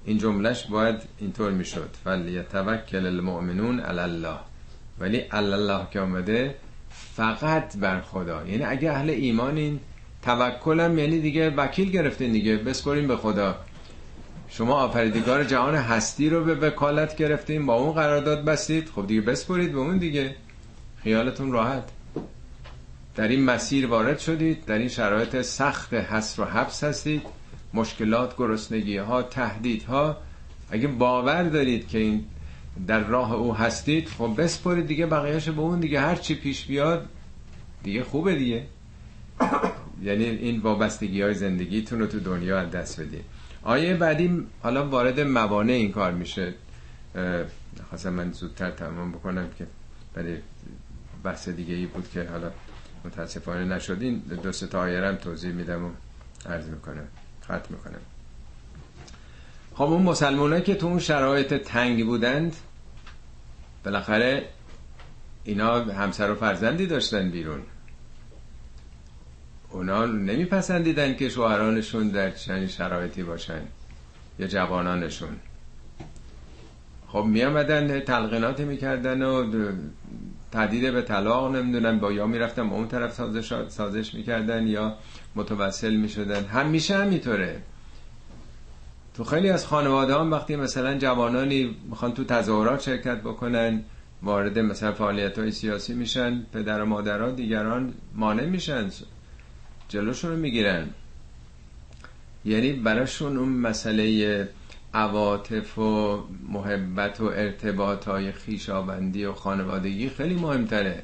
این 0.05 0.18
جملهش 0.18 0.66
باید 0.66 1.03
اینطور 1.18 1.51
می‌شد. 1.51 1.91
فلیتوکل 2.05 3.07
المؤمنون 3.07 3.81
الله 3.81 4.37
ولی 4.99 5.22
الله 5.31 5.87
که 5.91 6.01
آمده 6.01 6.55
فقط 7.16 7.77
بر 7.77 8.01
خدا. 8.01 8.47
یعنی 8.47 8.64
اگه 8.64 8.91
اهل 8.91 9.11
ایمانین 9.11 9.81
توکلم 10.22 10.99
یعنی 10.99 11.20
دیگه 11.20 11.51
وکیل 11.51 11.91
گرفتین 11.91 12.33
دیگه 12.33 12.57
بسپرین 12.57 13.09
به 13.09 13.16
خدا. 13.16 13.57
شما 14.49 14.75
آفریدگار 14.75 15.45
جهان 15.45 15.75
هستی 15.75 16.31
رو 16.31 16.45
به 16.45 16.55
وکالت 16.55 17.16
گرفتین 17.16 17.66
با 17.66 17.75
اون 17.75 17.93
قرارداد 17.93 18.45
بستید 18.45 18.89
خب 18.89 19.07
دیگه 19.07 19.20
بسپرید 19.20 19.72
به 19.72 19.79
اون 19.79 19.99
دیگه. 19.99 20.37
خیالتون 21.05 21.53
راحت. 21.53 21.85
در 23.15 23.29
این 23.29 23.45
مسیر 23.45 23.87
وارد 23.87 24.19
شدید 24.19 24.65
در 24.65 24.79
این 24.79 24.89
شرایط 24.89 25.43
سخت 25.43 25.95
حصر 25.95 26.43
و 26.43 26.45
حبس 26.45 26.85
هستید. 26.85 27.23
مشکلات 27.75 28.37
گرسنگی 28.37 28.97
ها 28.97 29.23
تهدید 29.23 29.83
ها 29.83 30.17
اگه 30.71 30.89
باور 30.89 31.43
دارید 31.43 31.89
که 31.89 31.99
این 31.99 32.25
در 32.87 33.01
راه 33.01 33.33
او 33.33 33.55
هستید 33.55 34.09
خب 34.09 34.35
بسپرید 34.39 34.87
دیگه 34.87 35.07
بقیهش 35.07 35.49
به 35.49 35.61
اون 35.61 35.81
دیگه. 35.81 36.01
هر 36.01 36.15
چی 36.15 36.35
پیش 36.35 36.67
بیاد 36.67 37.09
دیگه 37.83 38.05
خوبه 38.05 38.35
دیگه. 38.35 38.63
یعنی 40.03 40.25
این 40.25 40.61
وابستگی 40.61 41.23
های 41.23 41.35
زندگیتون 41.35 41.99
رو 41.99 42.07
تو 42.07 42.21
دنیا 42.21 42.61
از 42.61 42.71
دست 42.71 43.01
بدید. 43.01 43.25
آیه 43.63 43.95
بعدی 43.95 44.47
حالا 44.63 44.89
وارد 44.89 45.21
موانع 45.21 45.73
این 45.73 45.93
کار 45.93 46.13
میشه. 46.13 46.55
خواستم 47.89 48.13
من 48.13 48.33
زودتر 48.33 48.71
تمام 48.71 49.13
بکنم 49.13 49.49
که 49.59 49.67
برای 50.15 50.37
بحث 51.25 51.49
دیگه 51.49 51.75
ای 51.75 51.87
بود 51.87 52.11
که 52.11 52.29
حالا 52.29 52.51
متاسفانه 53.05 53.64
نشد 53.64 53.99
این 54.01 54.18
دو 54.18 54.53
تا 54.53 54.81
آیه 54.81 55.01
هم 55.01 55.16
توضیح 55.16 55.53
میدم 55.53 55.85
و 55.85 55.91
عرض 56.47 56.68
می‌کنم. 56.68 57.09
ختم 57.45 57.61
می‌کنم. 57.70 58.01
خب 59.75 59.83
اون 59.83 60.03
مسلمان 60.03 60.62
که 60.62 60.75
تو 60.75 60.87
اون 60.87 60.99
شرایط 60.99 61.55
تنگ 61.55 62.07
بودند 62.07 62.57
بالاخره 63.85 64.49
اینا 65.45 65.85
همسر 65.85 66.31
و 66.31 66.35
فرزندی 66.35 66.87
داشتن 66.87 67.31
بیرون. 67.31 67.62
اونا 69.70 70.07
نمیپسندیدن 70.07 71.16
که 71.16 71.29
شوهرانشون 71.29 72.09
در 72.09 72.31
چنین 72.31 72.66
شرایطی 72.66 73.22
باشن 73.22 73.61
یا 74.39 74.47
جوانانشون. 74.47 75.37
خب 77.09 77.25
می 77.25 77.45
آمدن 77.45 78.01
تلقینات 78.01 78.61
می‌کردن 78.61 79.22
و 79.22 79.53
تهدید 80.55 80.93
به 80.93 81.03
طلاق 81.03 81.57
نمی‌دونن 81.57 81.99
با 81.99 82.13
یا 82.13 82.27
می‌رفتن 82.27 82.71
با 82.71 82.77
اون 82.77 82.89
طرف 82.89 83.13
سازش, 83.13 83.69
سازش 83.69 84.15
می‌کردن 84.15 84.67
یا 84.67 84.95
متوسل 85.35 85.95
می‌شدن. 85.95 86.45
همیشه 86.45 86.97
همینطوره. 86.97 87.63
تو 89.15 89.25
خیلی 89.25 89.51
از 89.51 89.67
خانواده 89.67 90.15
هم 90.15 90.31
وقتی 90.31 90.57
مثلا 90.57 90.99
جوانانی 90.99 91.77
می‌خوان 91.91 92.13
تو 92.13 92.25
تظاهرات 92.25 92.81
شرکت 92.81 93.21
بکنن 93.21 93.83
وارد 94.23 94.59
مثلا 94.59 94.93
فعالیت 94.93 95.39
های 95.39 95.51
سیاسی 95.51 95.95
میشن 95.95 96.47
پدر 96.53 96.83
و 96.83 96.87
مادرها 96.87 97.31
دیگران 97.31 97.95
مانع 98.15 98.45
میشن 98.45 98.91
جلوشون 99.89 100.31
رو 100.31 100.37
می‌گیرن. 100.37 100.89
یعنی 102.45 102.73
براشون 102.73 103.37
اون 103.37 103.49
مسئله 103.49 104.49
عواطف 104.95 105.78
و 105.78 106.22
محبت 106.49 107.20
و 107.20 107.24
ارتباط 107.24 108.09
های 108.09 108.32
خیشابندی 108.32 109.24
و 109.24 109.32
خانوادگی 109.32 110.09
خیلی 110.09 110.34
مهمتره. 110.34 111.03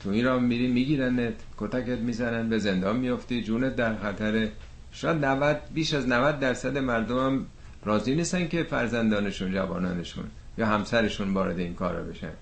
تو 0.00 0.10
این 0.10 0.24
را 0.24 0.38
میری 0.38 0.68
میگیرنت 0.68 1.34
کتکت 1.58 1.98
می‌زنن 1.98 2.48
به 2.48 2.58
زندان 2.58 2.96
میافتی 2.96 3.42
جونت 3.42 3.76
در 3.76 3.96
خطره. 3.96 4.52
شاید 4.92 5.24
90 5.24 5.60
بیش 5.74 5.94
از 5.94 6.08
90 6.08 6.38
درصد 6.38 6.78
مردم 6.78 7.26
هم 7.26 7.46
راضی 7.84 8.14
نیستن 8.14 8.48
که 8.48 8.62
فرزندانشون 8.62 9.52
جوانانشون 9.52 10.24
یا 10.58 10.66
همسرشون 10.66 11.34
وارد 11.34 11.58
این 11.58 11.74
کارا 11.74 12.02
بشن. 12.02 12.32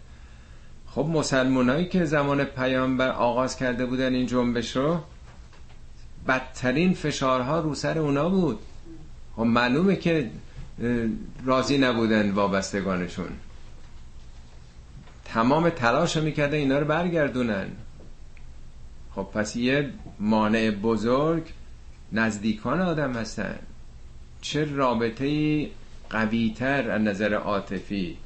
خب 0.87 1.07
مسلمانایی 1.13 1.89
که 1.89 2.05
زمان 2.05 2.45
پیامبر 2.45 3.09
آغاز 3.09 3.57
کرده 3.57 3.87
بودن 3.87 4.15
این 4.15 4.27
جنبش 4.27 4.77
رو 4.77 5.01
بدترین 6.29 6.95
فشارها 6.95 7.61
رو 7.61 7.75
سر 7.75 7.99
اونا 7.99 8.29
بود. 8.29 8.59
خب 9.37 9.43
معلومه 9.43 9.97
که 9.97 10.31
راضی 11.45 11.79
نبودن 11.79 12.31
وابستگانشون. 12.31 13.29
تمام 15.25 15.71
تلاش 15.71 16.17
می‌کردن 16.17 16.55
اینا 16.55 16.79
رو 16.79 16.87
برگردونن. 16.87 17.67
خب 19.15 19.29
پس 19.35 19.57
یه 19.57 19.91
مانع 20.21 20.71
بزرگ 20.71 21.43
نزدیکان 22.13 22.81
آدم 22.81 23.13
هستن. 23.13 23.59
چه 24.41 24.65
رابطه 24.65 25.69
قویتر 26.11 26.91
از 26.91 27.03
نظر 27.03 27.35
عاطفی؟ 27.35 28.17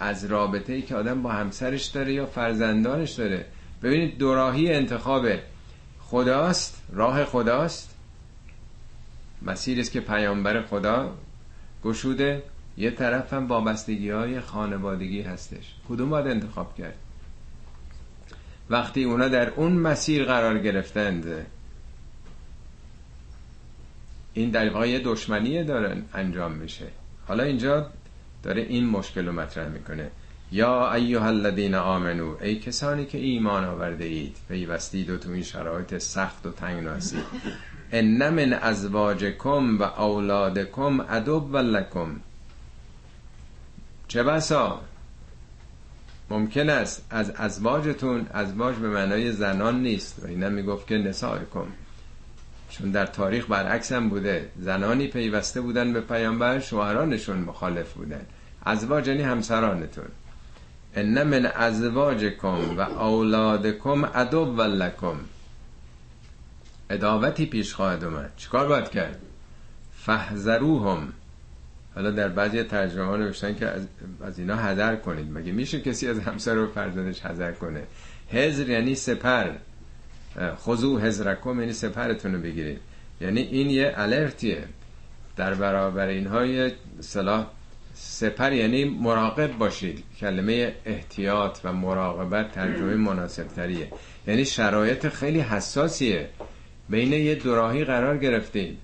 از 0.00 0.24
رابطه 0.24 0.72
ای 0.72 0.82
که 0.82 0.94
آدم 0.94 1.22
با 1.22 1.32
همسرش 1.32 1.84
داره 1.84 2.12
یا 2.12 2.26
فرزندانش 2.26 3.12
داره؟ 3.12 3.46
ببینید 3.82 4.18
دوراهی 4.18 4.72
انتخاب 4.72 5.26
خداست 6.00 6.82
راه 6.92 7.24
خداست. 7.24 7.94
مسیر 9.42 9.80
است 9.80 9.92
که 9.92 10.00
پیامبر 10.00 10.62
خدا 10.62 11.14
گشوده 11.84 12.42
یه 12.76 12.90
طرف 12.90 13.32
هم 13.32 13.48
وابستگی 13.48 14.10
های 14.10 14.40
خانوادگی 14.40 15.22
هستش. 15.22 15.74
کدوم 15.88 16.10
باید 16.10 16.26
انتخاب 16.26 16.74
کرد؟ 16.74 16.94
وقتی 18.70 19.04
اونا 19.04 19.28
در 19.28 19.50
اون 19.50 19.72
مسیر 19.72 20.24
قرار 20.24 20.58
گرفتند 20.58 21.46
این 24.34 24.50
در 24.50 24.70
واقع 24.70 24.88
یه 24.88 25.00
دشمنی 25.04 25.64
دارن 25.64 26.02
انجام 26.14 26.52
میشه. 26.52 26.86
حالا 27.28 27.42
اینجا 27.42 27.90
داره 28.42 28.62
این 28.62 28.86
مشکل 28.86 29.26
رو 29.26 29.32
مطرح 29.32 29.68
می‌کنه. 29.68 30.10
یا 30.52 30.92
ایها 30.92 31.26
الذین 31.26 31.74
آمنو 31.74 32.36
ای 32.40 32.56
کسانی 32.56 33.06
که 33.06 33.18
ایمان 33.18 33.64
آورده 33.64 34.04
اید 34.04 34.36
پیوستید 34.48 35.10
و 35.10 35.16
تو 35.16 35.30
این 35.30 35.42
شرایط 35.42 35.98
سخت 35.98 36.46
و 36.46 36.50
تنگ 36.50 36.84
ناسید 36.84 37.24
ان 37.92 38.28
من 38.28 38.52
ازواجکم 38.52 39.78
و 39.78 39.82
اولادکم 39.82 41.00
ادب 41.00 41.56
لکم 41.56 42.20
چه 44.08 44.22
بسا؟ 44.22 44.80
ممکن 46.30 46.70
است 46.70 47.06
از 47.10 47.30
ازواجتون 47.30 48.26
ازواج 48.32 48.74
به 48.74 48.88
معنای 48.88 49.32
زنان 49.32 49.82
نیست. 49.82 50.24
و 50.24 50.26
اینم 50.26 50.52
می‌گفت 50.52 50.86
که 50.86 50.98
نسائکم. 50.98 51.66
چون 52.70 52.90
در 52.90 53.06
تاریخ 53.06 53.46
برعکس 53.50 53.92
هم 53.92 54.08
بوده. 54.08 54.48
زنانی 54.60 55.06
پیوسته 55.06 55.60
بودن 55.60 55.92
به 55.92 56.00
پیامبر 56.00 56.60
شوهرانشون 56.60 57.36
مخالف 57.36 57.92
بودن. 57.92 58.26
ازواج 58.64 59.08
یعنی 59.08 59.22
همسرانتون. 59.22 60.04
ان 60.94 61.22
من 61.22 61.46
ازواجکم 61.46 62.78
و 62.78 62.80
اولادکم 62.80 64.04
ادب 64.04 64.60
لکم. 64.60 65.16
اداوتی 66.90 67.46
پیش 67.46 67.74
خواهد 67.74 68.04
اومد. 68.04 68.32
چیکار 68.36 68.68
باید 68.68 68.90
کرد؟ 68.90 69.18
فهزروهم 69.96 71.12
حالا 71.94 72.10
در 72.10 72.28
بعضی 72.28 72.62
ترجمه 72.62 73.04
ها 73.04 73.16
نوشتن 73.16 73.54
که 73.54 73.66
از, 74.24 74.38
اینا 74.38 74.56
حذر 74.56 74.96
کنید. 74.96 75.32
مگه 75.32 75.52
میشه 75.52 75.80
کسی 75.80 76.08
از 76.08 76.18
همسر 76.18 76.58
و 76.58 76.66
فرزندش 76.66 77.20
حذر 77.20 77.52
کنه؟ 77.52 77.82
هزر 78.32 78.68
یعنی 78.68 78.94
سپر. 78.94 79.50
خضوع 80.56 81.06
هزرکم 81.06 81.60
یعنی 81.60 81.72
سپرتون 81.72 82.34
رو 82.34 82.40
بگیرید. 82.40 82.80
یعنی 83.20 83.40
این 83.40 83.70
یه 83.70 83.94
الرتیه. 83.96 84.64
در 85.36 85.54
برابر 85.54 86.06
اینها 86.06 86.46
یه 86.46 86.74
صلاح 87.00 87.46
سپر 87.94 88.52
یعنی 88.52 88.84
مراقب 88.84 89.58
باشید. 89.58 90.04
کلمه 90.20 90.74
احتیاط 90.84 91.58
و 91.64 91.72
مراقبت 91.72 92.52
ترجمه 92.52 92.94
مناسب 92.94 93.46
تریه 93.46 93.88
یعنی 94.26 94.44
شرایط 94.44 95.08
خیلی 95.08 95.40
حساسیه. 95.40 96.28
بین 96.88 97.12
یه 97.12 97.34
دوراهی 97.34 97.84
قرار 97.84 98.18
گرفتید 98.18 98.78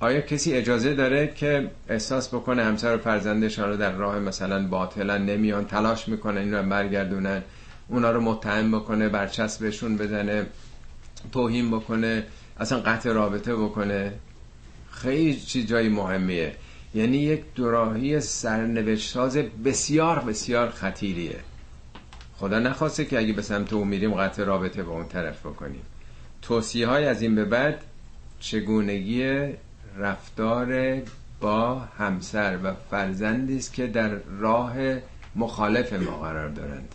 آیا 0.00 0.20
کسی 0.20 0.52
اجازه 0.52 0.94
داره 0.94 1.32
که 1.36 1.70
احساس 1.88 2.28
بکنه 2.28 2.64
همسر 2.64 2.94
و 2.94 2.98
فرزندشان 2.98 3.68
رو 3.68 3.76
در 3.76 3.92
راه 3.92 4.18
مثلا 4.18 4.68
باطلا 4.68 5.18
نمیان 5.18 5.66
تلاش 5.66 6.08
می‌کنه 6.08 6.40
این 6.40 6.54
رو 6.54 6.62
برگردونن 6.68 7.42
اونا 7.88 8.10
رو 8.10 8.20
متهم 8.20 8.78
بکنه 8.78 9.08
برچسبشون 9.08 9.96
بزنه 9.96 10.46
توهین 11.32 11.70
بکنه 11.70 12.26
اصلا 12.60 12.80
قطع 12.80 13.12
رابطه 13.12 13.54
بکنه؟ 13.54 14.12
خیلی 14.90 15.40
چیز 15.40 15.66
جای 15.66 15.88
مهمیه. 15.88 16.54
یعنی 16.94 17.16
یک 17.16 17.42
دوراهی 17.54 18.20
سرنوشت 18.20 19.10
ساز 19.10 19.36
بسیار 19.36 20.18
بسیار 20.18 20.70
خطیریه. 20.70 21.36
خدا 22.36 22.58
نخواسته 22.58 23.04
که 23.04 23.18
اگه 23.18 23.32
به 23.32 23.42
سمت 23.42 23.72
او 23.72 23.84
میریم 23.84 24.14
قطع 24.14 24.44
رابطه 24.44 24.82
با 24.82 24.92
اون 24.92 25.08
طرف 25.08 25.46
بکنیم. 25.46 25.82
توصیه 26.46 26.86
های 26.86 27.04
از 27.04 27.22
این 27.22 27.34
به 27.34 27.44
بعد 27.44 27.84
چگونگی 28.40 29.48
رفتار 29.96 31.00
با 31.40 31.78
همسر 31.78 32.58
و 32.62 32.74
فرزندی 32.90 33.56
است 33.56 33.72
که 33.72 33.86
در 33.86 34.08
راه 34.08 34.74
مخالف 35.36 35.92
ما 35.92 36.18
قرار 36.18 36.48
دارند. 36.48 36.94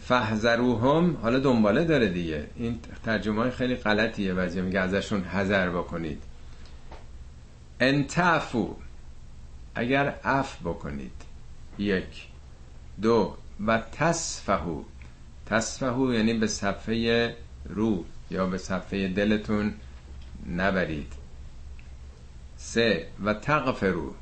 فهزروهم 0.00 1.16
حالا 1.22 1.38
دنباله 1.38 1.84
داره 1.84 2.08
دیگه. 2.08 2.46
این 2.56 2.80
ترجمه 3.04 3.42
های 3.42 3.50
خیلی 3.50 3.74
غلطیه 3.74 4.34
بعضی 4.34 4.60
میگه 4.60 4.80
ازشون 4.80 5.24
حذر 5.24 5.70
بکنید. 5.70 6.22
انتفو 7.80 8.74
اگر 9.74 10.14
اف 10.24 10.56
بکنید. 10.64 11.22
یک. 11.78 12.26
دو. 13.02 13.36
و 13.66 13.82
تصفهو 13.92 14.82
تصفهو 15.46 16.14
یعنی 16.14 16.34
به 16.34 16.46
صفحه 16.46 17.36
رو 17.64 18.04
یا 18.30 18.46
به 18.46 18.58
صفحه 18.58 19.08
دلتون 19.08 19.74
نبرید. 20.56 21.12
سه 22.56 23.06
و 23.24 23.34
تغفرو. 23.34 24.14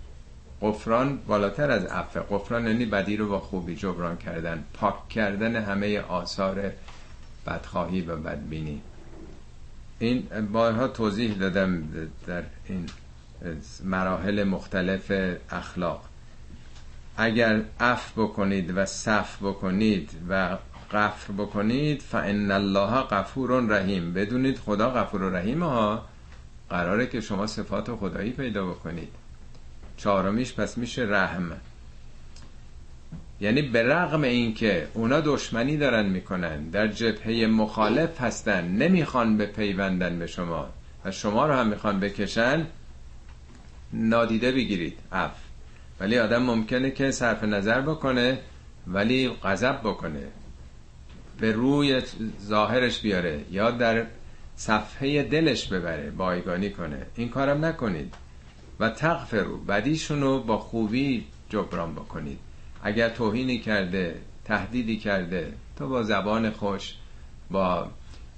قفران 0.61 1.18
بالاتر 1.27 1.70
از 1.70 1.85
عفه 1.85 2.20
قفران 2.20 2.66
یعنی 2.66 2.85
بدی 2.85 3.16
رو 3.16 3.29
با 3.29 3.41
خوبی 3.41 3.77
جبران 3.77 4.16
کردن. 4.16 4.64
پاک 4.75 5.09
کردن 5.09 5.57
همه 5.57 6.01
آثار 6.01 6.72
بدخواهی 7.47 8.01
و 8.01 8.16
بدبینی. 8.16 8.81
این 9.99 10.29
بارها 10.53 10.89
توضیح 10.89 11.35
دادم 11.35 11.83
در 12.27 12.43
این 12.68 12.87
مراحل 13.85 14.45
مختلف 14.45 15.12
اخلاق. 15.51 16.05
اگر 17.16 17.62
اف 17.81 18.12
بکنید 18.12 18.77
و 18.77 18.87
صف 18.87 19.43
بکنید 19.43 20.11
و 20.29 20.59
غفر 20.95 21.32
بکنید 21.32 22.03
فان 22.03 22.51
الله 22.51 23.01
غفور 23.01 23.61
رحیم. 23.66 24.12
بدونید 24.12 24.59
خدا 24.59 24.90
غفور 24.90 25.22
و 25.22 25.30
رحیم 25.30 25.62
ها. 25.62 26.05
قراره 26.70 27.07
که 27.07 27.20
شما 27.20 27.47
صفات 27.47 27.95
خدایی 27.95 28.30
پیدا 28.30 28.66
بکنید. 28.66 29.09
چهارمیش 29.97 30.55
پس 30.55 30.78
میشه 30.78 31.03
رحم. 31.03 31.53
یعنی 33.40 33.62
به 33.62 33.82
رغم 33.82 34.22
اینکه 34.22 34.88
اونا 34.95 35.20
دشمنی 35.20 35.76
دارن 35.76 36.07
می‌کنن 36.07 36.64
در 36.64 36.88
جبهه 36.88 37.47
مخالف 37.47 38.20
هستن 38.20 38.68
نمی‌خوان 38.68 39.36
به 39.36 39.47
پیوندن 39.47 40.18
به 40.18 40.26
شما 40.26 40.68
و 41.05 41.11
شما 41.11 41.47
رو 41.47 41.55
هم 41.55 41.66
می‌خوان 41.66 42.01
بکشن 42.01 42.66
نادیده 43.92 44.53
بگیرید. 44.53 44.99
اف 45.12 45.32
ولی 46.01 46.18
آدم 46.18 46.42
ممکنه 46.42 46.90
که 46.90 47.11
صرف 47.11 47.45
نظر 47.45 47.80
بکنه 47.80 48.38
ولی 48.86 49.28
غضب 49.28 49.80
بکنه. 49.84 50.22
به 51.39 51.53
روی 51.53 52.03
ظاهرش 52.47 53.01
بیاره 53.01 53.45
یا 53.51 53.70
در 53.70 54.07
صفحه 54.57 55.22
دلش 55.22 55.68
ببره 55.68 56.11
بایگانی 56.11 56.70
کنه. 56.70 57.07
این 57.16 57.28
کارم 57.28 57.64
نکنید. 57.64 58.14
و 58.80 58.91
تغفرو 58.91 59.57
بدیشون 59.57 60.20
رو 60.20 60.41
با 60.41 60.59
خوبی 60.59 61.26
جبران 61.49 61.95
بکنید. 61.95 62.39
اگر 62.82 63.09
توهینی 63.09 63.59
کرده 63.59 64.20
تهدیدی 64.45 64.97
کرده 64.97 65.53
تو 65.76 65.89
با 65.89 66.03
زبان 66.03 66.51
خوش 66.51 66.95
با 67.51 67.91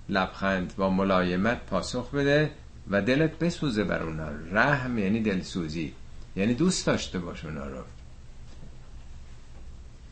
لبخند 0.08 0.76
با 0.76 0.90
ملایمت 0.90 1.66
پاسخ 1.66 2.10
بده 2.10 2.50
و 2.90 3.02
دلت 3.02 3.38
بسوزه 3.38 3.84
بر 3.84 4.02
اونا. 4.02 4.28
رحم 4.52 4.98
یعنی 4.98 5.20
دلسوزی. 5.20 5.92
یعنی 6.36 6.54
دوست 6.54 6.86
داشته 6.86 7.18
باش 7.18 7.44
اونا 7.44 7.66
رو. 7.66 7.82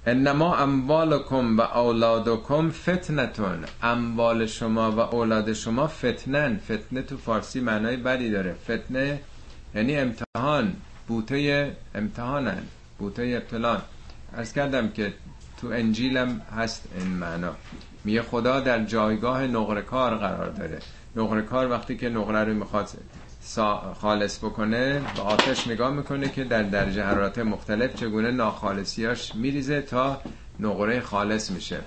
انما 0.07 0.57
اموالکم 0.57 1.59
و 1.59 1.61
اولادکم 1.61 2.71
فتنتون. 2.71 3.65
اموال 3.83 4.47
شما 4.47 4.93
و 4.93 5.01
اولاد 5.01 5.53
شما 5.53 5.87
فتنن. 5.87 6.59
فتنه 6.59 7.03
تو 7.03 7.17
فارسی 7.17 7.61
معنای 7.61 7.97
بدی 7.97 8.31
داره. 8.31 8.55
فتنه 8.65 9.21
یعنی 9.75 9.97
امتحان. 9.97 10.77
بوته 11.09 11.73
امتحانن. 11.95 12.63
بوته 12.99 13.41
ابتلان. 13.43 13.83
ارز 14.37 14.53
کردم 14.53 14.89
که 14.89 15.13
تو 15.61 15.69
انجیلم 15.69 16.41
هست 16.57 16.89
این 16.99 17.09
معنا. 17.09 17.55
میگه 18.05 18.23
خدا 18.23 18.61
در 18.61 18.85
جایگاه 18.85 19.47
نقره 19.47 19.83
کار 19.83 20.15
قرار 20.15 20.51
داره. 20.51 20.79
نقره 21.17 21.43
کار 21.43 21.71
وقتی 21.71 21.97
که 21.97 22.09
نقره 22.09 22.45
رو 22.45 22.55
می‌خواد 22.55 22.89
خالص 24.01 24.39
بکنه 24.39 25.03
به 25.17 25.23
آتش 25.23 25.67
نگاه 25.67 25.91
می‌کنه 25.91 26.29
که 26.29 26.45
در 26.45 26.63
درجه 26.63 27.05
حرارت 27.05 27.39
مختلف 27.39 27.95
چگونه 27.95 28.31
ناخالصیاش 28.31 29.35
میریزه 29.35 29.83
تا 29.83 30.21
نقره 30.61 31.01
خالص 31.01 31.51
میشه. 31.51 31.81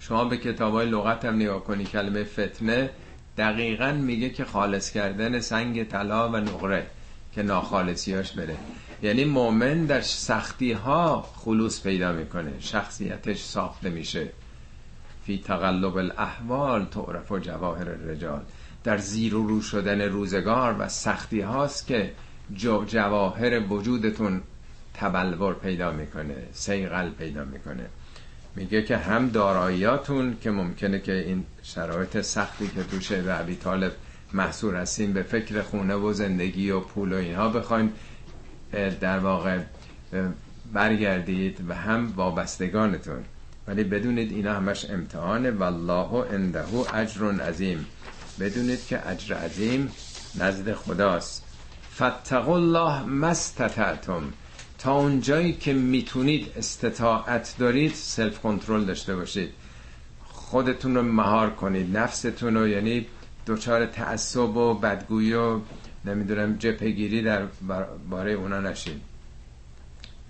شما 0.00 0.24
به 0.24 0.36
کتاب 0.36 0.72
های 0.72 0.86
لغت 0.86 1.24
هم 1.24 1.36
نگاه 1.36 1.64
کنی 1.64 1.84
کلمه 1.84 2.24
فتنه 2.24 2.90
دقیقا 3.38 3.92
میگه 3.92 4.30
که 4.30 4.44
خالص 4.44 4.90
کردن 4.90 5.40
سنگ 5.40 5.84
طلا 5.84 6.28
و 6.28 6.36
نقره 6.36 6.86
که 7.32 7.42
ناخالصیاش 7.42 8.32
بره. 8.32 8.56
یعنی 9.02 9.24
مؤمن 9.24 9.84
در 9.84 10.00
سختی 10.00 10.72
ها 10.72 11.28
خلوص 11.36 11.82
پیدا 11.82 12.12
می‌کنه 12.12 12.52
شخصیتش 12.60 13.40
ساخته 13.42 13.90
میشه. 13.90 14.28
فی 15.26 15.38
تقلب 15.38 15.96
الاحوال 15.96 16.84
تعرف 16.84 17.32
و 17.32 17.38
جواهر 17.38 17.88
الرجال. 17.88 18.42
در 18.86 18.98
زیر 18.98 19.34
و 19.34 19.46
رو 19.46 19.62
شدن 19.62 20.00
روزگار 20.00 20.76
و 20.78 20.88
سختی 20.88 21.40
هاست 21.40 21.86
که 21.86 22.12
جواهر 22.86 23.60
وجودتون 23.72 24.40
تبلور 24.94 25.54
پیدا 25.54 25.92
می‌کنه 25.92 26.34
سیغل 26.52 27.10
پیدا 27.10 27.44
می‌کنه. 27.44 27.86
میگه 28.56 28.82
که 28.82 28.96
هم 28.96 29.28
داراییاتون 29.28 30.36
که 30.40 30.50
ممکنه 30.50 31.00
که 31.00 31.12
این 31.12 31.44
شرایط 31.62 32.20
سختی 32.20 32.68
که 32.68 32.82
توشه 32.82 33.22
و 33.22 33.30
عبی 33.30 33.56
طالب 33.56 33.92
محصور 34.32 34.74
هستیم 34.74 35.12
به 35.12 35.22
فکر 35.22 35.62
خونه 35.62 35.94
و 35.94 36.12
زندگی 36.12 36.70
و 36.70 36.80
پول 36.80 37.12
و 37.12 37.16
اینها 37.16 37.48
بخوایم 37.48 37.92
در 39.00 39.18
واقع 39.18 39.58
برگردید 40.72 41.60
و 41.68 41.74
هم 41.74 42.12
وابستگانتون. 42.16 43.24
ولی 43.68 43.84
بدونید 43.84 44.32
اینا 44.32 44.54
همش 44.54 44.90
امتحانه. 44.90 45.50
والله 45.50 46.24
عنده 46.32 46.64
اجر 46.94 47.40
عظیم. 47.40 47.86
بدونید 48.40 48.86
که 48.86 49.08
اجر 49.08 49.34
عظیم 49.34 49.92
نزد 50.38 50.72
خداست. 50.72 51.44
فتقوا 51.94 52.56
الله 52.56 53.02
مستطعتم 53.02 54.22
تا 54.78 54.94
اونجایی 54.94 55.52
که 55.52 55.72
می‌تونید 55.72 56.52
استطاعت 56.56 57.54
دارید 57.58 57.94
سلف 57.94 58.40
کنترل 58.40 58.84
داشته 58.84 59.16
باشید. 59.16 59.50
خودتون 60.24 60.94
رو 60.94 61.02
مهار 61.02 61.50
کنید. 61.50 61.96
نفستون 61.96 62.54
رو 62.54 62.68
یعنی 62.68 63.06
دچار 63.46 63.86
تعصب 63.86 64.56
و 64.56 64.74
بدگویی 64.74 65.34
و 65.34 65.60
نمی‌دونم 66.04 66.56
جپگیری 66.56 67.22
در 67.22 67.42
باره 68.10 68.32
اونا 68.32 68.60
نشید 68.60 69.00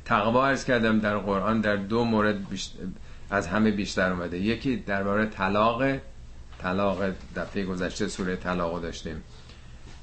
تقوا 0.05 0.47
ارز 0.47 0.65
کردم 0.65 0.99
در 0.99 1.19
قرآن 1.19 1.61
در 1.61 1.77
دو 1.77 2.05
مورد 2.05 2.47
از 3.31 3.47
همه 3.47 3.71
بیشتر 3.71 4.13
اومده. 4.13 4.39
یکی 4.39 4.77
درباره 4.77 5.27
طلاق 5.27 5.83
طلاق 6.63 7.05
دفعه 7.37 7.65
گذشته 7.65 8.09
سوره 8.09 8.37
طلاق 8.37 8.83
داشتیم. 8.83 9.23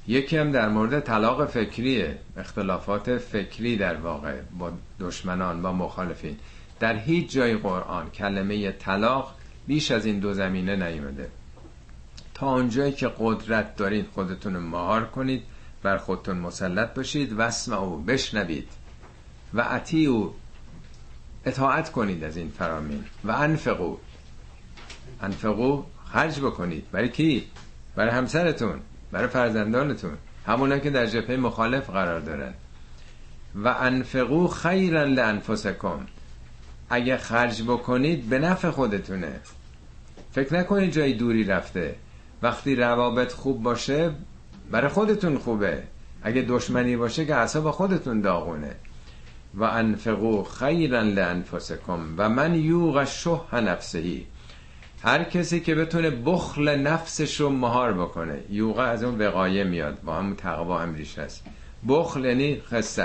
یکی 0.06 0.36
هم 0.36 0.52
در 0.52 0.68
مورد 0.68 1.00
طلاق 1.00 1.46
فکریه 1.46 2.18
اختلافات 2.36 3.18
فکری 3.18 3.76
در 3.76 3.96
واقع 3.96 4.40
با 4.58 4.72
دشمنان 5.00 5.62
با 5.62 5.72
مخالفین. 5.72 6.36
در 6.80 6.96
هیچ 6.96 7.30
جای 7.30 7.56
قرآن 7.56 8.10
کلمه 8.10 8.72
طلاق 8.72 9.34
بیش 9.66 9.90
از 9.90 10.06
این 10.06 10.18
دو 10.18 10.34
زمینه 10.34 10.76
نیومده 10.76 11.28
تا 12.34 12.54
اونجایی 12.54 12.92
که 12.92 13.12
قدرت 13.18 13.76
دارید 13.76 14.06
خودتون 14.14 14.56
مهار 14.56 15.04
کنید 15.06 15.42
بر 15.82 15.96
خودتون 15.96 16.38
مسلط 16.38 16.94
باشید 16.94 17.32
واسمعوا 17.32 17.96
بشنوید 17.96 18.68
و 19.54 19.66
اطیعوا 19.70 20.30
اطاعت 21.44 21.92
کنید 21.92 22.24
از 22.24 22.36
این 22.36 22.50
فرامین. 22.58 23.04
و 23.24 23.30
انفقو. 23.30 23.96
انفقو 25.22 25.82
خرج 26.14 26.40
بکنید. 26.40 26.84
برای 26.92 27.08
کی؟ 27.08 27.44
برای 27.96 28.10
همسرتون 28.10 28.80
برای 29.12 29.28
فرزندانتون. 29.28 30.12
همونا 30.46 30.78
که 30.78 30.90
در 30.90 31.06
جبهه 31.06 31.36
مخالف 31.36 31.90
قرار 31.90 32.20
دارن. 32.20 32.54
و 33.54 33.68
انفقو 33.68 34.48
خیرا 34.48 35.04
لانفسکم. 35.04 36.06
اگه 36.90 37.16
خرج 37.16 37.62
بکنید 37.62 38.28
به 38.28 38.38
نفع 38.38 38.70
خودتونه. 38.70 39.40
فکر 40.32 40.54
نکنید 40.54 40.92
جای 40.92 41.12
دوری 41.12 41.44
رفته. 41.44 41.94
وقتی 42.42 42.76
روابط 42.76 43.32
خوب 43.32 43.62
باشه 43.62 44.10
برای 44.70 44.88
خودتون 44.88 45.38
خوبه. 45.38 45.82
اگه 46.22 46.42
دشمنی 46.42 46.96
باشه 46.96 47.24
که 47.24 47.34
اصلا 47.34 47.72
خودتون 47.72 48.20
داغونه. 48.20 48.76
و 49.54 49.64
انفقو 49.64 50.42
خیرا 50.42 51.02
لانفسکم. 51.02 52.14
و 52.18 52.28
من 52.28 52.54
یوغ 52.54 53.04
شح 53.04 53.60
نفسهی. 53.60 54.26
هر 55.04 55.24
کسی 55.24 55.60
که 55.60 55.74
بتونه 55.74 56.10
بخل 56.10 56.76
نفسش 56.76 57.40
رو 57.40 57.50
مهار 57.50 57.92
بکنه. 57.92 58.38
یوغ 58.50 58.78
از 58.78 59.04
اون 59.04 59.18
وقایه 59.18 59.64
میاد. 59.64 60.00
با 60.02 60.14
هم 60.14 60.34
تقوا 60.34 60.80
امریش 60.80 61.18
هست 61.18 61.44
بخل 61.88 62.24
یعنی 62.24 62.60
خست 62.60 63.02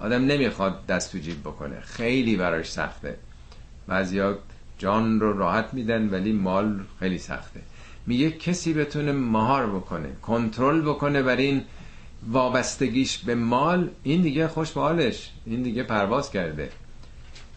آدم 0.00 0.24
نمی‌خواد 0.24 0.86
دست 0.86 1.16
جیب 1.16 1.40
بکنه. 1.40 1.80
خیلی 1.80 2.36
براش 2.36 2.70
سخته. 2.70 3.16
بعضیا 3.86 4.38
جان 4.78 5.20
رو 5.20 5.38
راحت 5.38 5.74
میدن 5.74 6.08
ولی 6.08 6.32
مال 6.32 6.80
خیلی 7.00 7.18
سخته. 7.18 7.60
میگه 8.06 8.30
کسی 8.30 8.74
بتونه 8.74 9.12
مهار 9.12 9.66
بکنه 9.66 10.08
کنترل 10.22 10.80
بکنه 10.80 11.22
بر 11.22 11.36
این 11.36 11.62
وابستگیش 12.28 13.18
به 13.18 13.34
مال 13.34 13.90
این 14.02 14.22
دیگه 14.22 14.48
خوش 14.48 14.72
بالش 14.72 15.30
این 15.46 15.62
دیگه 15.62 15.82
پرواز 15.82 16.30
کرده. 16.30 16.70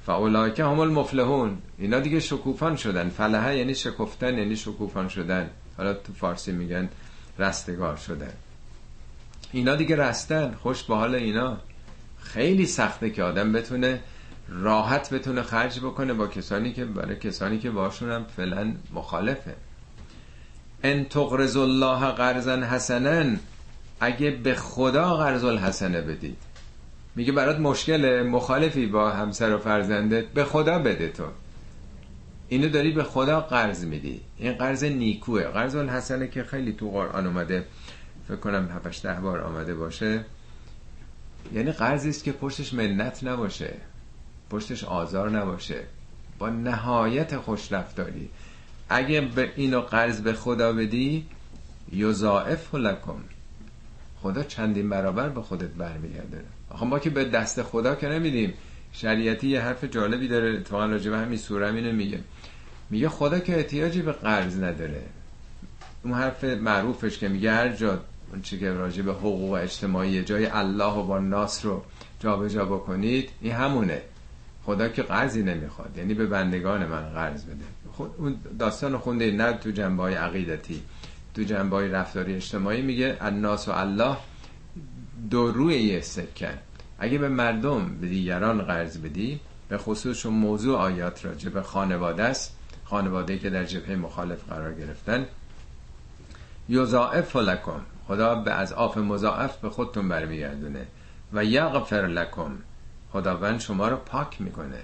فاولایکه 0.06 0.64
هم 0.64 0.80
المفلحون. 0.80 1.58
اینا 1.78 1.99
دیگه 1.99 2.20
شکوفان 2.20 2.76
شدن. 2.76 3.10
فلحه 3.10 3.58
یعنی 3.58 3.76
شکفتن 3.76 4.38
یعنی 4.38 4.56
شکوفان 4.56 5.08
شدن. 5.08 5.49
حالا 5.78 5.93
تو 5.93 6.14
فارسی 6.14 6.51
میگن 6.51 6.89
رستگار 7.39 7.95
شدن. 7.95 8.34
اینا 9.51 9.76
دیگه 9.76 9.95
رستن. 9.95 10.54
خوش 10.54 10.84
به 10.84 10.95
حال 10.95 11.16
اینا. 11.16 11.58
خیلی 12.20 12.66
سخته 12.66 13.10
که 13.10 13.24
آدم 13.24 13.51
بتونه 13.51 13.99
راحت 14.49 15.14
بتونه 15.14 15.41
خرج 15.41 15.80
بکنه 15.80 16.14
با 16.14 16.28
کسانی 16.28 16.74
که 16.74 16.86
برای 16.86 17.16
کسانی 17.16 17.60
که 17.60 17.72
باشون 17.72 18.12
هم 18.12 18.26
فعلا 18.38 18.74
مخالفه. 18.93 19.56
ان 20.84 21.06
تقرض 21.06 21.58
الله 21.58 22.12
قرضا 22.12 22.56
حسنا. 22.56 23.36
اگه 23.99 24.32
به 24.32 24.56
خدا 24.56 25.18
قرض 25.18 25.43
الحسنه 25.43 26.01
بدید. 26.01 26.38
میگه 27.16 27.32
برات 27.32 27.59
مشکل 27.59 28.24
مخالفی 28.24 28.86
با 28.86 29.09
همسر 29.09 29.55
و 29.55 29.57
فرزندت 29.57 30.26
به 30.26 30.43
خدا 30.43 30.80
بده 30.80 31.07
تو. 31.07 31.24
اینو 32.47 32.70
داری 32.70 32.91
به 32.91 33.03
خدا 33.03 33.41
قرض 33.41 33.86
میدی. 33.86 34.22
این 34.38 34.53
قرض 34.53 34.84
نیکوه. 34.84 35.43
قرض 35.43 35.76
الحسنه 35.76 36.28
که 36.28 36.43
خیلی 36.43 36.74
تو 36.74 36.89
قرآن 36.89 37.28
اومده. 37.28 37.66
فکر 38.28 38.38
کنم 38.38 38.70
7 38.86 39.03
ده 39.03 39.20
بار 39.20 39.41
آمده 39.41 39.76
باشه. 39.76 40.26
یعنی 41.53 41.72
قرضی 41.72 42.09
است 42.09 42.24
که 42.24 42.32
پشتش 42.32 42.74
منت 42.74 43.24
نباشه. 43.24 43.74
پشتش 44.49 44.84
آزار 44.84 45.30
نباشه. 45.30 45.84
با 46.39 46.49
نهایت 46.49 47.38
خوش 47.38 47.72
رفتاری 47.72 48.30
اگه 48.89 49.22
به 49.22 49.51
اینو 49.55 49.82
قرض 49.82 50.22
به 50.22 50.34
خدا 50.34 50.74
بدی 50.74 51.26
یضاعف 51.91 52.76
لکم. 52.76 53.16
خدا 54.22 54.43
چندین 54.43 54.89
برابر 54.89 55.30
به 55.30 55.41
خودت 55.41 55.70
برمیگرده 55.70 56.43
آخه 56.74 56.86
ما 56.86 56.99
که 56.99 57.09
به 57.09 57.26
دست 57.26 57.63
خدا 57.63 57.95
که 57.95 58.07
نمیدیم. 58.07 58.53
شریعتی 58.91 59.47
یه 59.47 59.61
حرف 59.61 59.84
جالبی 59.84 60.28
داره 60.28 60.53
اتفاقا 60.53 60.86
راجع 60.86 61.11
به 61.11 61.17
همین 61.17 61.38
سوره 61.38 61.74
اینو 61.74 61.91
میگه. 61.91 62.19
میگه 62.89 63.09
خدا 63.09 63.39
که 63.39 63.55
احتیاجی 63.55 64.01
به 64.01 64.11
قرض 64.11 64.63
نداره. 64.63 65.01
اون 66.03 66.13
حرف 66.13 66.43
معروفش 66.43 67.17
که 67.17 67.28
میگه 67.28 67.51
هر 67.51 67.69
جا 67.69 67.99
اون 68.32 68.41
چی 68.41 68.59
که 68.59 68.71
راجع 68.71 69.01
به 69.01 69.13
حقوق 69.13 69.51
اجتماعی 69.53 70.24
جای 70.24 70.45
الله 70.45 70.93
و 70.93 71.03
با 71.03 71.19
ناس 71.19 71.65
رو 71.65 71.84
جابجا 72.19 72.59
جا 72.59 72.65
بکنید 72.65 73.30
این 73.41 73.53
همونه. 73.53 74.01
خدا 74.65 74.89
که 74.89 75.03
قرضی 75.03 75.43
نمی‌خواد 75.43 75.97
یعنی 75.97 76.13
به 76.13 76.26
بندگان 76.26 76.86
من 76.86 77.09
قرض 77.09 77.43
بده. 77.45 77.63
خود 77.91 78.11
اون 78.17 78.36
داستان 78.59 78.97
خونده 78.97 79.32
نه 79.32 79.53
تو 79.53 79.71
جنبه 79.71 80.03
های 80.03 80.13
عقیدتی 80.13 80.82
تو 81.34 81.43
جنبه 81.43 81.76
های 81.76 81.89
رفتاری 81.89 82.36
اجتماعی 82.36 82.82
میگه 82.82 83.17
الناس 83.21 83.67
و 83.67 83.71
الله 83.71 84.17
دو 85.30 85.51
روی 85.51 85.76
یه 85.76 86.01
سکن 86.01 86.57
اگه 86.99 87.17
به 87.17 87.30
مردم 87.30 87.97
به 88.01 88.07
دیگران 88.07 88.61
قرض 88.61 88.97
بدی 88.97 89.39
به 89.69 89.78
خصوص 89.78 90.26
موضوع 90.26 90.78
آیات 90.78 91.26
راجع 91.26 91.49
به 91.49 91.61
خانواده 91.61 92.24
است 92.24 92.55
خانواده 92.84 93.39
که 93.39 93.49
در 93.49 93.63
جبهه 93.63 93.95
مخالف 93.95 94.43
قرار 94.49 94.74
گرفتن 94.74 95.26
یضاعف 96.69 97.36
لکم. 97.36 97.82
خدا 98.07 98.36
به 98.36 98.51
از 98.51 98.74
آف 98.74 98.97
مضاعف 98.97 99.57
به 99.57 99.69
خودتون 99.69 100.09
برمیگردونه. 100.09 100.88
و 101.34 101.45
یغفر 101.45 102.07
لکم. 102.07 102.51
خداوند 103.11 103.59
شما 103.59 103.88
رو 103.88 103.97
پاک 103.97 104.41
می‌کنه. 104.41 104.80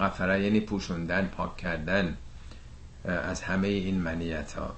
غفره 0.00 0.42
یعنی 0.42 0.60
پوشوندن 0.60 1.30
پاک 1.36 1.56
کردن 1.56 2.16
از 3.04 3.42
همه 3.42 3.68
این 3.68 4.00
منیت 4.00 4.52
ها 4.52 4.74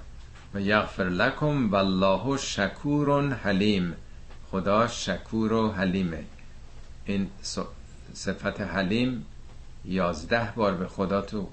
و 0.55 0.61
یغفر 0.61 1.05
لکم 1.05 1.71
والله 1.71 2.37
شکور 2.37 3.33
حلیم. 3.35 3.95
خدا 4.55 4.87
شکور 4.89 5.53
و 5.53 5.73
حلیمه. 5.73 6.25
این 7.05 7.31
صفت 8.13 8.61
حلیم 8.61 9.27
یازده 9.85 10.53
بار 10.57 10.75
به 10.75 10.87
خدا 10.87 11.21
تو 11.21 11.49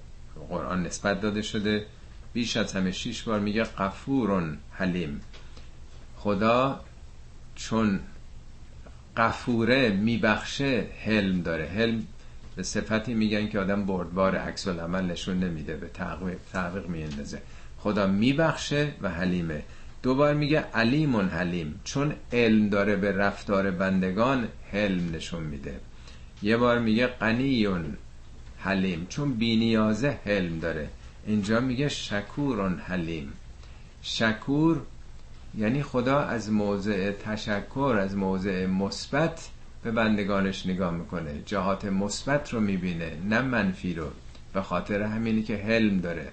قرآن 0.50 0.84
نسبت 0.84 1.22
داده 1.22 1.42
شده. 1.42 1.86
بیش 2.34 2.58
از 2.58 2.74
همه 2.74 2.92
شیش 2.92 3.24
بار 3.24 3.40
میگه 3.40 3.64
قفور 3.64 4.58
حلیم. 4.72 5.22
خدا 6.18 6.80
چون 7.56 8.00
قفوره 9.18 9.90
میبخشه 9.90 10.88
حلم 11.06 11.42
داره. 11.42 11.66
حلم 11.68 12.08
به 12.56 12.64
صفتی 12.64 13.14
میگن 13.14 13.48
که 13.48 13.60
آدم 13.60 13.86
بردبار 13.86 14.36
عکس 14.36 14.68
العمل 14.68 15.06
نشون 15.06 15.40
نمیده 15.40 15.76
به 15.76 15.88
تعقیق 16.54 16.88
میندازه 16.88 17.42
خدا 17.78 18.08
میبخشه 18.08 18.94
و 19.02 19.10
حلیمه. 19.10 19.64
دوبار 20.04 20.34
میگه 20.34 20.60
علیمون 20.60 21.30
حلیم. 21.30 21.80
چون 21.84 22.14
علم 22.34 22.70
داره 22.70 22.96
به 22.96 23.12
رفتار 23.12 23.72
بندگان 23.72 24.48
حلم 24.72 25.16
نشون 25.16 25.44
میده. 25.44 25.80
یه 26.42 26.58
بار 26.58 26.80
میگه 26.80 27.08
قنیون 27.08 27.98
حلیم. 28.58 29.06
چون 29.10 29.34
بینیازه 29.34 30.20
حلم 30.26 30.60
داره. 30.60 30.90
اینجا 31.28 31.60
میگه 31.60 31.90
شکورون 31.90 32.78
حلیم. 32.78 33.34
شکور 34.02 34.82
یعنی 35.58 35.84
خدا 35.84 36.20
از 36.20 36.52
موضع 36.52 37.12
تشکر 37.12 37.98
از 38.00 38.18
موضع 38.18 38.66
مثبت 38.66 39.50
به 39.84 39.92
بندگانش 39.92 40.66
نگاه 40.66 40.92
می‌کنه. 40.92 41.42
جهات 41.46 41.86
مثبت 41.86 42.54
رو 42.54 42.60
می‌بینه 42.60 43.12
نه 43.30 43.42
منفی 43.42 43.94
رو. 43.94 44.08
به 44.54 44.62
خاطر 44.62 45.02
همینی 45.02 45.44
که 45.44 45.58
حلم 45.58 46.00
داره. 46.00 46.28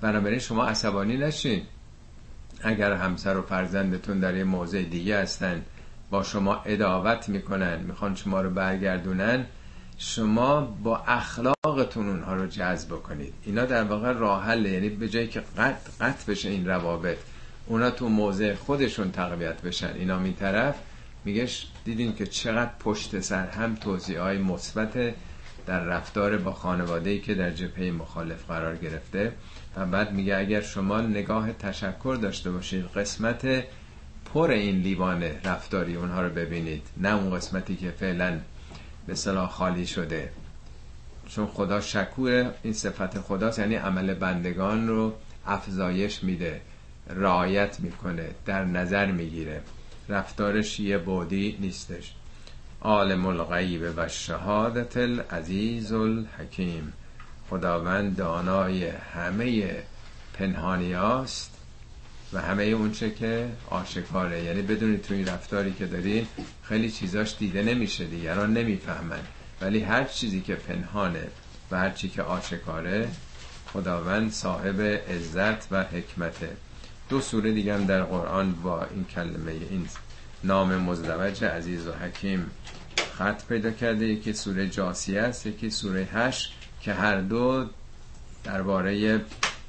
بنابراین 0.00 0.38
شما 0.38 0.66
عصبانی 0.66 1.16
نشین. 1.16 1.62
اگر 2.62 2.92
همسر 2.92 3.36
و 3.36 3.42
فرزندتون 3.42 4.20
در 4.20 4.36
یه 4.36 4.44
موضع 4.44 4.82
دیگه 4.82 5.18
هستن 5.18 5.62
با 6.10 6.22
شما 6.22 6.62
اداوت 6.64 7.28
می‌کنن 7.28 7.80
می‌خوان 7.80 8.14
شما 8.14 8.40
رو 8.40 8.50
برگردونن 8.50 9.46
شما 9.98 10.60
با 10.60 10.98
اخلاقتون 10.98 12.08
اونها 12.08 12.34
رو 12.34 12.46
جذب 12.46 12.88
کنید 12.88 13.34
اینا 13.44 13.64
در 13.64 13.82
واقع 13.84 14.12
راه 14.12 14.56
یعنی 14.56 14.88
به 14.88 15.08
جایی 15.08 15.28
که 15.28 15.40
قطع 15.40 15.90
قطع 16.00 16.32
بشه 16.32 16.48
این 16.48 16.66
روابط. 16.66 17.18
اونا 17.66 17.90
تو 17.90 18.08
موضع 18.08 18.54
خودشون 18.54 19.10
تقویت 19.10 19.62
بشن. 19.62 19.92
اینا 19.94 20.18
می 20.18 20.32
طرف 20.32 20.74
میگه 21.24 21.48
دیدین 21.84 22.14
که 22.14 22.26
چقدر 22.26 22.70
پشت 22.80 23.20
سر 23.20 23.46
هم 23.46 23.74
توضیح 23.74 24.20
های 24.20 24.38
مثبت 24.38 25.14
در 25.66 25.80
رفتار 25.80 26.36
با 26.36 26.52
خانواده 26.52 27.18
که 27.18 27.34
در 27.34 27.50
جبهه 27.50 27.90
مخالف 27.90 28.44
قرار 28.44 28.76
گرفته. 28.76 29.32
و 29.76 29.86
بعد 29.86 30.12
میگه 30.12 30.36
اگر 30.36 30.60
شما 30.60 31.00
نگاه 31.00 31.52
تشکر 31.52 32.18
داشته 32.22 32.50
باشید 32.50 32.84
قسمت 32.84 33.64
پر 34.34 34.50
این 34.50 34.76
لیوان 34.76 35.22
رفتاری 35.22 35.96
اونها 35.96 36.22
رو 36.22 36.30
ببینید 36.30 36.82
نه 36.96 37.14
اون 37.14 37.36
قسمتی 37.36 37.76
که 37.76 37.90
فعلا 37.90 38.40
به 39.06 39.14
صلاح 39.14 39.50
خالی 39.50 39.86
شده. 39.86 40.30
چون 41.28 41.46
خدا 41.46 41.80
شکور 41.80 42.50
این 42.62 42.72
صفت 42.72 43.20
خداست 43.20 43.58
یعنی 43.58 43.74
عمل 43.74 44.14
بندگان 44.14 44.88
رو 44.88 45.14
افزایش 45.46 46.24
میده 46.24 46.60
رعایت 47.10 47.80
می‌کنه 47.80 48.28
در 48.46 48.64
نظر 48.64 49.12
می‌گیره. 49.12 49.60
رفتارش 50.08 50.80
یه 50.80 50.98
بودی 50.98 51.56
نیستش. 51.60 52.14
عالم 52.82 53.26
الغیب 53.26 53.82
و 53.96 54.08
شهادت 54.08 54.96
العزیز 54.96 55.92
و 62.32 62.40
همه 62.40 62.64
اون 62.64 62.92
چه 62.92 63.10
که 63.10 63.48
آشکاره 63.70 64.42
یعنی 64.42 64.62
بدونید 64.62 65.02
تو 65.02 65.14
این 65.14 65.26
رفتاری 65.26 65.72
که 65.72 65.86
دارین 65.86 66.26
خیلی 66.62 66.90
چیزاش 66.90 67.34
دیده 67.38 67.62
نمیشه 67.62 68.04
دیگران 68.04 68.52
نمی‌فهمن. 68.52 69.20
ولی 69.60 69.80
هر 69.80 70.04
چیزی 70.04 70.40
که 70.40 70.54
پنهانه 70.54 71.26
و 71.70 71.78
هر 71.78 71.90
چی 71.90 72.08
که 72.08 72.22
آشکاره 72.22 73.08
خداوند 73.72 74.32
صاحب 74.32 74.80
عزت 74.80 75.72
و 75.72 75.82
حکمته. 75.82 76.48
دو 77.08 77.20
سوره 77.20 77.52
دیگه 77.52 77.74
هم 77.74 77.86
در 77.86 78.02
قرآن 78.02 78.52
با 78.52 78.84
این 78.84 79.04
کلمه 79.04 79.52
این 79.52 79.88
نام 80.44 80.76
مزدوج 80.76 81.44
عزیز 81.44 81.86
و 81.86 81.92
حکیم 81.92 82.50
خط 83.18 83.44
پیدا 83.44 83.70
کرده. 83.70 84.04
یکی 84.06 84.32
سوره 84.32 84.68
جاسیه 84.68 85.20
است 85.20 85.46
یکی 85.46 85.70
سوره 85.70 86.08
هشت. 86.12 86.55
که 86.86 86.94
هر 86.94 87.20
دو 87.20 87.66
درباره 88.44 89.20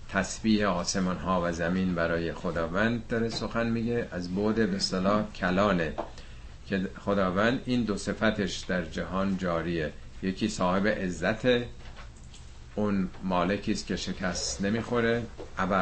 تسبیح 0.10 0.68
آسمان 0.68 1.18
ها 1.18 1.42
و 1.46 1.52
زمین 1.52 1.96
برای 1.96 2.34
خداوند 2.34 3.08
داره 3.08 3.30
سخن 3.30 3.70
میگه. 3.70 4.08
از 4.12 4.36
بعد 4.36 4.72
به 4.72 4.80
صلاح 4.80 5.32
کلانه 5.36 5.94
که 6.68 6.90
خداوند 7.06 7.62
این 7.66 7.84
دو 7.84 7.98
صفتش 7.98 8.58
در 8.58 8.86
جهان 8.86 9.38
جاریه. 9.38 9.94
یکی 10.24 10.50
صاحب 10.50 10.88
عزت 10.88 11.46
اون 12.76 13.10
مالکی 13.24 13.72
است 13.72 13.88
که 13.88 13.96
شکست 13.96 14.62
نمی‌خوره 14.62 15.24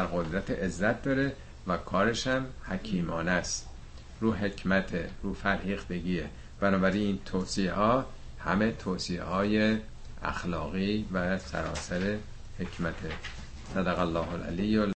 قدرت 0.06 0.50
عزت 0.50 1.02
داره 1.02 1.32
و 1.66 1.76
کارش 1.76 2.26
هم 2.26 2.46
حکیمانه 2.68 3.30
است. 3.30 3.68
رو 4.20 4.32
حکمت 4.32 4.90
رو 5.22 5.34
فرهیختگیه. 5.34 6.28
بنابراین 6.60 7.06
این 7.06 7.18
توصیه 7.24 7.72
ها 7.72 8.06
همه 8.38 8.72
توصیه 8.72 9.22
های 9.22 9.78
اخلاقی 10.22 11.06
و 11.12 11.38
سراسر 11.38 12.18
حکمته 12.60 13.10
صدق 13.74 13.98
الله 13.98 14.32
العلی 14.32 14.92